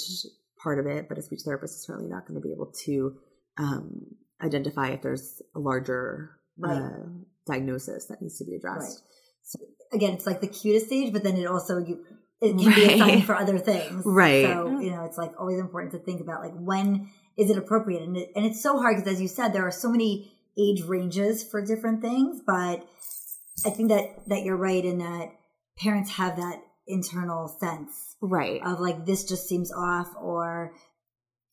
part 0.62 0.78
of 0.78 0.86
it, 0.86 1.08
but 1.08 1.18
a 1.18 1.22
speech 1.22 1.40
therapist 1.44 1.74
is 1.74 1.82
certainly 1.82 2.08
not 2.08 2.26
going 2.26 2.40
to 2.40 2.46
be 2.46 2.52
able 2.52 2.72
to 2.84 3.16
um, 3.60 4.06
identify 4.42 4.88
if 4.88 5.02
there's 5.02 5.42
a 5.54 5.58
larger 5.58 6.30
right. 6.58 6.76
uh, 6.76 7.06
diagnosis 7.46 8.06
that 8.06 8.22
needs 8.22 8.38
to 8.38 8.44
be 8.44 8.56
addressed. 8.56 8.80
Right. 8.80 9.42
So, 9.42 9.58
again, 9.92 10.14
it's 10.14 10.26
like 10.26 10.40
the 10.40 10.48
cutest 10.48 10.86
stage, 10.86 11.12
but 11.12 11.22
then 11.22 11.36
it 11.36 11.46
also 11.46 11.78
you 11.78 12.04
it 12.40 12.56
can 12.56 12.66
right. 12.66 12.74
be 12.74 12.94
a 12.94 12.98
sign 12.98 13.22
for 13.22 13.36
other 13.36 13.58
things. 13.58 14.02
Right. 14.06 14.46
So 14.46 14.80
you 14.80 14.90
know, 14.90 15.04
it's 15.04 15.18
like 15.18 15.32
always 15.38 15.58
important 15.58 15.92
to 15.92 15.98
think 15.98 16.20
about 16.20 16.42
like 16.42 16.54
when 16.54 17.10
is 17.36 17.50
it 17.50 17.58
appropriate, 17.58 18.02
and 18.02 18.16
it, 18.16 18.30
and 18.34 18.46
it's 18.46 18.62
so 18.62 18.78
hard 18.78 18.96
because 18.96 19.14
as 19.14 19.20
you 19.20 19.28
said, 19.28 19.52
there 19.52 19.66
are 19.66 19.72
so 19.72 19.90
many 19.90 20.32
age 20.58 20.82
ranges 20.82 21.44
for 21.44 21.64
different 21.64 22.02
things, 22.02 22.40
but 22.46 22.86
I 23.66 23.70
think 23.70 23.90
that 23.90 24.28
that 24.28 24.42
you're 24.42 24.56
right 24.56 24.84
in 24.84 24.98
that 24.98 25.32
parents 25.78 26.10
have 26.12 26.36
that 26.36 26.62
internal 26.86 27.46
sense 27.46 28.16
right 28.20 28.60
of 28.64 28.80
like 28.80 29.06
this 29.06 29.24
just 29.24 29.48
seems 29.48 29.72
off 29.72 30.08
or 30.20 30.72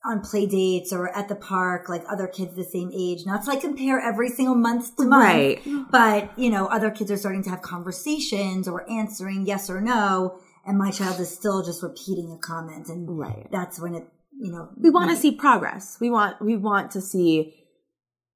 on 0.07 0.21
play 0.21 0.45
dates 0.45 0.93
or 0.93 1.15
at 1.15 1.27
the 1.27 1.35
park 1.35 1.89
like 1.89 2.03
other 2.09 2.27
kids 2.27 2.55
the 2.55 2.63
same 2.63 2.91
age 2.93 3.25
not 3.25 3.43
to 3.43 3.49
like 3.49 3.61
compare 3.61 3.99
every 3.99 4.29
single 4.29 4.55
month 4.55 4.95
to 4.95 5.05
month 5.05 5.23
right. 5.23 5.61
but 5.91 6.37
you 6.37 6.49
know 6.49 6.67
other 6.67 6.89
kids 6.89 7.11
are 7.11 7.17
starting 7.17 7.43
to 7.43 7.49
have 7.49 7.61
conversations 7.61 8.67
or 8.67 8.89
answering 8.89 9.45
yes 9.45 9.69
or 9.69 9.81
no 9.81 10.39
and 10.65 10.77
my 10.77 10.91
child 10.91 11.19
is 11.19 11.29
still 11.29 11.63
just 11.63 11.83
repeating 11.83 12.31
a 12.31 12.37
comment 12.37 12.87
and 12.87 13.19
right 13.19 13.47
that's 13.51 13.79
when 13.79 13.93
it 13.93 14.07
you 14.39 14.51
know 14.51 14.69
we 14.77 14.89
want 14.89 15.09
to 15.09 15.15
see 15.15 15.31
progress 15.31 15.97
we 15.99 16.09
want 16.09 16.41
we 16.41 16.55
want 16.55 16.91
to 16.91 17.01
see 17.01 17.53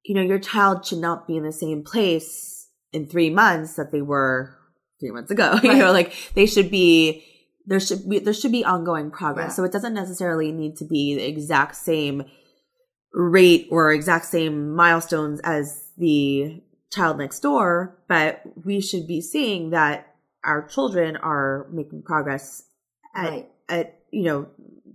you 0.04 0.14
know 0.14 0.22
your 0.22 0.38
child 0.38 0.84
should 0.84 0.98
not 0.98 1.26
be 1.26 1.36
in 1.36 1.44
the 1.44 1.52
same 1.52 1.82
place 1.82 2.68
in 2.92 3.06
three 3.06 3.30
months 3.30 3.74
that 3.74 3.92
they 3.92 4.02
were 4.02 4.56
three 5.02 5.10
months 5.10 5.30
ago. 5.30 5.52
Right. 5.52 5.64
You 5.72 5.74
know, 5.76 5.92
like 5.92 6.14
they 6.34 6.46
should 6.46 6.70
be 6.70 7.24
there 7.66 7.80
should 7.80 8.08
be 8.08 8.18
there 8.18 8.32
should 8.32 8.52
be 8.52 8.64
ongoing 8.64 9.10
progress. 9.10 9.50
Yeah. 9.50 9.54
So 9.54 9.64
it 9.64 9.72
doesn't 9.72 9.94
necessarily 9.94 10.52
need 10.52 10.76
to 10.76 10.84
be 10.84 11.14
the 11.14 11.26
exact 11.26 11.76
same 11.76 12.24
rate 13.12 13.68
or 13.70 13.92
exact 13.92 14.26
same 14.26 14.74
milestones 14.74 15.40
as 15.40 15.90
the 15.96 16.62
child 16.90 17.18
next 17.18 17.40
door, 17.40 17.98
but 18.08 18.42
we 18.64 18.80
should 18.80 19.06
be 19.06 19.20
seeing 19.20 19.70
that 19.70 20.14
our 20.44 20.66
children 20.66 21.16
are 21.16 21.66
making 21.72 22.02
progress 22.02 22.64
at, 23.14 23.30
right. 23.30 23.48
at 23.68 23.98
you 24.10 24.24
know 24.24 24.48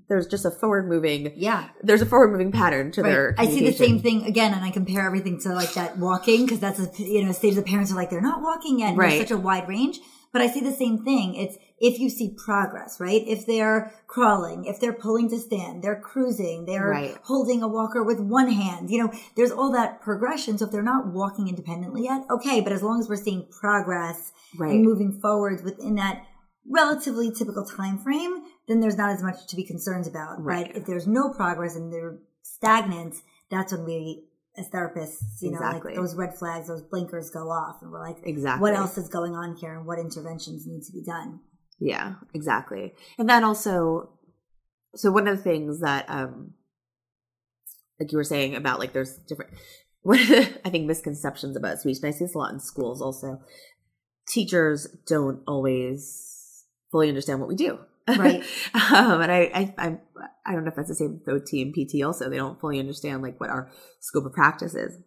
there's 0.10 0.28
just 0.28 0.46
a 0.46 0.52
forward 0.52 0.88
moving 0.88 1.32
yeah 1.36 1.70
there's 1.84 2.02
a 2.02 2.06
forward 2.06 2.32
moving 2.32 2.52
pattern 2.52 2.92
to 2.92 3.02
right. 3.02 3.10
their 3.10 3.36
i 3.38 3.46
see 3.46 3.66
the 3.66 3.74
same 3.74 4.00
thing 4.00 4.26
again 4.26 4.54
and 4.54 4.64
i 4.64 4.72
compare 4.72 5.06
everything 5.06 5.40
to 5.40 5.50
like 5.50 5.74
that 5.74 5.98
walking 5.98 6.46
because 6.46 6.60
that's 6.60 6.80
a 6.80 7.04
you 7.04 7.24
know 7.24 7.32
stage 7.32 7.56
the 7.56 7.62
parents 7.62 7.92
are 7.92 7.96
like 7.96 8.10
they're 8.10 8.22
not 8.22 8.42
walking 8.42 8.80
yet 8.80 8.90
and 8.90 8.98
right. 8.98 9.10
there's 9.10 9.30
such 9.30 9.32
a 9.32 9.38
wide 9.38 9.68
range 9.68 10.00
but 10.38 10.44
i 10.44 10.52
see 10.52 10.62
the 10.62 10.72
same 10.72 11.04
thing 11.04 11.36
it's 11.36 11.58
if 11.80 12.00
you 12.00 12.10
see 12.10 12.36
progress 12.46 13.00
right 13.00 13.24
if 13.28 13.46
they're 13.46 13.94
crawling 14.08 14.66
if 14.66 14.80
they're 14.80 14.94
pulling 14.94 15.30
to 15.30 15.38
stand 15.38 15.84
they're 15.84 16.00
cruising 16.00 16.66
they're 16.66 16.90
right. 16.90 17.18
holding 17.24 17.64
a 17.64 17.68
walker 17.68 18.04
with 18.04 18.20
one 18.20 18.52
hand 18.52 18.90
you 18.90 19.04
know 19.04 19.12
there's 19.36 19.52
all 19.52 19.72
that 19.72 20.02
progression 20.02 20.58
so 20.58 20.66
if 20.66 20.72
they're 20.72 20.84
not 20.84 21.08
walking 21.08 21.48
independently 21.48 22.04
yet 22.04 22.24
okay 22.30 22.62
but 22.62 22.72
as 22.74 22.84
long 22.84 23.00
as 23.00 23.10
we're 23.10 23.16
seeing 23.16 23.48
progress 23.60 24.32
and 24.60 24.84
moving 24.84 25.20
forward 25.20 25.64
within 25.64 25.96
that 25.96 26.24
relatively 26.70 27.32
typical 27.32 27.66
time 27.66 27.98
frame, 27.98 28.44
then 28.68 28.80
there's 28.80 28.98
not 28.98 29.12
as 29.12 29.24
much 29.24 29.48
to 29.48 29.56
be 29.56 29.64
concerned 29.64 30.08
about. 30.08 30.44
Right. 30.44 30.68
But 30.68 30.78
if 30.78 30.86
there's 30.86 31.08
no 31.08 31.30
progress 31.30 31.76
and 31.76 31.92
they're 31.92 32.18
stagnant, 32.44 33.16
that's 33.50 33.72
when 33.72 33.86
we 33.86 34.26
as 34.58 34.70
therapists, 34.70 35.42
you 35.42 35.52
Exactly. 35.52 35.94
know, 35.94 36.02
like 36.02 36.08
those 36.10 36.16
red 36.16 36.36
flags, 36.36 36.68
those 36.68 36.82
blinkers 36.82 37.30
go 37.30 37.50
off 37.50 37.82
and 37.82 37.92
we're 37.92 38.02
like, 38.02 38.18
Exactly. 38.24 38.62
what 38.62 38.74
else 38.74 38.98
is 38.98 39.08
going 39.08 39.36
on 39.36 39.56
here 39.56 39.76
and 39.78 39.86
what 39.86 40.00
interventions 40.00 40.66
need 40.66 40.84
to 40.84 40.92
be 40.92 41.04
done? 41.04 41.40
Yeah, 41.80 42.16
exactly. 42.34 42.94
And 43.20 43.30
then 43.30 43.44
also, 43.44 44.10
so 44.96 45.12
one 45.12 45.28
of 45.28 45.38
the 45.38 45.44
things 45.44 45.82
that, 45.82 46.06
um, 46.10 46.54
like 48.00 48.12
you 48.12 48.18
were 48.18 48.24
saying 48.24 48.56
about 48.56 48.80
like 48.80 48.94
there's 48.94 49.18
different, 49.28 49.52
one 50.02 50.20
of 50.20 50.28
the, 50.28 50.60
I 50.66 50.70
think 50.70 50.86
misconceptions 50.86 51.56
about 51.56 51.80
speech, 51.80 51.98
and 52.02 52.08
I 52.08 52.12
see 52.12 52.26
this 52.26 52.36
a 52.36 52.38
lot 52.38 52.54
in 52.54 52.60
schools 52.60 53.02
also. 53.02 53.40
Teachers 54.30 54.88
don't 55.08 55.42
always 55.48 56.64
fully 56.92 57.10
understand 57.10 57.40
what 57.40 57.50
we 57.50 57.56
do. 57.56 57.80
Right. 58.08 58.44
um, 58.74 59.22
and 59.22 59.32
I, 59.32 59.52
I, 59.54 59.74
I, 59.78 59.98
I 60.46 60.54
don't 60.54 60.64
know 60.64 60.70
if 60.70 60.76
that's 60.76 60.90
the 60.90 60.96
same 60.96 61.22
with 61.26 61.42
OT 61.42 61.62
and 61.62 61.74
PT 61.74 62.04
also. 62.04 62.30
They 62.30 62.38
don't 62.38 62.60
fully 62.60 62.80
understand 62.80 63.22
like 63.22 63.40
what 63.40 63.50
our 63.50 63.70
scope 64.02 64.26
of 64.26 64.34
practice 64.34 64.76
is. 64.76 64.98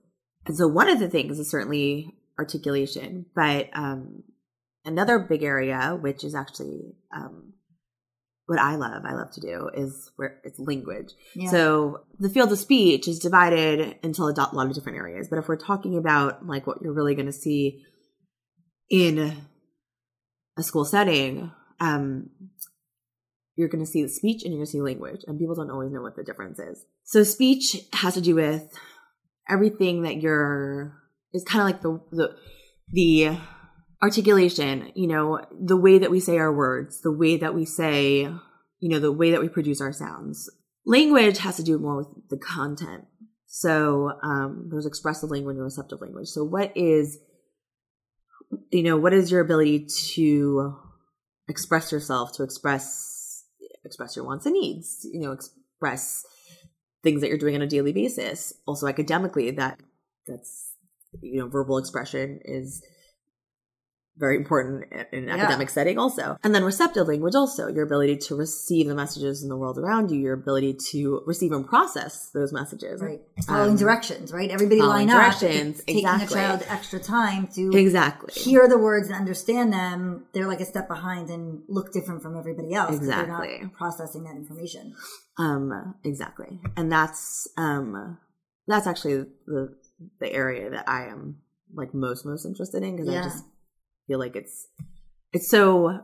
And 0.46 0.56
so 0.56 0.66
one 0.68 0.88
of 0.88 0.98
the 0.98 1.08
things 1.08 1.38
is 1.38 1.50
certainly 1.50 2.14
articulation, 2.38 3.26
but, 3.34 3.68
um, 3.74 4.22
another 4.84 5.18
big 5.18 5.42
area, 5.42 5.98
which 6.00 6.24
is 6.24 6.34
actually, 6.34 6.94
um, 7.14 7.52
what 8.50 8.58
I 8.58 8.74
love, 8.74 9.04
I 9.04 9.14
love 9.14 9.30
to 9.34 9.40
do 9.40 9.70
is 9.74 10.10
where 10.16 10.40
it's 10.42 10.58
language. 10.58 11.12
Yeah. 11.36 11.50
So 11.50 12.00
the 12.18 12.28
field 12.28 12.50
of 12.50 12.58
speech 12.58 13.06
is 13.06 13.20
divided 13.20 13.96
into 14.02 14.22
a 14.22 14.34
lot 14.34 14.66
of 14.66 14.74
different 14.74 14.98
areas. 14.98 15.28
But 15.28 15.38
if 15.38 15.46
we're 15.46 15.54
talking 15.54 15.96
about 15.96 16.44
like 16.44 16.66
what 16.66 16.78
you're 16.82 16.92
really 16.92 17.14
going 17.14 17.26
to 17.26 17.32
see 17.32 17.84
in 18.90 19.36
a 20.58 20.62
school 20.64 20.84
setting, 20.84 21.52
um, 21.78 22.30
you're 23.60 23.68
going 23.68 23.84
to 23.84 23.90
see 23.90 24.02
the 24.02 24.08
speech 24.08 24.42
and 24.42 24.52
you're 24.52 24.58
going 24.58 24.66
to 24.66 24.72
see 24.72 24.80
language, 24.80 25.20
and 25.26 25.38
people 25.38 25.54
don't 25.54 25.70
always 25.70 25.92
know 25.92 26.02
what 26.02 26.16
the 26.16 26.24
difference 26.24 26.58
is. 26.58 26.84
So 27.04 27.22
speech 27.22 27.76
has 27.92 28.14
to 28.14 28.20
do 28.20 28.34
with 28.34 28.66
everything 29.48 30.02
that 30.02 30.20
you're 30.20 30.96
is 31.32 31.44
kind 31.44 31.60
of 31.62 31.66
like 31.66 31.82
the 31.82 32.00
the 32.10 32.36
the 32.92 33.38
articulation, 34.02 34.90
you 34.94 35.06
know, 35.06 35.40
the 35.52 35.76
way 35.76 35.98
that 35.98 36.10
we 36.10 36.20
say 36.20 36.38
our 36.38 36.52
words, 36.52 37.02
the 37.02 37.12
way 37.12 37.36
that 37.36 37.54
we 37.54 37.66
say, 37.66 38.22
you 38.80 38.88
know, 38.88 38.98
the 38.98 39.12
way 39.12 39.30
that 39.30 39.40
we 39.40 39.48
produce 39.48 39.80
our 39.80 39.92
sounds. 39.92 40.50
Language 40.86 41.38
has 41.38 41.56
to 41.56 41.62
do 41.62 41.78
more 41.78 41.98
with 41.98 42.08
the 42.30 42.38
content. 42.38 43.04
So 43.46 44.12
um, 44.22 44.68
there's 44.70 44.86
expressive 44.86 45.30
language 45.30 45.56
and 45.56 45.64
receptive 45.64 46.00
language. 46.00 46.28
So 46.28 46.44
what 46.44 46.72
is, 46.76 47.18
you 48.70 48.82
know, 48.82 48.96
what 48.96 49.12
is 49.12 49.30
your 49.30 49.42
ability 49.42 49.88
to 50.14 50.76
express 51.48 51.92
yourself, 51.92 52.32
to 52.36 52.42
express 52.42 53.19
express 53.84 54.16
your 54.16 54.24
wants 54.24 54.46
and 54.46 54.54
needs, 54.54 55.06
you 55.10 55.20
know, 55.20 55.32
express 55.32 56.24
things 57.02 57.20
that 57.20 57.28
you're 57.28 57.38
doing 57.38 57.54
on 57.54 57.62
a 57.62 57.66
daily 57.66 57.92
basis. 57.92 58.52
Also 58.66 58.86
academically, 58.86 59.50
that 59.50 59.80
that's 60.26 60.74
you 61.20 61.40
know, 61.40 61.48
verbal 61.48 61.78
expression 61.78 62.40
is 62.44 62.82
very 64.16 64.36
important 64.36 64.84
in 65.12 65.22
an 65.22 65.28
Yeah. 65.28 65.36
academic 65.36 65.70
setting 65.70 65.98
also. 65.98 66.36
And 66.44 66.54
then 66.54 66.62
receptive 66.64 67.08
language 67.08 67.34
also, 67.34 67.68
your 67.68 67.84
ability 67.84 68.16
to 68.28 68.36
receive 68.36 68.86
the 68.86 68.94
messages 68.94 69.42
in 69.42 69.48
the 69.48 69.56
world 69.56 69.78
around 69.78 70.10
you, 70.10 70.18
your 70.20 70.34
ability 70.34 70.74
to 70.90 71.22
receive 71.26 71.52
and 71.52 71.66
process 71.66 72.28
those 72.34 72.52
messages. 72.52 73.00
Right. 73.00 73.22
Following 73.46 73.70
Um, 73.70 73.76
directions, 73.76 74.32
right? 74.32 74.50
Everybody 74.50 74.82
line 74.82 75.08
up. 75.08 75.16
directions, 75.16 75.78
Taking 75.84 75.98
exactly. 76.04 76.26
a 76.26 76.42
child 76.42 76.62
extra 76.68 76.98
time 77.00 77.46
to 77.54 77.70
Exactly. 77.76 78.32
hear 78.34 78.68
the 78.68 78.76
words 78.78 79.06
and 79.08 79.16
understand 79.16 79.72
them. 79.72 80.26
They're 80.34 80.48
like 80.48 80.60
a 80.60 80.66
step 80.66 80.86
behind 80.88 81.30
and 81.30 81.62
look 81.68 81.92
different 81.92 82.22
from 82.22 82.36
everybody 82.36 82.74
else. 82.74 82.94
Exactly. 82.96 83.60
not 83.62 83.72
processing 83.72 84.24
that 84.24 84.36
information. 84.36 84.94
Um, 85.38 85.94
exactly. 86.04 86.60
And 86.76 86.92
that's, 86.92 87.48
um, 87.56 88.18
that's 88.66 88.86
actually 88.86 89.24
the, 89.46 89.74
the 90.18 90.30
area 90.32 90.68
that 90.70 90.88
I 90.88 91.06
am 91.06 91.36
like 91.74 91.94
most, 91.94 92.26
most 92.26 92.44
interested 92.44 92.82
in 92.82 92.96
because 92.96 93.12
Yeah. 93.12 93.20
I 93.20 93.24
just 93.24 93.44
feel 94.10 94.18
like 94.18 94.34
it's, 94.34 94.66
it's 95.32 95.48
so, 95.48 96.00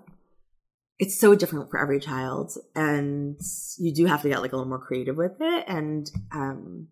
it's 0.99 1.19
so 1.19 1.35
different 1.35 1.71
for 1.71 1.81
every 1.81 1.99
child 1.99 2.53
and 2.77 3.37
you 3.79 3.93
do 3.93 4.07
have 4.07 4.23
to 4.23 4.29
get 4.29 4.41
like 4.41 4.53
a 4.53 4.57
little 4.57 4.69
more 4.69 4.79
creative 4.79 5.17
with 5.17 5.37
it. 5.41 5.65
And, 5.67 6.09
um, 6.31 6.89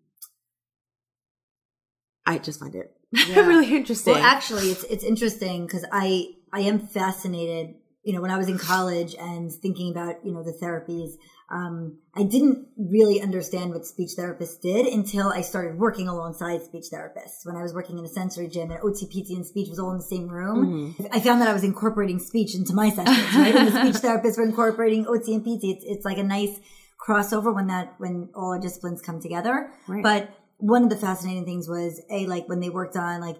I 2.27 2.38
just 2.38 2.59
find 2.59 2.74
it 2.74 2.96
Yeah. 3.29 3.46
really 3.46 3.77
interesting. 3.77 4.14
Well, 4.14 4.24
actually, 4.24 4.70
it's 4.70 4.83
it's 4.85 5.05
interesting 5.05 5.66
because 5.66 5.85
I 5.92 6.35
I 6.53 6.61
am 6.61 6.79
fascinated. 6.81 7.74
You 8.05 8.12
know, 8.12 8.21
when 8.21 8.31
I 8.31 8.37
was 8.38 8.49
in 8.49 8.59
college 8.59 9.14
and 9.19 9.51
thinking 9.53 9.90
about 9.90 10.17
you 10.25 10.33
know 10.33 10.43
the 10.43 10.53
therapies, 10.53 11.12
um, 11.51 11.99
I 12.14 12.23
didn't 12.23 12.69
really 12.77 13.21
understand 13.21 13.73
what 13.73 13.87
speech 13.87 14.11
therapists 14.19 14.61
did 14.61 14.87
until 14.87 15.29
I 15.29 15.40
started 15.43 15.79
working 15.79 16.09
alongside 16.09 16.62
speech 16.62 16.87
therapists. 16.93 17.45
When 17.45 17.57
I 17.57 17.62
was 17.62 17.75
working 17.75 17.99
in 17.99 18.05
a 18.05 18.09
sensory 18.09 18.49
gym 18.49 18.71
and 18.71 18.81
OT, 18.83 19.07
PT, 19.07 19.31
and 19.31 19.47
speech 19.47 19.69
was 19.69 19.79
all 19.79 19.90
in 19.90 19.99
the 19.99 20.03
same 20.03 20.29
room, 20.29 20.95
Mm-hmm. 20.99 21.07
I 21.12 21.21
found 21.21 21.40
that 21.40 21.49
I 21.49 21.53
was 21.53 21.64
incorporating 21.64 22.19
speech 22.19 22.55
into 22.55 22.75
my 22.75 22.90
sessions. 22.90 23.35
Right, 23.35 23.55
and 23.55 23.69
the 23.69 23.81
speech 23.93 24.03
therapists 24.03 24.37
were 24.38 24.45
incorporating 24.45 25.07
OT 25.07 25.35
and 25.35 25.43
PT. 25.43 25.64
It's 25.64 25.85
it's 25.85 26.05
like 26.05 26.19
a 26.19 26.23
nice 26.23 26.59
crossover 27.05 27.55
when 27.55 27.67
that 27.69 27.95
when 27.99 28.31
all 28.35 28.53
our 28.53 28.61
disciplines 28.61 29.01
come 29.01 29.21
together. 29.21 29.71
Right. 29.87 30.03
But 30.03 30.31
one 30.59 30.85
of 30.85 30.90
the 30.90 30.97
fascinating 30.97 31.45
things 31.45 31.69
was 31.69 32.01
a 32.11 32.27
like 32.27 32.49
when 32.49 32.61
they 32.61 32.71
worked 32.71 32.97
on 32.97 33.21
like 33.21 33.37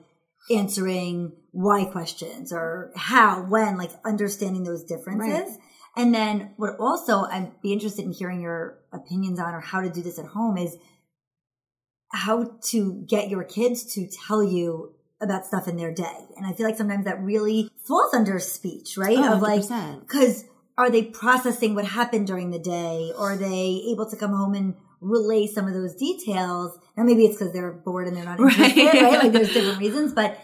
answering 0.51 1.33
why 1.53 1.85
questions 1.85 2.53
or 2.53 2.93
how, 2.97 3.43
when, 3.43 3.77
like 3.77 3.91
understanding 4.05 4.65
those 4.65 4.85
differences. 4.85 5.51
Right. 5.51 5.59
And 5.97 6.15
then 6.15 6.51
what 6.57 6.77
also 6.79 7.25
I'd 7.25 7.61
be 7.63 7.73
interested 7.73 8.05
in 8.05 8.13
hearing 8.13 8.41
your 8.41 8.79
opinions 8.93 9.39
on 9.39 9.55
or 9.55 9.61
how 9.61 9.81
to 9.81 9.91
do 9.91 10.03
this 10.03 10.19
at 10.19 10.27
home 10.27 10.59
is 10.59 10.77
how 12.11 12.59
to 12.63 13.05
get 13.09 13.29
your 13.29 13.45
kids 13.45 13.95
to 13.95 14.09
tell 14.27 14.43
you 14.43 14.95
about 15.21 15.47
stuff 15.47 15.69
in 15.69 15.77
their 15.77 15.93
day. 15.93 16.27
And 16.37 16.47
I 16.47 16.53
feel 16.53 16.67
like 16.67 16.77
sometimes 16.77 17.05
that 17.05 17.23
really 17.23 17.71
falls 17.87 18.13
under 18.13 18.39
speech, 18.39 18.97
right? 18.97 19.19
Oh, 19.19 19.35
of 19.35 19.43
like, 19.43 19.63
100%. 19.63 20.01
because 20.01 20.45
are 20.77 20.91
they 20.91 21.03
processing 21.03 21.75
what 21.75 21.85
happened 21.85 22.27
during 22.27 22.51
the 22.51 22.59
day? 22.59 23.13
Or 23.17 23.33
are 23.33 23.37
they 23.37 23.85
able 23.91 24.09
to 24.11 24.17
come 24.17 24.33
home 24.33 24.55
and 24.55 24.75
relay 25.05 25.47
some 25.47 25.67
of 25.69 25.75
those 25.75 25.95
details? 25.95 26.79
Now, 26.97 27.05
maybe 27.05 27.25
it's 27.25 27.37
because 27.39 27.53
they're 27.53 27.73
bored 27.73 28.09
and 28.09 28.17
they're 28.17 28.25
not 28.25 28.41
interested, 28.41 28.77
Right. 28.85 29.03
right? 29.03 29.23
Like 29.25 29.33
there's 29.33 29.53
different 29.53 29.79
reasons. 29.79 30.13
But 30.13 30.39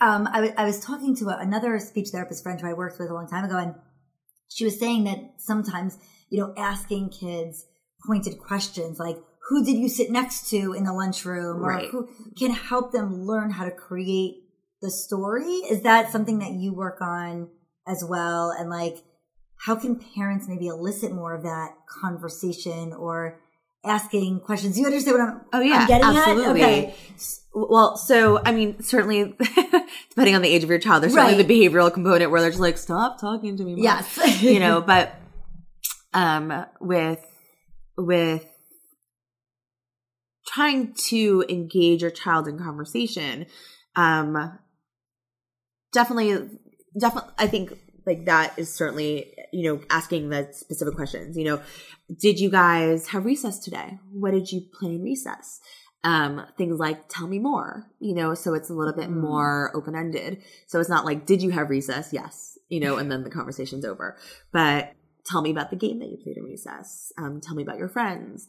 um, 0.00 0.26
I, 0.30 0.36
w- 0.36 0.54
I 0.58 0.64
was 0.64 0.80
talking 0.80 1.14
to 1.16 1.26
a, 1.28 1.38
another 1.38 1.78
speech 1.78 2.08
therapist 2.08 2.42
friend 2.42 2.60
who 2.60 2.68
I 2.68 2.72
worked 2.72 2.98
with 2.98 3.08
a 3.10 3.14
long 3.14 3.28
time 3.28 3.44
ago, 3.44 3.56
and 3.56 3.74
she 4.48 4.64
was 4.64 4.78
saying 4.78 5.04
that 5.04 5.34
sometimes, 5.38 5.96
you 6.28 6.40
know, 6.40 6.52
asking 6.56 7.10
kids 7.10 7.64
pointed 8.06 8.38
questions 8.38 8.98
like, 8.98 9.16
who 9.48 9.64
did 9.64 9.76
you 9.76 9.88
sit 9.88 10.10
next 10.10 10.48
to 10.50 10.72
in 10.72 10.84
the 10.84 10.92
lunchroom? 10.92 11.58
Or 11.64 11.68
Right. 11.68 11.88
who 11.90 12.08
can 12.38 12.50
help 12.50 12.92
them 12.92 13.22
learn 13.24 13.50
how 13.50 13.64
to 13.64 13.70
create 13.70 14.36
the 14.80 14.90
story. 14.90 15.44
Is 15.70 15.82
that 15.82 16.10
something 16.10 16.38
that 16.40 16.52
you 16.52 16.72
work 16.74 17.00
on 17.00 17.48
as 17.86 18.04
well? 18.04 18.50
And 18.50 18.68
like, 18.70 18.96
how 19.66 19.76
can 19.76 19.96
parents 20.16 20.48
maybe 20.48 20.66
elicit 20.66 21.12
more 21.12 21.34
of 21.34 21.42
that 21.44 21.74
conversation 21.86 22.92
or 22.92 23.40
asking 23.84 24.40
questions? 24.40 24.78
You 24.78 24.86
understand 24.86 25.18
what 25.18 25.28
I'm, 25.28 25.40
Oh 25.52 25.60
yeah, 25.60 25.78
I'm 25.80 25.88
getting 25.88 26.06
absolutely. 26.16 26.62
at? 26.62 26.68
Okay. 26.68 26.94
Well, 27.54 27.96
so 27.96 28.40
I 28.44 28.52
mean, 28.52 28.82
certainly, 28.82 29.34
depending 30.10 30.34
on 30.34 30.42
the 30.42 30.48
age 30.48 30.64
of 30.64 30.70
your 30.70 30.78
child, 30.78 31.02
there's 31.02 31.12
certainly 31.12 31.36
Right. 31.36 31.46
the 31.46 31.68
behavioral 31.68 31.92
component 31.92 32.30
where 32.30 32.40
they're 32.40 32.50
just 32.50 32.60
like, 32.60 32.78
"Stop 32.78 33.20
talking 33.20 33.56
to 33.58 33.64
me." 33.64 33.74
Mom." 33.74 33.84
Yes. 33.84 34.42
you 34.42 34.58
know. 34.60 34.80
But 34.80 35.14
um, 36.14 36.64
with 36.80 37.24
with 37.98 38.46
trying 40.46 40.94
to 41.08 41.44
engage 41.48 42.02
your 42.02 42.10
child 42.10 42.48
in 42.48 42.58
conversation, 42.58 43.46
um, 43.96 44.58
definitely, 45.92 46.58
definitely, 46.98 47.32
I 47.38 47.46
think 47.48 47.72
like 48.06 48.24
that 48.26 48.58
is 48.58 48.74
certainly 48.74 49.32
you 49.52 49.70
know 49.72 49.82
asking 49.90 50.30
the 50.30 50.48
specific 50.52 50.94
questions. 50.94 51.36
You 51.36 51.44
know, 51.44 51.62
did 52.18 52.40
you 52.40 52.50
guys 52.50 53.08
have 53.08 53.24
recess 53.24 53.58
today? 53.58 53.98
What 54.10 54.32
did 54.32 54.50
you 54.50 54.62
play 54.78 54.94
in 54.96 55.02
recess? 55.02 55.60
Um, 56.04 56.44
things 56.58 56.80
like 56.80 57.08
tell 57.08 57.28
me 57.28 57.38
more, 57.38 57.86
you 58.00 58.12
know, 58.12 58.34
so 58.34 58.54
it's 58.54 58.68
a 58.70 58.74
little 58.74 58.92
bit 58.92 59.08
Mm. 59.08 59.20
more 59.20 59.70
open 59.72 59.94
ended. 59.94 60.42
So 60.66 60.80
it's 60.80 60.88
not 60.88 61.04
like, 61.04 61.26
did 61.26 61.42
you 61.42 61.50
have 61.50 61.70
recess? 61.70 62.12
Yes, 62.12 62.58
you 62.68 62.80
know, 62.80 62.96
and 62.96 63.08
then 63.08 63.22
the 63.22 63.30
conversation's 63.30 63.84
over. 63.84 64.16
But 64.52 64.94
tell 65.24 65.42
me 65.42 65.52
about 65.52 65.70
the 65.70 65.76
game 65.76 66.00
that 66.00 66.08
you 66.08 66.16
played 66.20 66.38
in 66.38 66.42
recess. 66.44 67.12
Um, 67.18 67.40
tell 67.40 67.54
me 67.54 67.62
about 67.62 67.78
your 67.78 67.88
friends. 67.88 68.48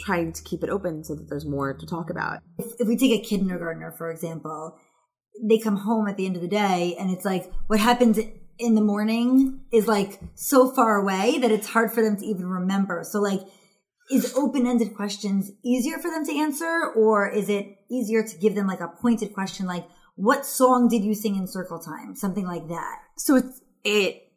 Trying 0.00 0.32
to 0.32 0.42
keep 0.42 0.62
it 0.64 0.70
open 0.70 1.04
so 1.04 1.14
that 1.14 1.28
there's 1.28 1.44
more 1.44 1.74
to 1.74 1.86
talk 1.86 2.08
about. 2.08 2.38
if, 2.58 2.66
if 2.78 2.88
we 2.88 2.96
take 2.96 3.20
a 3.20 3.22
kindergartner, 3.22 3.92
for 3.92 4.10
example, 4.10 4.78
they 5.42 5.58
come 5.58 5.76
home 5.76 6.08
at 6.08 6.16
the 6.16 6.24
end 6.24 6.36
of 6.36 6.42
the 6.42 6.48
day 6.48 6.96
and 6.98 7.10
it's 7.10 7.24
like 7.24 7.52
what 7.66 7.80
happens 7.80 8.18
in 8.58 8.74
the 8.74 8.80
morning 8.80 9.60
is 9.72 9.86
like 9.86 10.20
so 10.34 10.70
far 10.70 10.96
away 10.96 11.38
that 11.38 11.50
it's 11.50 11.68
hard 11.68 11.92
for 11.92 12.02
them 12.02 12.16
to 12.16 12.24
even 12.24 12.46
remember. 12.46 13.04
So 13.04 13.20
like, 13.20 13.40
is 14.10 14.34
open-ended 14.34 14.94
questions 14.94 15.50
easier 15.62 15.98
for 15.98 16.10
them 16.10 16.24
to 16.24 16.34
answer 16.38 16.92
or 16.96 17.28
is 17.28 17.48
it 17.48 17.76
easier 17.90 18.22
to 18.22 18.38
give 18.38 18.54
them 18.54 18.66
like 18.66 18.80
a 18.80 18.88
pointed 18.88 19.34
question 19.34 19.66
like, 19.66 19.86
what 20.16 20.46
song 20.46 20.88
did 20.88 21.04
you 21.04 21.14
sing 21.14 21.36
in 21.36 21.46
circle 21.46 21.78
time? 21.78 22.16
Something 22.16 22.46
like 22.46 22.68
that. 22.68 22.96
So 23.16 23.36
it's, 23.36 23.60
it, 23.84 24.32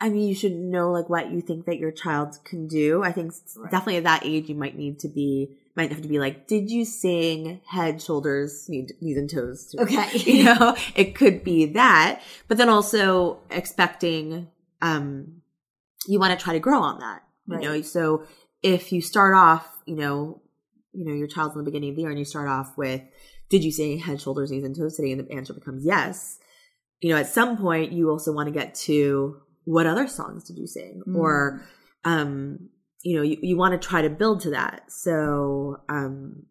I 0.00 0.08
mean, 0.08 0.28
you 0.28 0.34
should 0.34 0.54
know 0.54 0.92
like 0.92 1.10
what 1.10 1.30
you 1.30 1.40
think 1.40 1.66
that 1.66 1.78
your 1.78 1.90
child 1.90 2.38
can 2.44 2.68
do. 2.68 3.02
I 3.02 3.12
think 3.12 3.32
right. 3.56 3.70
definitely 3.70 3.96
at 3.96 4.04
that 4.04 4.24
age, 4.24 4.48
you 4.48 4.54
might 4.54 4.76
need 4.76 5.00
to 5.00 5.08
be, 5.08 5.56
might 5.76 5.92
have 5.92 6.00
to 6.00 6.08
be 6.08 6.18
like, 6.18 6.46
did 6.46 6.70
you 6.70 6.84
sing 6.84 7.60
head, 7.68 8.00
shoulders, 8.00 8.66
knees, 8.68 8.92
knees 9.00 9.18
and 9.18 9.30
toes? 9.30 9.74
Okay. 9.78 10.06
You 10.26 10.44
know, 10.44 10.76
it 10.94 11.14
could 11.14 11.44
be 11.44 11.66
that, 11.66 12.22
but 12.48 12.56
then 12.56 12.68
also 12.68 13.40
expecting, 13.50 14.48
um, 14.80 15.42
you 16.06 16.18
want 16.18 16.38
to 16.38 16.42
try 16.42 16.54
to 16.54 16.58
grow 16.58 16.80
on 16.82 17.00
that, 17.00 17.22
you 17.46 17.54
right. 17.54 17.62
know? 17.62 17.82
So 17.82 18.24
if 18.62 18.92
you 18.92 19.00
start 19.00 19.34
off, 19.34 19.66
you 19.86 19.96
know, 19.96 20.42
you 20.92 21.04
know, 21.04 21.12
your 21.12 21.28
child's 21.28 21.54
in 21.54 21.58
the 21.58 21.70
beginning 21.70 21.90
of 21.90 21.96
the 21.96 22.02
year 22.02 22.10
and 22.10 22.18
you 22.18 22.24
start 22.24 22.48
off 22.48 22.76
with, 22.76 23.02
did 23.50 23.62
you 23.62 23.70
say 23.70 23.98
head, 23.98 24.20
shoulders, 24.20 24.50
knees 24.50 24.64
and 24.64 24.74
toes 24.74 24.96
today? 24.96 25.12
And 25.12 25.26
the 25.26 25.32
answer 25.32 25.52
becomes 25.52 25.84
yes. 25.84 26.38
You 27.00 27.10
know, 27.10 27.16
at 27.16 27.28
some 27.28 27.58
point 27.58 27.92
you 27.92 28.10
also 28.10 28.32
want 28.32 28.48
to 28.48 28.52
get 28.52 28.74
to 28.86 29.40
what 29.64 29.86
other 29.86 30.08
songs 30.08 30.44
did 30.44 30.56
you 30.56 30.66
sing? 30.66 31.02
Mm. 31.06 31.16
Or, 31.16 31.62
um, 32.04 32.70
you 33.02 33.16
know, 33.16 33.22
you, 33.22 33.38
you 33.42 33.56
want 33.56 33.80
to 33.80 33.88
try 33.88 34.02
to 34.02 34.10
build 34.10 34.40
to 34.42 34.50
that. 34.50 34.84
So, 34.88 35.78
um, 35.88 36.44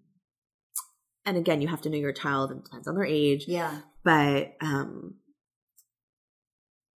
and 1.25 1.37
again, 1.37 1.61
you 1.61 1.67
have 1.67 1.81
to 1.81 1.89
know 1.89 1.97
your 1.97 2.13
child 2.13 2.51
and 2.51 2.63
depends 2.63 2.87
on 2.87 2.95
their 2.95 3.05
age. 3.05 3.45
Yeah. 3.47 3.79
But, 4.03 4.53
um, 4.61 5.15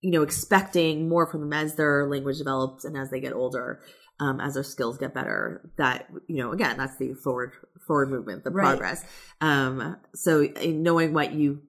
you 0.01 0.11
know, 0.11 0.21
expecting 0.21 1.09
more 1.09 1.25
from 1.25 1.41
them 1.41 1.53
as 1.53 1.75
their 1.75 2.07
language 2.07 2.37
develops 2.37 2.85
and 2.85 2.97
as 2.97 3.09
they 3.09 3.19
get 3.19 3.33
older, 3.33 3.81
um, 4.19 4.39
as 4.39 4.55
their 4.55 4.63
skills 4.63 4.97
get 4.97 5.13
better. 5.13 5.69
That 5.77 6.07
you 6.27 6.37
know, 6.37 6.51
again, 6.51 6.77
that's 6.77 6.97
the 6.97 7.13
forward 7.13 7.53
forward 7.85 8.09
movement, 8.09 8.43
the 8.43 8.51
right. 8.51 8.69
progress. 8.69 9.03
Um, 9.41 9.97
so 10.13 10.47
knowing 10.63 11.13
what 11.13 11.33
you 11.33 11.61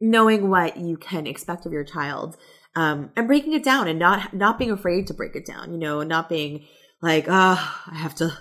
knowing 0.00 0.50
what 0.50 0.76
you 0.76 0.96
can 0.96 1.26
expect 1.26 1.66
of 1.66 1.72
your 1.72 1.84
child 1.84 2.36
um, 2.76 3.10
and 3.16 3.26
breaking 3.26 3.54
it 3.54 3.64
down 3.64 3.88
and 3.88 3.98
not 3.98 4.34
not 4.34 4.58
being 4.58 4.70
afraid 4.70 5.06
to 5.06 5.14
break 5.14 5.34
it 5.34 5.46
down. 5.46 5.72
You 5.72 5.78
know, 5.78 6.02
not 6.02 6.28
being 6.28 6.66
like, 7.00 7.26
oh, 7.28 7.82
I 7.86 7.94
have 7.94 8.14
to. 8.16 8.36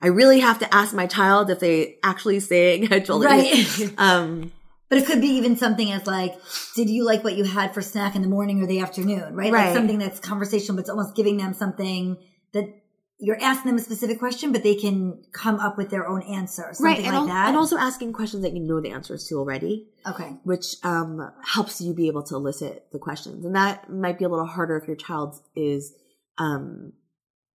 I 0.00 0.08
really 0.08 0.40
have 0.40 0.58
to 0.58 0.74
ask 0.74 0.94
my 0.94 1.06
child 1.06 1.50
if 1.50 1.60
they 1.60 1.98
actually 2.02 2.40
sing 2.40 2.86
head 2.88 3.06
shoulders. 3.06 3.30
Right. 3.30 3.94
um, 3.98 4.52
but 4.88 4.98
it 4.98 5.06
could 5.06 5.20
be 5.20 5.28
even 5.28 5.56
something 5.56 5.90
as 5.90 6.06
like, 6.06 6.36
did 6.76 6.90
you 6.90 7.04
like 7.04 7.24
what 7.24 7.36
you 7.36 7.44
had 7.44 7.72
for 7.72 7.80
snack 7.80 8.14
in 8.14 8.22
the 8.22 8.28
morning 8.28 8.62
or 8.62 8.66
the 8.66 8.80
afternoon? 8.80 9.34
Right. 9.34 9.52
right. 9.52 9.66
Like 9.66 9.74
something 9.74 9.98
that's 9.98 10.20
conversational, 10.20 10.76
but 10.76 10.82
it's 10.82 10.90
almost 10.90 11.16
giving 11.16 11.38
them 11.38 11.54
something 11.54 12.18
that 12.52 12.68
you're 13.18 13.40
asking 13.40 13.70
them 13.70 13.78
a 13.78 13.82
specific 13.82 14.18
question, 14.18 14.52
but 14.52 14.62
they 14.62 14.74
can 14.74 15.22
come 15.32 15.58
up 15.58 15.78
with 15.78 15.88
their 15.88 16.06
own 16.06 16.22
answer. 16.22 16.68
Something 16.72 16.84
right, 16.84 16.98
and 16.98 17.06
like 17.06 17.14
al- 17.14 17.26
that. 17.26 17.48
And 17.48 17.56
also 17.56 17.78
asking 17.78 18.12
questions 18.12 18.42
that 18.42 18.52
you 18.52 18.60
know 18.60 18.80
the 18.80 18.90
answers 18.90 19.26
to 19.28 19.36
already. 19.36 19.88
Okay. 20.06 20.36
Which 20.42 20.76
um, 20.82 21.30
helps 21.44 21.80
you 21.80 21.94
be 21.94 22.08
able 22.08 22.22
to 22.24 22.34
elicit 22.34 22.86
the 22.92 22.98
questions. 22.98 23.44
And 23.44 23.56
that 23.56 23.90
might 23.90 24.18
be 24.18 24.24
a 24.24 24.28
little 24.28 24.46
harder 24.46 24.76
if 24.76 24.86
your 24.86 24.96
child 24.96 25.40
is, 25.56 25.94
um, 26.38 26.92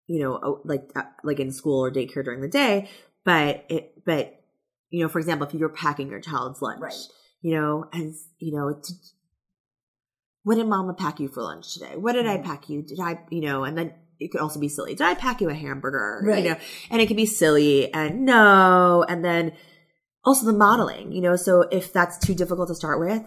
you 0.08 0.20
know, 0.20 0.60
like 0.64 0.90
uh, 0.96 1.02
like 1.22 1.38
in 1.38 1.52
school 1.52 1.84
or 1.84 1.92
daycare 1.92 2.24
during 2.24 2.40
the 2.40 2.48
day. 2.48 2.88
But 3.24 3.66
it, 3.68 4.04
but 4.04 4.42
you 4.90 5.02
know, 5.02 5.08
for 5.08 5.18
example, 5.18 5.46
if 5.46 5.54
you're 5.54 5.68
packing 5.68 6.08
your 6.08 6.20
child's 6.20 6.60
lunch, 6.60 6.80
right. 6.80 6.94
you 7.42 7.54
know, 7.54 7.84
and 7.92 8.14
you 8.38 8.56
know, 8.56 8.72
to, 8.72 8.92
what 10.42 10.56
did 10.56 10.66
Mama 10.66 10.94
pack 10.94 11.20
you 11.20 11.28
for 11.28 11.42
lunch 11.42 11.74
today? 11.74 11.94
What 11.94 12.14
did 12.14 12.24
mm-hmm. 12.24 12.42
I 12.42 12.46
pack 12.46 12.68
you? 12.68 12.82
Did 12.82 12.98
I, 12.98 13.20
you 13.30 13.42
know, 13.42 13.64
and 13.64 13.76
then 13.76 13.92
it 14.18 14.32
could 14.32 14.40
also 14.40 14.58
be 14.58 14.68
silly. 14.68 14.94
Did 14.94 15.06
I 15.06 15.14
pack 15.14 15.40
you 15.40 15.50
a 15.50 15.54
hamburger? 15.54 16.22
Right. 16.24 16.42
You 16.42 16.50
know, 16.50 16.56
and 16.90 17.02
it 17.02 17.06
could 17.06 17.16
be 17.16 17.26
silly 17.26 17.92
and 17.92 18.24
no, 18.24 19.04
and 19.06 19.24
then 19.24 19.52
also 20.24 20.46
the 20.46 20.52
modeling, 20.52 21.12
you 21.12 21.20
know, 21.20 21.36
so 21.36 21.62
if 21.62 21.92
that's 21.92 22.18
too 22.18 22.34
difficult 22.34 22.68
to 22.68 22.74
start 22.74 22.98
with, 22.98 23.24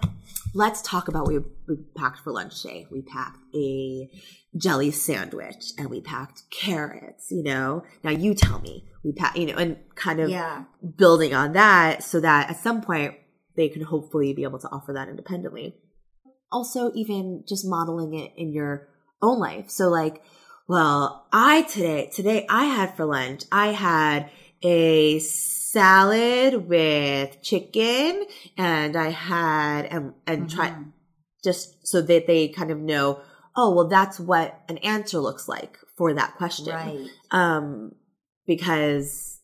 let's 0.53 0.81
talk 0.81 1.07
about 1.07 1.25
what 1.25 1.43
we, 1.67 1.75
packed 1.95 2.19
for 2.19 2.31
lunch 2.31 2.61
today. 2.61 2.87
We 2.91 3.01
packed 3.01 3.39
a 3.55 4.09
jelly 4.57 4.91
sandwich 4.91 5.71
and 5.77 5.89
we 5.89 6.01
packed 6.01 6.43
carrots, 6.51 7.27
you 7.31 7.43
know. 7.43 7.83
Now 8.03 8.11
you 8.11 8.33
tell 8.33 8.59
me. 8.59 8.85
We 9.03 9.13
pack, 9.13 9.37
you 9.37 9.47
know, 9.47 9.55
and 9.55 9.77
kind 9.95 10.19
of 10.19 10.29
yeah. 10.29 10.65
building 10.97 11.33
on 11.33 11.53
that 11.53 12.03
so 12.03 12.19
that 12.19 12.49
at 12.49 12.57
some 12.57 12.81
point 12.81 13.15
they 13.55 13.69
can 13.69 13.81
hopefully 13.81 14.33
be 14.33 14.43
able 14.43 14.59
to 14.59 14.69
offer 14.69 14.93
that 14.93 15.07
independently. 15.07 15.75
Also, 16.51 16.91
even 16.93 17.43
just 17.47 17.65
modeling 17.65 18.13
it 18.13 18.33
in 18.35 18.51
your 18.51 18.89
own 19.21 19.39
life. 19.39 19.69
So 19.69 19.89
like, 19.89 20.21
well, 20.67 21.27
I 21.31 21.63
today, 21.63 22.09
today 22.13 22.45
I 22.49 22.65
had 22.65 22.95
for 22.95 23.05
lunch, 23.05 23.43
I 23.51 23.67
had 23.67 24.29
a 24.63 25.19
salad 25.19 26.67
with 26.67 27.41
chicken 27.41 28.25
and 28.57 28.95
I 28.95 29.09
had, 29.09 29.85
and, 29.85 30.13
and 30.27 30.47
mm-hmm. 30.47 30.55
try 30.55 30.75
just 31.43 31.87
so 31.87 32.01
that 32.01 32.27
they 32.27 32.47
kind 32.49 32.71
of 32.71 32.79
know, 32.79 33.21
oh, 33.55 33.73
well, 33.73 33.87
that's 33.87 34.19
what 34.19 34.61
an 34.69 34.77
answer 34.79 35.19
looks 35.19 35.47
like 35.47 35.77
for 35.97 36.13
that 36.13 36.35
question. 36.35 36.73
Right. 36.73 37.07
Um, 37.31 37.93
because 38.45 39.39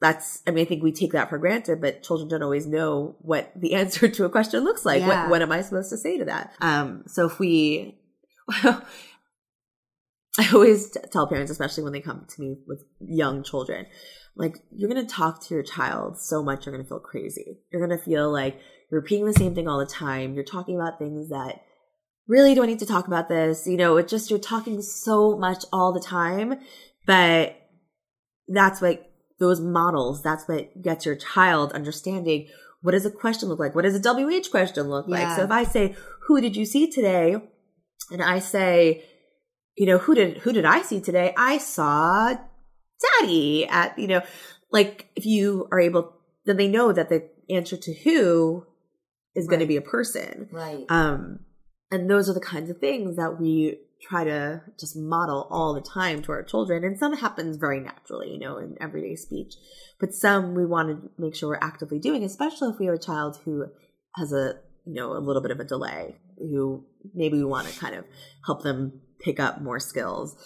that's, 0.00 0.42
I 0.46 0.52
mean, 0.52 0.64
I 0.64 0.68
think 0.68 0.82
we 0.82 0.92
take 0.92 1.12
that 1.12 1.28
for 1.28 1.38
granted, 1.38 1.80
but 1.80 2.02
children 2.02 2.28
don't 2.28 2.42
always 2.42 2.66
know 2.66 3.16
what 3.20 3.52
the 3.56 3.74
answer 3.74 4.08
to 4.08 4.24
a 4.24 4.30
question 4.30 4.64
looks 4.64 4.84
like. 4.84 5.00
Yeah. 5.00 5.22
What, 5.22 5.30
what 5.30 5.42
am 5.42 5.52
I 5.52 5.62
supposed 5.62 5.90
to 5.90 5.96
say 5.96 6.18
to 6.18 6.24
that? 6.26 6.52
Um, 6.60 7.04
so 7.06 7.26
if 7.26 7.38
we, 7.38 7.98
I 10.40 10.50
always 10.52 10.96
tell 11.12 11.26
parents, 11.26 11.50
especially 11.50 11.84
when 11.84 11.92
they 11.92 12.00
come 12.00 12.26
to 12.28 12.40
me 12.40 12.56
with 12.66 12.84
young 13.00 13.42
children, 13.42 13.86
like 14.36 14.56
you're 14.70 14.90
going 14.90 15.04
to 15.04 15.12
talk 15.12 15.42
to 15.44 15.54
your 15.54 15.62
child 15.62 16.20
so 16.20 16.42
much 16.42 16.64
you're 16.64 16.74
going 16.74 16.84
to 16.84 16.88
feel 16.88 17.00
crazy. 17.00 17.58
You're 17.72 17.84
going 17.84 17.98
to 17.98 18.04
feel 18.04 18.30
like 18.32 18.58
you're 18.90 19.00
repeating 19.00 19.26
the 19.26 19.32
same 19.32 19.54
thing 19.54 19.68
all 19.68 19.78
the 19.78 19.86
time. 19.86 20.34
You're 20.34 20.44
talking 20.44 20.76
about 20.76 20.98
things 20.98 21.30
that 21.30 21.62
really 22.28 22.54
do 22.54 22.62
I 22.62 22.66
need 22.66 22.78
to 22.78 22.86
talk 22.86 23.08
about 23.08 23.28
this? 23.28 23.66
You 23.66 23.76
know, 23.76 23.96
it's 23.96 24.10
just 24.10 24.30
you're 24.30 24.38
talking 24.38 24.80
so 24.80 25.36
much 25.36 25.64
all 25.72 25.92
the 25.92 26.00
time, 26.00 26.54
but 27.04 27.56
that's 28.46 28.80
what 28.80 29.10
those 29.40 29.60
models, 29.60 30.22
that's 30.22 30.46
what 30.46 30.82
gets 30.82 31.04
your 31.04 31.16
child 31.16 31.72
understanding 31.72 32.48
what 32.80 32.92
does 32.92 33.06
a 33.06 33.10
question 33.10 33.48
look 33.48 33.58
like? 33.58 33.74
What 33.74 33.82
does 33.82 33.94
a 33.94 34.00
WH 34.00 34.50
question 34.50 34.88
look 34.88 35.08
like? 35.08 35.20
Yeah. 35.20 35.36
So 35.36 35.42
if 35.42 35.50
I 35.50 35.64
say, 35.64 35.96
who 36.26 36.40
did 36.40 36.56
you 36.56 36.64
see 36.64 36.90
today? 36.90 37.36
And 38.10 38.22
I 38.22 38.38
say, 38.38 39.04
you 39.78 39.86
know, 39.86 39.98
who 39.98 40.14
did 40.14 40.38
who 40.38 40.52
did 40.52 40.64
I 40.64 40.82
see 40.82 41.00
today? 41.00 41.32
I 41.36 41.58
saw 41.58 42.34
daddy 43.20 43.66
at, 43.66 43.96
you 43.98 44.08
know, 44.08 44.22
like 44.72 45.08
if 45.14 45.24
you 45.24 45.68
are 45.70 45.80
able 45.80 46.12
then 46.44 46.56
they 46.56 46.68
know 46.68 46.92
that 46.92 47.08
the 47.08 47.28
answer 47.48 47.76
to 47.76 47.94
who 47.94 48.66
is 49.34 49.46
right. 49.46 49.50
going 49.50 49.60
to 49.60 49.66
be 49.66 49.76
a 49.76 49.80
person. 49.80 50.48
Right. 50.50 50.84
Um 50.88 51.40
and 51.90 52.10
those 52.10 52.28
are 52.28 52.34
the 52.34 52.40
kinds 52.40 52.70
of 52.70 52.78
things 52.78 53.16
that 53.16 53.40
we 53.40 53.78
try 54.02 54.24
to 54.24 54.62
just 54.78 54.96
model 54.96 55.46
all 55.50 55.74
the 55.74 55.80
time 55.80 56.22
to 56.22 56.32
our 56.32 56.42
children. 56.42 56.84
And 56.84 56.98
some 56.98 57.16
happens 57.16 57.56
very 57.56 57.80
naturally, 57.80 58.30
you 58.32 58.38
know, 58.38 58.58
in 58.58 58.76
everyday 58.80 59.14
speech. 59.14 59.54
But 60.00 60.12
some 60.12 60.54
we 60.54 60.66
want 60.66 60.88
to 60.88 61.10
make 61.18 61.34
sure 61.34 61.50
we're 61.50 61.58
actively 61.66 61.98
doing, 62.00 62.24
especially 62.24 62.70
if 62.70 62.78
we 62.78 62.86
have 62.86 62.96
a 62.96 62.98
child 62.98 63.38
who 63.44 63.66
has 64.16 64.32
a, 64.32 64.54
you 64.86 64.94
know, 64.94 65.12
a 65.12 65.18
little 65.18 65.42
bit 65.42 65.50
of 65.50 65.60
a 65.60 65.64
delay, 65.64 66.16
who 66.38 66.84
maybe 67.14 67.38
we 67.38 67.44
want 67.44 67.68
to 67.68 67.78
kind 67.78 67.94
of 67.94 68.04
help 68.44 68.62
them 68.62 69.00
pick 69.20 69.40
up 69.40 69.60
more 69.60 69.80
skills. 69.80 70.36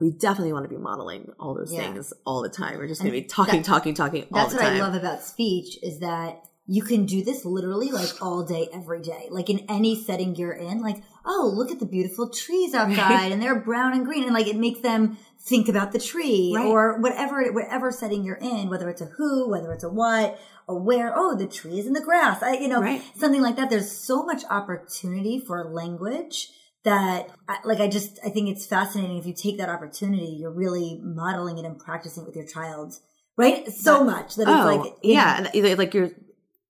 We 0.00 0.10
definitely 0.10 0.52
want 0.52 0.64
to 0.64 0.68
be 0.68 0.76
modeling 0.76 1.30
all 1.38 1.54
those 1.54 1.72
yeah. 1.72 1.80
things 1.80 2.12
all 2.26 2.42
the 2.42 2.48
time. 2.48 2.78
We're 2.78 2.88
just 2.88 3.00
going 3.00 3.14
to 3.14 3.20
be 3.20 3.26
talking, 3.26 3.62
that, 3.62 3.64
talking, 3.64 3.94
talking 3.94 4.26
all 4.32 4.48
the 4.48 4.50
time. 4.50 4.50
That's 4.50 4.54
what 4.54 4.64
I 4.64 4.78
love 4.78 4.94
about 4.94 5.22
speech 5.22 5.78
is 5.82 6.00
that 6.00 6.42
you 6.66 6.82
can 6.82 7.04
do 7.04 7.22
this 7.22 7.44
literally 7.44 7.90
like 7.90 8.22
all 8.22 8.42
day, 8.42 8.68
every 8.72 9.02
day. 9.02 9.28
Like 9.30 9.50
in 9.50 9.66
any 9.68 9.94
setting 9.94 10.34
you're 10.34 10.52
in, 10.52 10.82
like, 10.82 11.02
oh, 11.24 11.52
look 11.54 11.70
at 11.70 11.78
the 11.78 11.86
beautiful 11.86 12.30
trees 12.30 12.74
outside 12.74 13.32
and 13.32 13.40
they're 13.40 13.60
brown 13.60 13.92
and 13.92 14.04
green. 14.04 14.24
And 14.24 14.34
like 14.34 14.46
it 14.46 14.56
makes 14.56 14.80
them 14.80 15.18
think 15.40 15.68
about 15.68 15.92
the 15.92 15.98
tree 15.98 16.52
right. 16.56 16.66
or 16.66 16.98
whatever, 17.00 17.52
whatever 17.52 17.92
setting 17.92 18.24
you're 18.24 18.36
in, 18.36 18.70
whether 18.70 18.88
it's 18.88 19.02
a 19.02 19.06
who, 19.06 19.48
whether 19.50 19.72
it's 19.72 19.84
a 19.84 19.90
what, 19.90 20.40
or 20.66 20.80
where, 20.80 21.12
oh, 21.14 21.36
the 21.36 21.46
tree 21.46 21.78
is 21.78 21.86
in 21.86 21.92
the 21.92 22.00
grass. 22.00 22.42
I, 22.42 22.54
you 22.54 22.68
know, 22.68 22.80
right. 22.80 23.02
something 23.14 23.42
like 23.42 23.56
that. 23.56 23.68
There's 23.68 23.92
so 23.92 24.24
much 24.24 24.42
opportunity 24.48 25.38
for 25.38 25.62
language 25.64 26.48
that 26.84 27.30
like 27.64 27.80
I 27.80 27.88
just 27.88 28.18
I 28.24 28.28
think 28.28 28.48
it's 28.48 28.66
fascinating 28.66 29.18
if 29.18 29.26
you 29.26 29.34
take 29.34 29.58
that 29.58 29.68
opportunity, 29.68 30.36
you're 30.38 30.52
really 30.52 31.00
modeling 31.02 31.58
it 31.58 31.64
and 31.64 31.78
practicing 31.78 32.22
it 32.22 32.26
with 32.26 32.36
your 32.36 32.46
child, 32.46 32.94
right? 33.36 33.66
So 33.68 33.98
that, 33.98 34.04
much 34.04 34.34
that 34.36 34.48
oh, 34.48 34.56
it's 34.56 34.64
like 34.64 34.92
oh, 34.92 34.98
yeah, 35.02 35.48
know. 35.54 35.74
like 35.74 35.94
you're 35.94 36.10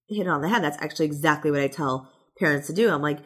hitting 0.08 0.28
on 0.28 0.40
the 0.40 0.48
head. 0.48 0.62
That's 0.62 0.80
actually 0.80 1.06
exactly 1.06 1.50
what 1.50 1.60
I 1.60 1.68
tell 1.68 2.10
parents 2.38 2.68
to 2.68 2.72
do. 2.72 2.90
I'm 2.90 3.02
like, 3.02 3.18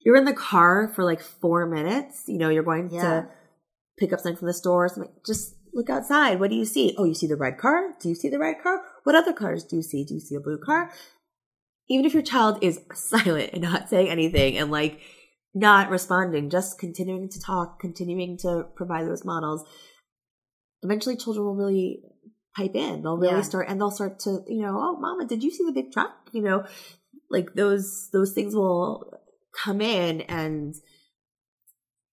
you're 0.00 0.16
in 0.16 0.24
the 0.24 0.32
car 0.32 0.92
for 0.94 1.04
like 1.04 1.20
four 1.20 1.66
minutes. 1.66 2.24
You 2.28 2.38
know, 2.38 2.50
you're 2.50 2.62
going 2.62 2.90
yeah. 2.92 3.02
to 3.02 3.28
pick 3.98 4.12
up 4.12 4.20
something 4.20 4.38
from 4.38 4.46
the 4.48 4.54
store. 4.54 4.88
Something. 4.88 5.12
Just 5.26 5.56
look 5.74 5.90
outside. 5.90 6.38
What 6.38 6.50
do 6.50 6.56
you 6.56 6.64
see? 6.64 6.94
Oh, 6.96 7.04
you 7.04 7.14
see 7.14 7.26
the 7.26 7.36
red 7.36 7.58
car. 7.58 7.94
Do 8.00 8.08
you 8.08 8.14
see 8.14 8.28
the 8.28 8.38
red 8.38 8.62
car? 8.62 8.80
What 9.02 9.16
other 9.16 9.32
cars 9.32 9.64
do 9.64 9.76
you 9.76 9.82
see? 9.82 10.04
Do 10.04 10.14
you 10.14 10.20
see 10.20 10.36
a 10.36 10.40
blue 10.40 10.58
car? 10.58 10.92
Even 11.90 12.04
if 12.04 12.14
your 12.14 12.22
child 12.22 12.58
is 12.62 12.80
silent 12.94 13.50
and 13.54 13.62
not 13.62 13.88
saying 13.88 14.08
anything 14.08 14.56
and 14.56 14.70
like 14.70 15.00
not 15.54 15.90
responding, 15.90 16.50
just 16.50 16.78
continuing 16.78 17.28
to 17.30 17.40
talk, 17.40 17.80
continuing 17.80 18.36
to 18.38 18.66
provide 18.76 19.06
those 19.06 19.24
models, 19.24 19.64
eventually 20.82 21.16
children 21.16 21.44
will 21.46 21.56
really 21.56 22.00
pipe 22.56 22.74
in. 22.74 23.02
They'll 23.02 23.16
really 23.16 23.36
yeah. 23.36 23.42
start 23.42 23.68
and 23.68 23.80
they'll 23.80 23.90
start 23.90 24.20
to, 24.20 24.42
you 24.46 24.62
know, 24.62 24.76
oh 24.78 24.96
mama, 24.98 25.26
did 25.26 25.42
you 25.42 25.50
see 25.50 25.64
the 25.64 25.72
big 25.72 25.92
truck? 25.92 26.12
You 26.32 26.42
know, 26.42 26.64
like 27.30 27.54
those 27.54 28.08
those 28.12 28.32
things 28.32 28.54
will 28.54 29.12
come 29.64 29.80
in 29.80 30.20
and 30.22 30.74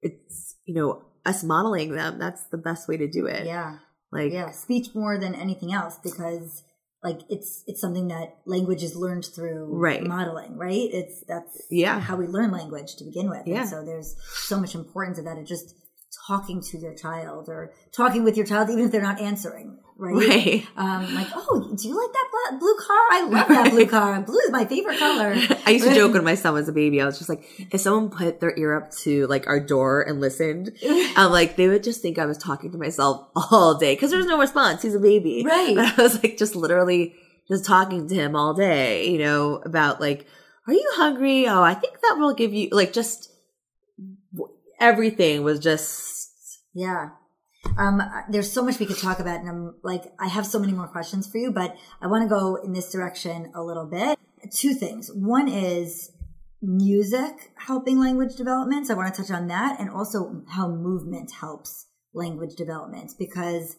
it's 0.02 0.56
you 0.65 0.76
know 0.76 1.06
us 1.26 1.43
modeling 1.43 1.93
them. 1.93 2.19
That's 2.19 2.45
the 2.48 2.58
best 2.58 2.88
way 2.88 2.98
to 2.98 3.10
do 3.10 3.26
it. 3.26 3.45
Yeah. 3.45 3.78
Like 4.12 4.32
yeah, 4.32 4.52
speech 4.52 4.95
more 4.95 5.17
than 5.17 5.36
anything 5.36 5.74
else 5.74 6.00
because 6.02 6.63
like 7.10 7.20
it's 7.30 7.63
it's 7.68 7.80
something 7.80 8.08
that 8.10 8.28
language 8.46 8.84
is 8.84 8.96
learned 8.96 9.26
through 9.36 9.68
Right. 9.88 10.04
modeling, 10.15 10.58
right? 10.58 10.89
It's 11.00 11.24
that's 11.32 11.54
Yeah. 11.70 12.00
how 12.00 12.15
we 12.18 12.28
learn 12.28 12.52
language 12.52 12.96
to 12.98 13.04
begin 13.06 13.30
with. 13.30 13.46
Yeah. 13.46 13.62
And 13.62 13.70
so 13.70 13.86
there's 13.86 14.15
so 14.50 14.60
much 14.60 14.74
importance 14.76 15.18
of 15.20 15.26
that. 15.26 15.38
It 15.38 15.46
just 15.46 15.76
talking 16.28 16.62
to 16.70 16.78
your 16.78 16.94
child 16.96 17.48
or 17.48 17.72
talking 17.96 18.24
with 18.24 18.36
your 18.38 18.46
child 18.46 18.70
even 18.70 18.86
if 18.86 18.91
they're 18.91 19.02
not 19.12 19.20
answering, 19.22 19.78
right? 19.97 20.15
Right. 20.15 20.67
Um, 20.75 21.13
like, 21.15 21.27
oh, 21.36 21.73
do 21.75 21.88
you 21.88 21.95
like 21.99 22.13
that 22.13 22.60
blue 22.60 22.75
car? 22.75 22.97
I 23.12 23.27
love 23.29 23.47
that 23.47 23.71
blue 23.71 23.88
car. 23.88 24.21
Blue 24.21 24.39
is 24.39 24.51
my 24.51 24.65
favorite 24.65 24.99
color. 24.99 25.36
I 25.65 25.71
used 25.71 25.88
to 25.88 25.93
joke 25.93 26.13
when 26.13 26.23
my 26.23 26.36
son 26.36 26.53
was 26.53 26.67
a 26.67 26.73
baby. 26.73 27.01
I 27.01 27.05
was 27.05 27.17
just 27.17 27.29
like, 27.29 27.45
if 27.71 27.81
someone 27.81 28.10
put 28.10 28.39
their 28.39 28.58
ear 28.58 28.75
up 28.75 28.91
to 28.99 29.27
like 29.27 29.47
our 29.47 29.60
door 29.60 30.01
and 30.01 30.19
listened, 30.19 30.71
I'm 31.15 31.31
like, 31.31 31.55
they 31.55 31.67
would 31.67 31.84
just 31.84 32.01
think 32.01 32.19
I 32.19 32.25
was 32.25 32.38
talking 32.38 32.71
to 32.71 32.77
myself 32.77 33.27
all 33.36 33.77
day 33.77 33.95
because 33.95 34.12
there's 34.12 34.25
no 34.25 34.39
response. 34.39 34.81
He's 34.81 34.95
a 34.95 34.99
baby, 34.99 35.43
Right. 35.45 35.75
But 35.75 35.86
I 35.99 36.01
was 36.01 36.21
like, 36.21 36.38
just 36.38 36.55
literally 36.55 37.15
just 37.47 37.65
talking 37.65 38.08
to 38.08 38.15
him 38.15 38.36
all 38.36 38.53
day, 38.53 39.10
you 39.10 39.19
know, 39.19 39.55
about 39.58 40.01
like, 40.01 40.25
are 40.67 40.73
you 40.73 40.89
hungry? 40.93 41.47
Oh, 41.47 41.62
I 41.62 41.75
think 41.75 42.01
that 42.01 42.15
will 42.17 42.34
give 42.34 42.53
you 42.53 42.69
like 42.71 42.91
just 42.91 43.31
everything 44.79 45.43
was 45.43 45.60
just 45.60 46.62
Yeah. 46.73 47.10
Um, 47.78 48.01
there's 48.30 48.51
so 48.51 48.63
much 48.63 48.80
we 48.80 48.86
could 48.86 48.97
talk 48.97 49.19
about, 49.19 49.39
and 49.39 49.49
I'm 49.49 49.75
like, 49.84 50.04
I 50.19 50.28
have 50.28 50.45
so 50.45 50.60
many 50.60 50.73
more 50.73 50.88
questions 50.88 51.28
for 51.28 51.38
you, 51.38 51.51
but 51.51 51.75
I 52.01 52.08
want 52.08 52.23
to 52.23 52.30
go 52.30 52.56
in 52.56 52.73
this 52.73 52.91
direction 52.91 53.51
a 53.56 53.62
little 53.62 53.86
bit. 53.86 54.17
Two 54.51 54.73
things. 54.73 55.10
One 55.13 55.47
is 55.47 56.12
music 56.62 57.51
helping 57.58 57.99
language 57.99 58.36
development. 58.36 58.88
So 58.88 58.93
I 58.93 58.97
want 58.97 59.13
to 59.13 59.21
touch 59.21 59.32
on 59.32 59.47
that, 59.47 59.80
and 59.80 59.89
also 59.89 60.43
how 60.49 60.67
movement 60.67 61.32
helps 61.39 61.88
language 62.13 62.56
development 62.56 63.13
because. 63.17 63.78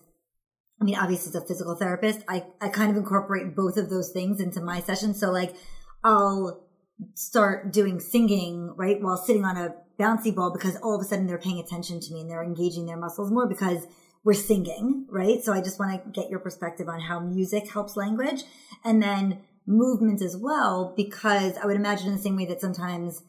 I 0.79 0.85
mean, 0.85 0.99
obviously, 0.99 1.31
as 1.31 1.43
a 1.43 1.47
physical 1.47 1.75
therapist, 1.75 2.21
I, 2.29 2.45
I 2.61 2.69
kind 2.69 2.91
of 2.91 2.99
incorporate 2.99 3.57
both 3.57 3.79
of 3.79 3.89
those 3.89 4.11
things 4.11 4.41
into 4.41 4.61
my 4.61 4.81
sessions. 4.81 5.19
So, 5.19 5.31
like, 5.31 5.57
I'll 6.05 6.69
start 7.15 7.73
doing 7.73 7.99
singing, 7.99 8.75
right, 8.77 9.01
while 9.01 9.17
sitting 9.17 9.47
on 9.47 9.57
a 9.57 9.75
bouncy 9.99 10.35
ball 10.35 10.53
because 10.53 10.77
all 10.77 10.95
of 10.95 11.01
a 11.01 11.05
sudden 11.05 11.27
they're 11.27 11.39
paying 11.39 11.59
attention 11.59 12.01
to 12.01 12.13
me 12.13 12.21
and 12.21 12.31
they're 12.31 12.43
engaging 12.43 12.87
their 12.87 12.97
muscles 12.97 13.31
more 13.31 13.47
because 13.47 13.87
we're 14.25 14.35
singing, 14.35 15.07
right? 15.09 15.43
So 15.43 15.53
I 15.53 15.61
just 15.61 15.79
want 15.79 16.03
to 16.03 16.11
get 16.21 16.31
your 16.31 16.41
perspective 16.41 16.89
on 16.89 17.01
how 17.01 17.21
music 17.21 17.71
helps 17.71 17.97
language 17.97 18.43
and 18.85 19.03
then 19.03 19.45
movement 19.67 20.21
as 20.21 20.37
well, 20.37 20.93
because 20.97 21.57
I 21.57 21.67
would 21.67 21.77
imagine 21.77 22.09
in 22.09 22.17
the 22.17 22.23
same 22.23 22.37
way 22.37 22.47
that 22.47 22.61
sometimes 22.61 23.23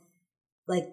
like 0.67 0.85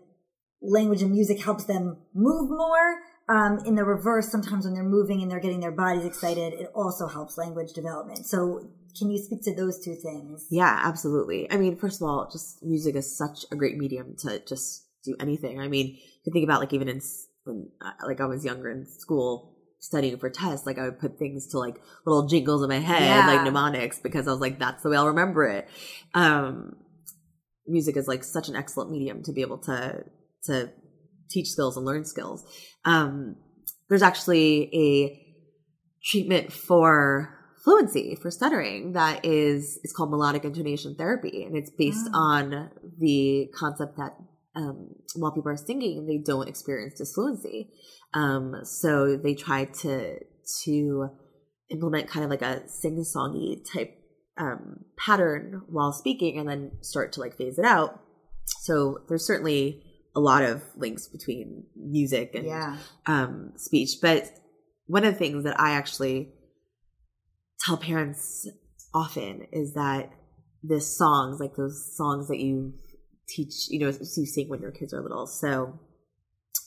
language 0.62 1.02
and 1.02 1.10
music 1.10 1.42
helps 1.42 1.64
them 1.64 1.98
move 2.14 2.50
more. 2.50 2.98
Um, 3.26 3.60
in 3.64 3.74
the 3.74 3.84
reverse, 3.84 4.30
sometimes 4.30 4.66
when 4.66 4.74
they're 4.74 4.82
moving 4.82 5.22
and 5.22 5.30
they're 5.30 5.40
getting 5.40 5.60
their 5.60 5.72
bodies 5.72 6.04
excited, 6.04 6.52
it 6.52 6.70
also 6.74 7.06
helps 7.06 7.38
language 7.38 7.72
development. 7.72 8.26
So 8.26 8.68
can 8.98 9.10
you 9.10 9.18
speak 9.18 9.42
to 9.44 9.54
those 9.54 9.82
two 9.82 9.94
things? 9.94 10.46
Yeah, 10.50 10.80
absolutely. 10.82 11.50
I 11.50 11.56
mean, 11.56 11.76
first 11.76 12.02
of 12.02 12.06
all, 12.06 12.28
just 12.30 12.62
music 12.62 12.94
is 12.94 13.16
such 13.16 13.46
a 13.50 13.56
great 13.56 13.78
medium 13.78 14.14
to 14.18 14.40
just 14.40 14.84
do 15.05 15.17
anything. 15.21 15.61
I 15.61 15.69
mean, 15.69 15.99
you 16.25 16.33
think 16.33 16.45
about 16.45 16.61
like 16.61 16.73
even 16.73 16.88
in 16.88 17.01
when 17.45 17.69
uh, 17.85 18.07
like 18.07 18.21
I 18.21 18.27
was 18.27 18.45
younger 18.45 18.71
in 18.71 18.87
school 18.87 19.57
studying 19.81 20.17
for 20.19 20.31
tests, 20.31 20.67
like 20.67 20.79
I 20.79 20.85
would 20.85 20.99
put 20.99 21.19
things 21.19 21.49
to 21.49 21.59
like 21.59 21.77
little 22.07 22.27
jingles 22.27 22.62
in 22.62 22.69
my 22.71 22.79
head, 22.79 23.03
Yeah. 23.03 23.27
like 23.27 23.43
mnemonics, 23.45 23.99
because 24.01 24.27
I 24.27 24.31
was 24.31 24.40
like, 24.40 24.59
that's 24.59 24.83
the 24.83 24.88
way 24.90 24.97
I'll 24.97 25.09
remember 25.09 25.45
it. 25.45 25.69
Um, 26.14 26.77
music 27.67 27.97
is 27.97 28.09
like 28.09 28.25
such 28.25 28.49
an 28.49 28.57
excellent 28.57 28.90
medium 28.90 29.23
to 29.25 29.33
be 29.33 29.43
able 29.43 29.59
to 29.59 30.05
to 30.45 30.71
teach 31.31 31.49
skills 31.49 31.77
and 31.77 31.85
learn 31.87 32.05
skills. 32.05 32.45
Um, 32.85 33.37
there's 33.88 34.03
actually 34.03 34.71
a 34.75 35.21
treatment 36.11 36.53
for 36.53 37.31
fluency 37.64 38.17
for 38.21 38.31
stuttering 38.31 38.93
that 38.93 39.25
is 39.25 39.79
it's 39.83 39.93
called 39.95 40.11
melodic 40.11 40.45
intonation 40.45 40.95
therapy 40.99 41.45
and 41.45 41.57
it's 41.57 41.71
based 41.71 42.09
Ah. 42.12 42.19
on 42.37 42.71
the 42.99 43.49
concept 43.59 43.97
that 43.97 44.12
um, 44.57 44.90
while 45.17 45.33
people 45.33 45.51
are 45.51 45.57
singing 45.57 46.07
they 46.07 46.19
don't 46.19 46.49
experience 46.49 46.95
disfluency 47.01 47.71
um, 48.14 48.57
so 48.64 49.17
they 49.17 49.35
try 49.35 49.64
to 49.64 50.19
to 50.64 51.09
implement 51.71 52.09
kind 52.09 52.25
of 52.25 52.31
like 52.31 52.43
a 52.43 52.69
sing-songy 52.69 53.61
type 53.73 53.97
um, 54.37 54.85
pattern 54.99 55.62
while 55.69 55.93
speaking 55.93 56.38
and 56.38 56.49
then 56.49 56.71
start 56.81 57.12
to 57.12 57.21
like 57.21 57.37
phase 57.37 57.59
it 57.59 57.64
out 57.64 58.01
so 58.47 58.99
there's 59.09 59.27
certainly 59.27 59.83
a 60.17 60.21
lot 60.21 60.43
of 60.43 60.62
links 60.77 61.09
between 61.09 61.64
music 61.77 62.35
and 62.35 62.45
Yeah. 62.47 62.77
um, 63.07 63.53
speech. 63.57 63.97
But 64.01 64.31
one 64.87 65.05
of 65.05 65.12
the 65.14 65.19
things 65.19 65.45
that 65.45 65.59
I 65.59 65.73
actually 65.73 66.33
tell 67.61 67.77
parents 67.77 68.49
often 68.95 69.47
is 69.53 69.75
that 69.75 70.11
the 70.62 70.81
songs, 70.81 71.40
like 71.40 71.57
those 71.57 71.97
songs 71.97 72.29
that 72.29 72.38
you 72.38 72.75
teach, 73.26 73.68
you 73.70 73.78
know, 73.80 73.88
you 73.88 74.26
sing 74.26 74.48
when 74.48 74.60
your 74.60 74.70
kids 74.72 74.92
are 74.94 75.02
little. 75.02 75.26
So, 75.26 75.78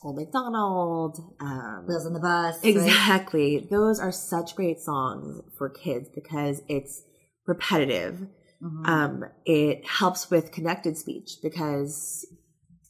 Old 0.04 0.16
MacDonald, 0.18 1.36
um, 1.40 1.86
Wheels 1.88 2.06
on 2.06 2.14
the 2.14 2.20
bus. 2.20 2.56
right? 2.64 2.70
Exactly. 2.70 3.68
Those 3.72 4.00
are 4.00 4.12
such 4.12 4.56
great 4.56 4.80
songs 4.80 5.42
for 5.58 5.70
kids 5.70 6.08
because 6.14 6.62
it's 6.68 7.02
repetitive. 7.48 8.28
Mhm. 8.62 8.88
Um, 8.88 9.26
it 9.46 9.86
helps 9.86 10.30
with 10.30 10.52
connected 10.52 10.98
speech 10.98 11.38
because 11.42 12.26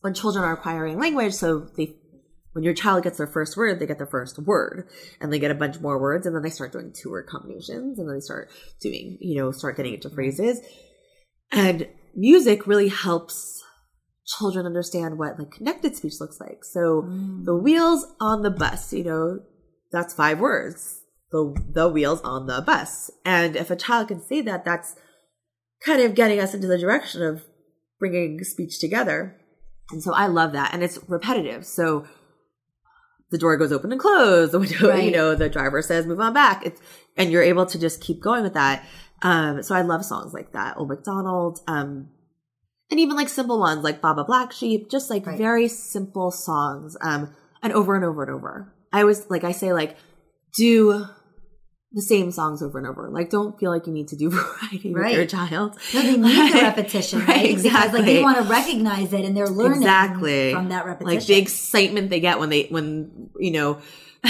when 0.02 0.14
children 0.14 0.44
are 0.44 0.54
acquiring 0.54 1.00
language, 1.00 1.34
so 1.34 1.60
they 1.78 1.96
when 2.54 2.64
your 2.64 2.74
child 2.74 3.04
gets 3.04 3.20
their 3.20 3.28
first 3.28 3.56
word, 3.56 3.78
they 3.80 3.86
get 3.86 4.00
their 4.00 4.08
first 4.08 4.40
word 4.40 4.90
and 5.22 5.32
they 5.32 5.38
get 5.38 5.52
a 5.52 5.56
bunch 5.56 5.80
more 5.80 6.00
words 6.02 6.26
and 6.26 6.36
then 6.36 6.42
they 6.42 6.50
start 6.50 6.72
doing 6.72 6.92
two 6.92 7.12
word 7.12 7.28
combinations 7.28 8.00
and 8.00 8.10
then 8.10 8.16
they 8.16 8.20
start 8.20 8.50
doing, 8.82 9.16
you 9.22 9.36
know, 9.38 9.52
start 9.52 9.78
getting 9.78 9.94
into 9.94 10.10
phrases. 10.10 10.60
And 11.52 11.88
music 12.18 12.68
really 12.68 12.90
helps 12.90 13.64
children 14.26 14.66
understand 14.66 15.18
what 15.18 15.40
like 15.40 15.52
connected 15.52 15.96
speech 15.96 16.16
looks 16.20 16.40
like. 16.42 16.66
So 16.66 17.04
Mm. 17.04 17.46
the 17.46 17.56
wheels 17.56 18.06
on 18.20 18.42
the 18.42 18.50
bus, 18.52 18.92
you 18.92 19.04
know, 19.06 19.40
that's 19.92 20.14
five 20.14 20.40
words. 20.40 21.02
The 21.32 21.56
the 21.74 21.88
wheels 21.88 22.20
on 22.22 22.48
the 22.48 22.62
bus. 22.62 23.10
And 23.24 23.56
if 23.56 23.70
a 23.72 23.76
child 23.76 24.10
can 24.10 24.22
say 24.22 24.42
that, 24.42 24.66
that's 24.66 24.96
kind 25.86 26.02
of 26.02 26.16
getting 26.16 26.40
us 26.40 26.54
into 26.54 26.68
the 26.68 26.78
direction 26.78 27.22
of 27.22 27.46
bringing 28.00 28.44
speech 28.44 28.80
together. 28.80 29.38
And 29.92 30.04
so 30.04 30.14
I 30.14 30.28
love 30.28 30.52
that. 30.54 30.74
And 30.74 30.84
it's 30.84 31.00
repetitive. 31.08 31.66
So 31.66 32.06
the 33.30 33.38
door 33.38 33.58
goes 33.58 33.72
open 33.74 33.92
and 33.92 34.00
closed. 34.02 34.52
The 34.54 34.60
window, 34.60 34.96
you 35.08 35.12
know, 35.12 35.36
the 35.36 35.50
driver 35.50 35.82
says, 35.82 36.06
move 36.06 36.20
on 36.20 36.34
back. 36.34 36.66
It's, 36.66 36.82
and 37.18 37.32
you're 37.32 37.44
able 37.44 37.66
to 37.68 37.80
just 37.80 38.02
keep 38.02 38.22
going 38.22 38.44
with 38.44 38.54
that. 38.54 38.86
Um, 39.22 39.64
so 39.64 39.74
I 39.76 39.82
love 39.82 40.06
songs 40.06 40.34
like 40.34 40.52
that. 40.54 40.78
Old 40.78 40.90
MacDonald, 40.90 41.60
um, 41.68 42.10
and 42.90 43.00
even 43.00 43.16
like 43.16 43.30
simple 43.30 43.60
ones 43.60 43.84
like 43.84 44.00
Baba 44.02 44.24
Black 44.24 44.52
Sheep, 44.52 44.90
just 44.90 45.10
like 45.10 45.26
Right. 45.26 45.38
very 45.38 45.68
simple 45.68 46.32
songs, 46.32 46.96
um, 47.02 47.34
and 47.64 47.74
over 47.74 47.96
and 47.96 48.06
over 48.06 48.24
and 48.24 48.32
over. 48.32 48.74
I 48.94 49.04
was 49.04 49.30
like, 49.30 49.44
I 49.44 49.52
say 49.52 49.74
like, 49.74 49.98
do 50.56 51.06
the 51.94 52.02
same 52.02 52.32
songs 52.32 52.62
over 52.62 52.78
and 52.78 52.86
over. 52.88 53.10
Like, 53.10 53.30
don't 53.30 53.58
feel 53.60 53.72
like 53.72 53.88
you 53.88 53.94
need 53.94 54.10
to 54.10 54.16
do 54.16 54.30
variety 54.62 54.94
with 54.94 55.02
Right. 55.02 55.16
your 55.16 55.26
child. 55.26 55.78
No, 55.94 56.02
they 56.02 56.18
need 56.18 56.54
the 56.54 56.60
repetition, 56.62 57.26
right? 57.26 57.56
Because 57.56 57.94
like 57.94 58.06
they 58.06 58.22
want 58.22 58.38
to 58.38 58.44
recognize 58.44 59.14
it 59.14 59.26
and 59.26 59.36
they're 59.36 59.48
learning 59.50 59.78
Exactly. 59.82 60.54
from 60.54 60.70
that 60.70 60.86
repetition. 60.86 61.18
like 61.18 61.26
the 61.26 61.36
excitement 61.38 62.10
they 62.10 62.20
get 62.20 62.40
when 62.40 62.50
they 62.50 62.64
when 62.70 63.30
you 63.40 63.52
know 63.52 63.80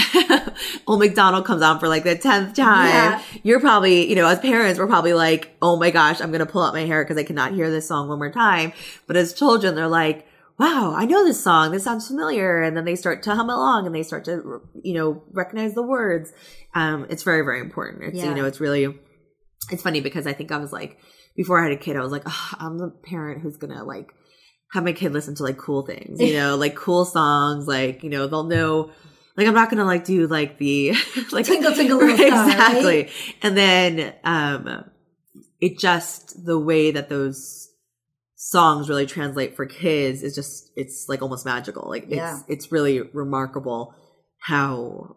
old 0.86 0.98
MacDonald 1.00 1.44
comes 1.44 1.62
on 1.62 1.78
for 1.78 1.88
like 1.88 2.04
the 2.04 2.16
tenth 2.16 2.54
time. 2.56 2.88
Yeah. 2.88 3.22
You're 3.42 3.60
probably 3.60 4.08
you 4.08 4.16
know 4.16 4.26
as 4.26 4.38
parents 4.38 4.78
we're 4.78 4.86
probably 4.86 5.14
like 5.14 5.56
oh 5.62 5.76
my 5.76 5.90
gosh 5.90 6.20
I'm 6.20 6.32
gonna 6.32 6.46
pull 6.46 6.62
out 6.62 6.74
my 6.74 6.84
hair 6.84 7.04
because 7.04 7.16
I 7.16 7.24
cannot 7.24 7.52
hear 7.54 7.70
this 7.70 7.88
song 7.88 8.08
one 8.08 8.18
more 8.18 8.32
time. 8.32 8.72
But 9.06 9.16
as 9.16 9.32
children 9.32 9.74
they're 9.74 9.88
like 9.88 10.26
wow 10.58 10.94
I 10.96 11.04
know 11.04 11.24
this 11.24 11.42
song 11.42 11.70
this 11.72 11.84
sounds 11.84 12.06
familiar 12.06 12.62
and 12.62 12.76
then 12.76 12.84
they 12.84 12.96
start 12.96 13.22
to 13.24 13.34
hum 13.34 13.50
along 13.50 13.86
and 13.86 13.94
they 13.94 14.02
start 14.02 14.24
to 14.26 14.60
you 14.82 14.94
know 14.94 15.22
recognize 15.32 15.74
the 15.74 15.82
words. 15.86 16.32
Um, 16.74 17.06
it's 17.10 17.22
very 17.22 17.42
very 17.42 17.60
important. 17.60 18.04
It's 18.04 18.18
Yeah. 18.18 18.30
you 18.30 18.34
know 18.34 18.44
it's 18.44 18.60
really 18.60 18.94
it's 19.70 19.82
funny 19.82 20.00
because 20.00 20.26
I 20.26 20.32
think 20.32 20.52
I 20.52 20.58
was 20.58 20.72
like 20.72 20.98
before 21.36 21.60
I 21.60 21.64
had 21.64 21.72
a 21.72 21.76
kid 21.80 21.96
I 21.96 22.00
was 22.00 22.12
like 22.12 22.24
oh, 22.26 22.50
I'm 22.58 22.78
the 22.78 22.90
parent 23.04 23.42
who's 23.42 23.56
gonna 23.56 23.84
like 23.84 24.08
have 24.72 24.84
my 24.84 24.92
kid 24.92 25.12
listen 25.12 25.34
to 25.36 25.42
like 25.42 25.56
cool 25.56 25.86
things, 25.86 26.20
you 26.20 26.34
know, 26.38 26.56
like 26.56 26.76
cool 26.76 27.04
songs, 27.04 27.66
like, 27.66 28.02
you 28.02 28.10
know, 28.10 28.26
they'll 28.26 28.44
know 28.44 28.90
like 29.38 29.46
I'm 29.46 29.54
not 29.54 29.70
gonna 29.70 29.84
like 29.86 30.04
do 30.04 30.26
like 30.26 30.58
the 30.58 30.92
like 31.32 31.48
little 31.48 31.72
star, 31.76 32.00
right? 32.00 32.20
exactly. 32.20 33.10
And 33.42 33.56
then 33.56 34.14
um 34.24 34.84
it 35.60 35.78
just 35.78 36.44
the 36.44 36.58
way 36.58 36.90
that 36.90 37.08
those 37.08 37.68
songs 38.36 38.88
really 38.88 39.06
translate 39.06 39.56
for 39.56 39.64
kids 39.66 40.22
is 40.22 40.34
just 40.34 40.70
it's 40.76 41.06
like 41.08 41.22
almost 41.22 41.46
magical. 41.46 41.88
Like 41.88 42.06
Yeah. 42.08 42.34
it's 42.34 42.44
it's 42.48 42.72
really 42.72 43.00
remarkable 43.00 43.94
how 44.40 45.16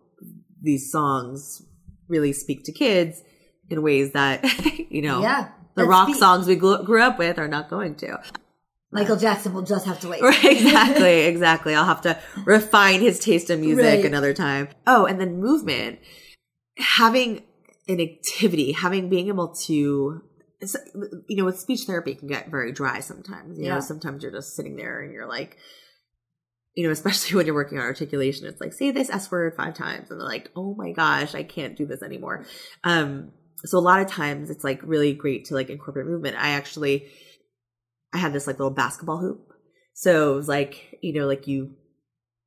these 0.61 0.91
songs 0.91 1.63
really 2.07 2.33
speak 2.33 2.63
to 2.65 2.71
kids 2.71 3.21
in 3.69 3.81
ways 3.81 4.11
that 4.13 4.43
you 4.91 5.01
know 5.01 5.21
yeah. 5.21 5.49
the 5.75 5.85
rock 5.85 6.09
speak- 6.09 6.17
songs 6.19 6.45
we 6.47 6.55
grew 6.55 7.01
up 7.01 7.17
with 7.17 7.39
are 7.39 7.47
not 7.47 7.69
going 7.69 7.95
to. 7.95 8.19
Michael 8.91 9.15
Jackson 9.15 9.53
will 9.53 9.61
just 9.61 9.85
have 9.85 9.99
to 10.01 10.09
wait. 10.09 10.21
Right, 10.21 10.43
exactly, 10.43 11.19
exactly. 11.21 11.73
I'll 11.75 11.85
have 11.85 12.01
to 12.01 12.19
refine 12.45 12.99
his 13.01 13.19
taste 13.19 13.49
in 13.49 13.61
music 13.61 13.83
Right. 13.83 14.05
another 14.05 14.33
time. 14.33 14.67
Oh, 14.85 15.05
and 15.05 15.19
then 15.19 15.39
movement. 15.39 15.99
Having 16.77 17.43
an 17.87 17.99
activity, 18.01 18.71
having 18.73 19.09
being 19.09 19.27
able 19.27 19.49
to, 19.65 20.21
you 21.27 21.35
know, 21.37 21.45
with 21.45 21.59
speech 21.59 21.81
therapy 21.87 22.15
can 22.15 22.27
get 22.27 22.49
very 22.49 22.71
dry 22.71 22.99
sometimes. 22.99 23.57
You 23.57 23.65
Yeah. 23.65 23.75
know, 23.75 23.79
sometimes 23.79 24.23
you're 24.23 24.31
just 24.31 24.55
sitting 24.55 24.75
there 24.75 25.01
and 25.01 25.13
you're 25.13 25.27
like, 25.27 25.57
you 26.75 26.85
know, 26.85 26.91
especially 26.91 27.35
when 27.37 27.45
you're 27.45 27.55
working 27.55 27.77
on 27.77 27.85
articulation, 27.85 28.45
it's 28.47 28.59
like, 28.61 28.73
say 28.73 28.91
this 28.91 29.09
S 29.09 29.31
word 29.31 29.55
five 29.55 29.73
times. 29.73 30.09
And 30.11 30.19
they're 30.19 30.27
like, 30.27 30.51
oh 30.55 30.75
my 30.75 30.91
gosh, 30.91 31.33
I 31.35 31.43
can't 31.43 31.77
do 31.77 31.85
this 31.85 32.01
anymore. 32.01 32.45
Um, 32.83 33.31
so 33.63 33.77
a 33.77 33.79
lot 33.79 34.01
of 34.01 34.07
times 34.07 34.49
it's 34.49 34.63
like 34.63 34.81
really 34.83 35.13
great 35.13 35.45
to 35.45 35.53
like 35.53 35.69
incorporate 35.69 36.07
movement. 36.07 36.35
I 36.37 36.49
actually, 36.51 37.07
I 38.13 38.17
had 38.17 38.33
this 38.33 38.47
like 38.47 38.59
little 38.59 38.73
basketball 38.73 39.17
hoop. 39.19 39.47
So 39.93 40.33
it 40.33 40.35
was 40.35 40.47
like, 40.47 40.97
you 41.01 41.13
know, 41.13 41.27
like 41.27 41.47
you, 41.47 41.75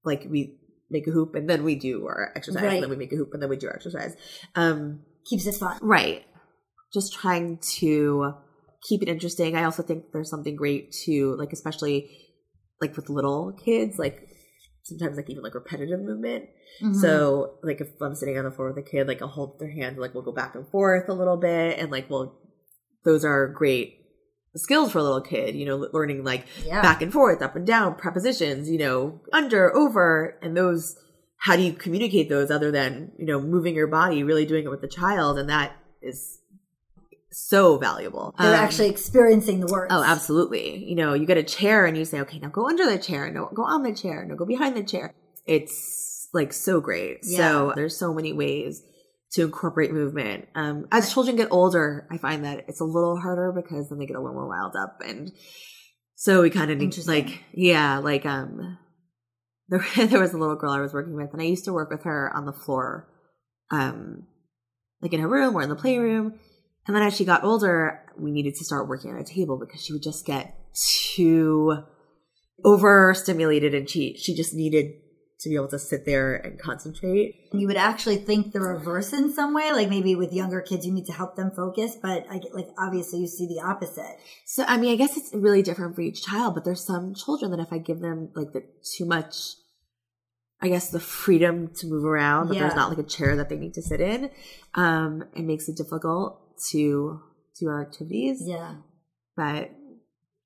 like 0.05 0.27
we 0.29 0.59
make 0.91 1.07
a 1.07 1.11
hoop 1.11 1.35
and 1.35 1.49
then 1.49 1.65
we 1.65 1.75
do 1.75 2.07
our 2.07 2.33
exercise 2.37 2.63
Right. 2.63 2.75
and 2.75 2.83
then 2.83 2.91
we 2.91 2.97
make 2.97 3.13
a 3.13 3.17
hoop 3.17 3.31
and 3.33 3.43
then 3.43 3.49
we 3.51 3.57
do 3.57 3.67
our 3.69 3.75
exercise. 3.75 4.15
Um, 4.55 5.01
Keeps 5.27 5.47
it 5.47 5.55
fun. 5.55 5.79
Right. 5.81 6.25
Just 6.93 7.15
trying 7.15 7.59
to 7.79 8.35
keep 8.87 9.03
it 9.03 9.09
interesting. 9.09 9.57
I 9.57 9.65
also 9.65 9.83
think 9.83 10.13
there's 10.13 10.29
something 10.31 10.55
great 10.57 10.93
to 11.07 11.35
like, 11.37 11.53
especially 11.53 12.11
like 12.81 12.95
with 12.97 13.09
little 13.09 13.53
kids, 13.53 13.99
like 13.99 14.29
sometimes 14.83 15.17
like 15.17 15.31
even 15.31 15.43
like 15.43 15.55
repetitive 15.55 16.01
movement. 16.01 16.45
Mhm. 16.83 16.95
So 17.01 17.55
like 17.63 17.81
if 17.81 17.89
I'm 18.03 18.15
sitting 18.15 18.37
on 18.37 18.45
the 18.45 18.51
floor 18.51 18.69
with 18.69 18.79
a 18.85 18.89
kid, 18.89 19.09
like 19.09 19.23
I'll 19.23 19.29
hold 19.29 19.59
their 19.59 19.71
hand, 19.73 19.97
like 19.97 20.13
we'll 20.13 20.23
go 20.23 20.33
back 20.33 20.55
and 20.55 20.69
forth 20.69 21.09
a 21.09 21.15
little 21.15 21.39
bit, 21.39 21.79
and 21.79 21.91
like 21.91 22.11
well, 22.11 22.39
those 23.05 23.25
are 23.25 23.49
great 23.49 23.99
skills 24.57 24.93
for 24.93 24.99
a 24.99 25.03
little 25.03 25.21
kid. 25.21 25.55
You 25.55 25.67
know, 25.67 25.89
learning 25.93 26.25
like 26.25 26.47
yeah. 26.65 26.83
back 26.83 27.03
and 27.03 27.13
forth, 27.13 27.43
up 27.43 27.57
and 27.57 27.67
down, 27.67 27.95
prepositions, 27.97 28.69
you 28.69 28.79
know, 28.79 29.21
under, 29.33 29.75
over, 29.77 30.39
and 30.43 30.57
those, 30.57 30.97
how 31.39 31.57
do 31.57 31.63
you 31.63 31.73
communicate 31.73 32.29
those 32.29 32.51
other 32.51 32.71
than, 32.71 33.13
you 33.19 33.27
know, 33.27 33.41
moving 33.41 33.75
your 33.75 33.87
body, 33.87 34.23
really 34.23 34.47
doing 34.47 34.65
it 34.65 34.71
with 34.71 34.81
the 34.81 34.89
child? 34.89 35.39
And 35.39 35.49
that 35.49 35.73
is 36.01 36.39
so 37.31 37.79
valuable. 37.79 38.35
They're 38.39 38.55
Um, 38.55 38.55
actually 38.55 38.89
experiencing 38.89 39.61
the 39.61 39.67
words. 39.67 39.93
Oh, 39.93 40.05
absolutely. 40.05 40.85
You 40.85 40.95
know, 40.95 41.15
you 41.15 41.27
get 41.27 41.37
a 41.37 41.43
chair 41.43 41.85
and 41.85 41.97
you 41.97 42.05
say, 42.05 42.21
okay, 42.21 42.39
now 42.39 42.49
go 42.49 42.69
under 42.69 42.87
the 42.87 42.99
chair. 42.99 43.31
No, 43.31 43.51
go 43.53 43.65
on 43.65 43.83
the 43.83 43.95
chair. 43.95 44.25
No, 44.25 44.37
go 44.37 44.47
behind 44.47 44.77
the 44.77 44.85
chair. 44.85 45.13
It's 45.45 46.29
like 46.33 46.53
so 46.53 46.81
great. 46.81 47.25
So 47.25 47.73
there's 47.75 47.97
so 47.97 48.15
many 48.15 48.33
ways 48.33 48.83
to 49.35 49.43
incorporate 49.43 49.93
movement. 49.93 50.49
Um, 50.55 50.87
as 50.93 51.13
children 51.13 51.37
get 51.37 51.49
older, 51.51 52.07
I 52.11 52.19
find 52.19 52.45
that 52.45 52.65
it's 52.69 52.81
a 52.81 52.85
little 52.85 53.19
harder 53.19 53.53
because 53.53 53.89
then 53.89 53.99
they 53.99 54.07
get 54.07 54.17
a 54.17 54.21
little 54.21 54.35
more 54.35 54.47
riled 54.49 54.77
up. 54.77 55.01
And 55.05 55.33
so 56.15 56.43
we 56.43 56.51
kind 56.51 56.71
of 56.71 56.79
need 56.79 56.85
Interesting. 56.85 57.27
like, 57.27 57.41
yeah, 57.53 57.99
like, 57.99 58.25
um, 58.25 58.79
there, 59.69 59.85
there 59.97 60.21
was 60.21 60.35
a 60.35 60.39
little 60.39 60.57
girl 60.57 60.73
I 60.73 60.81
was 60.81 60.95
working 60.95 61.17
with 61.17 61.33
and 61.33 61.43
I 61.43 61.47
used 61.47 61.65
to 61.65 61.73
work 61.73 61.91
with 61.91 62.05
her 62.05 62.31
on 62.35 62.47
the 62.47 62.53
floor, 62.53 63.09
um, 63.71 64.27
like 65.01 65.13
in 65.13 65.21
her 65.21 65.29
room 65.29 65.57
or 65.57 65.63
in 65.63 65.69
the 65.69 65.77
playroom. 65.77 66.39
And 66.87 66.95
then 66.95 67.03
as 67.03 67.17
she 67.17 67.25
got 67.25 67.45
older, 67.45 68.03
we 68.17 68.31
needed 68.31 68.55
to 68.57 68.65
start 68.65 68.89
working 68.89 69.11
on 69.11 69.19
a 69.19 69.25
table 69.25 69.59
because 69.59 69.83
she 69.83 69.93
would 69.93 70.03
just 70.03 70.27
get 70.27 70.55
too 70.75 71.83
overstimulated 72.65 73.75
and 73.75 73.89
she 73.89 74.17
she 74.17 74.35
just 74.35 74.55
needed 74.55 74.93
to 75.45 75.49
be 75.49 75.55
able 75.55 75.69
to 75.69 75.79
sit 75.79 76.05
there 76.05 76.35
and 76.35 76.59
concentrate. 76.59 77.49
you 77.53 77.67
would 77.67 77.77
actually 77.77 78.17
think 78.17 78.53
the 78.53 78.61
reverse 78.61 79.13
in 79.13 79.33
some 79.33 79.55
way, 79.55 79.73
like 79.73 79.89
maybe 79.89 80.17
with 80.17 80.33
younger 80.33 80.61
kids, 80.61 80.85
you 80.85 80.93
need 80.93 81.07
to 81.07 81.13
help 81.13 81.37
them 81.37 81.53
focus, 81.55 81.97
but 82.01 82.27
I 82.29 82.39
get 82.39 82.55
like 82.55 82.69
obviously 82.77 83.21
you 83.21 83.29
see 83.29 83.47
the 83.47 83.63
opposite. 83.65 84.19
So 84.45 84.65
I 84.65 84.77
mean, 84.77 84.93
I 84.93 84.97
guess 84.97 85.17
it's 85.17 85.33
really 85.33 85.63
different 85.63 85.95
for 85.95 86.01
each 86.01 86.25
child, 86.25 86.55
but 86.55 86.65
there's 86.65 86.85
some 86.85 87.15
children 87.15 87.51
that 87.53 87.61
if 87.61 87.73
I 87.73 87.79
give 87.79 88.01
them 88.01 88.31
like 88.35 88.53
the 88.53 88.65
too 88.97 89.05
much 89.05 89.37
I 90.61 90.69
guess 90.69 90.89
the 90.89 91.01
freedom 91.01 91.69
to 91.77 91.87
move 91.87 92.05
around, 92.05 92.49
but 92.49 92.57
there's 92.57 92.75
not 92.75 92.89
like 92.89 92.99
a 92.99 93.09
chair 93.09 93.37
that 93.37 93.51
they 93.51 93.57
need 93.57 93.75
to 93.75 93.83
sit 93.83 94.01
in. 94.01 94.31
Um, 94.75 95.25
it 95.37 95.43
makes 95.43 95.69
it 95.69 95.77
difficult 95.77 96.41
to 96.71 97.21
do 97.61 97.69
our 97.69 97.83
activities. 97.83 98.43
Yeah. 98.47 98.77
But 99.37 99.73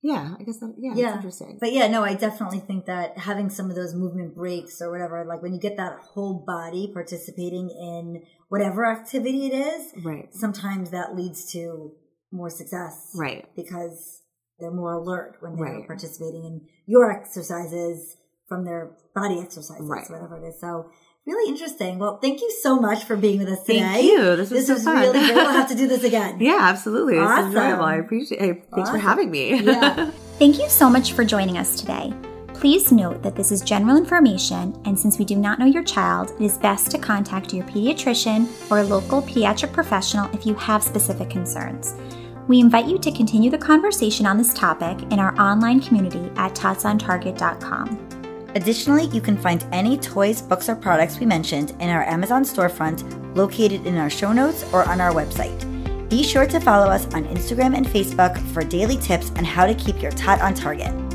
yeah, 0.03 0.35
I 0.39 0.43
guess 0.45 0.59
that 0.59 0.75
yeah, 0.79 0.93
Yeah. 0.95 1.17
interesting. 1.17 1.59
But 1.61 1.73
yeah, 1.73 1.89
no, 1.89 2.05
I 2.05 2.15
definitely 2.15 2.61
think 2.61 2.87
that 2.87 3.19
having 3.19 3.51
some 3.51 3.69
of 3.71 3.77
those 3.77 3.95
movement 3.95 4.35
breaks 4.35 4.81
or 4.81 4.91
whatever, 4.91 5.25
like 5.25 5.43
when 5.43 5.53
you 5.53 5.61
get 5.61 5.77
that 5.77 5.99
whole 5.99 6.45
body 6.47 6.91
participating 6.93 7.71
in 7.71 8.23
whatever 8.49 8.87
activity 8.87 9.47
it 9.47 9.55
is, 9.55 9.93
right. 10.05 10.33
sometimes 10.35 10.91
that 10.91 11.17
leads 11.17 11.51
to 11.53 11.93
more 12.31 12.51
success. 12.51 13.13
Right. 13.17 13.45
Because 13.57 14.23
they're 14.61 14.71
more 14.71 14.93
alert 14.95 15.37
when 15.41 15.57
they're 15.57 15.79
Right. 15.79 15.87
participating 15.87 16.45
in 16.45 16.67
your 16.87 17.11
exercises 17.11 18.17
from 18.49 18.65
their 18.65 18.97
body 19.15 19.41
exercises, 19.41 19.87
Right. 19.89 20.09
whatever 20.11 20.37
it 20.37 20.49
is. 20.49 20.61
So 20.61 20.91
really 21.29 21.51
interesting. 21.51 21.99
Well, 21.99 22.19
thank 22.19 22.41
you 22.41 22.51
so 22.63 22.79
much 22.81 23.05
for 23.05 23.17
being 23.17 23.39
with 23.39 23.49
us 23.49 23.63
today. 23.63 23.79
Thank 23.81 24.05
you. 24.07 24.19
This 24.37 24.51
was 24.51 24.51
This 24.51 24.67
so 24.69 24.75
was 24.75 24.85
fun. 24.85 24.97
really 25.01 25.19
great. 25.21 25.35
We'll 25.35 25.51
have 25.51 25.69
to 25.69 25.75
do 25.77 25.87
this 25.87 26.03
again. 26.11 26.39
Yeah, 26.41 26.59
absolutely. 26.61 27.17
It's 27.17 27.27
Awesome. 27.31 27.47
enjoyable. 27.49 27.85
I 27.85 27.97
appreciate 27.97 28.41
it. 28.41 28.65
Thanks 28.75 28.91
for 28.91 28.99
having 28.99 29.31
me. 29.31 29.61
Yeah. 29.61 30.11
Thank 30.39 30.59
you 30.59 30.69
so 30.69 30.89
much 30.91 31.13
for 31.13 31.25
joining 31.25 31.59
us 31.59 31.81
today. 31.81 32.13
Please 32.55 32.91
note 32.91 33.23
that 33.23 33.37
this 33.37 33.53
is 33.53 33.61
general 33.61 33.97
information, 33.97 34.77
and 34.85 34.99
since 34.99 35.17
we 35.17 35.25
do 35.25 35.37
not 35.37 35.61
know 35.61 35.67
your 35.67 35.85
child, 35.85 36.33
it 36.41 36.45
is 36.45 36.59
best 36.59 36.91
to 36.91 36.99
contact 36.99 37.53
your 37.55 37.65
pediatrician 37.67 38.49
or 38.69 38.83
local 38.83 39.23
pediatric 39.23 39.73
professional 39.73 40.29
if 40.35 40.45
you 40.45 40.55
have 40.55 40.83
specific 40.83 41.31
concerns. 41.31 41.95
We 42.49 42.59
invite 42.59 42.87
you 42.87 42.99
to 42.99 43.13
continue 43.13 43.51
the 43.51 43.59
conversation 43.59 44.27
on 44.27 44.39
this 44.39 44.53
topic 44.55 45.01
in 45.13 45.21
our 45.21 45.39
online 45.41 45.81
community 45.81 46.33
at 46.37 46.55
totsontarget.com. 46.57 48.18
Additionally, 48.59 49.07
you 49.15 49.21
can 49.21 49.37
find 49.37 49.65
any 49.71 49.97
toys, 49.97 50.43
books, 50.43 50.69
or 50.69 50.75
products 50.75 51.21
we 51.21 51.27
mentioned 51.27 51.71
in 51.79 51.91
our 51.91 52.03
Amazon 52.03 52.43
storefront 52.43 53.05
located 53.37 53.87
in 53.87 53.97
our 53.97 54.11
show 54.11 54.33
notes 54.33 54.65
or 54.73 54.83
on 54.89 55.01
our 55.01 55.13
website. 55.13 55.57
Be 56.11 56.25
sure 56.25 56.45
to 56.45 56.59
follow 56.59 56.87
us 56.87 57.07
on 57.15 57.25
Instagram 57.27 57.77
and 57.77 57.87
Facebook 57.87 58.37
for 58.49 58.65
daily 58.65 58.97
tips 58.97 59.31
on 59.37 59.45
how 59.45 59.65
to 59.65 59.75
keep 59.75 60.03
your 60.03 60.11
tot 60.11 60.41
on 60.41 60.55
target. 60.55 61.08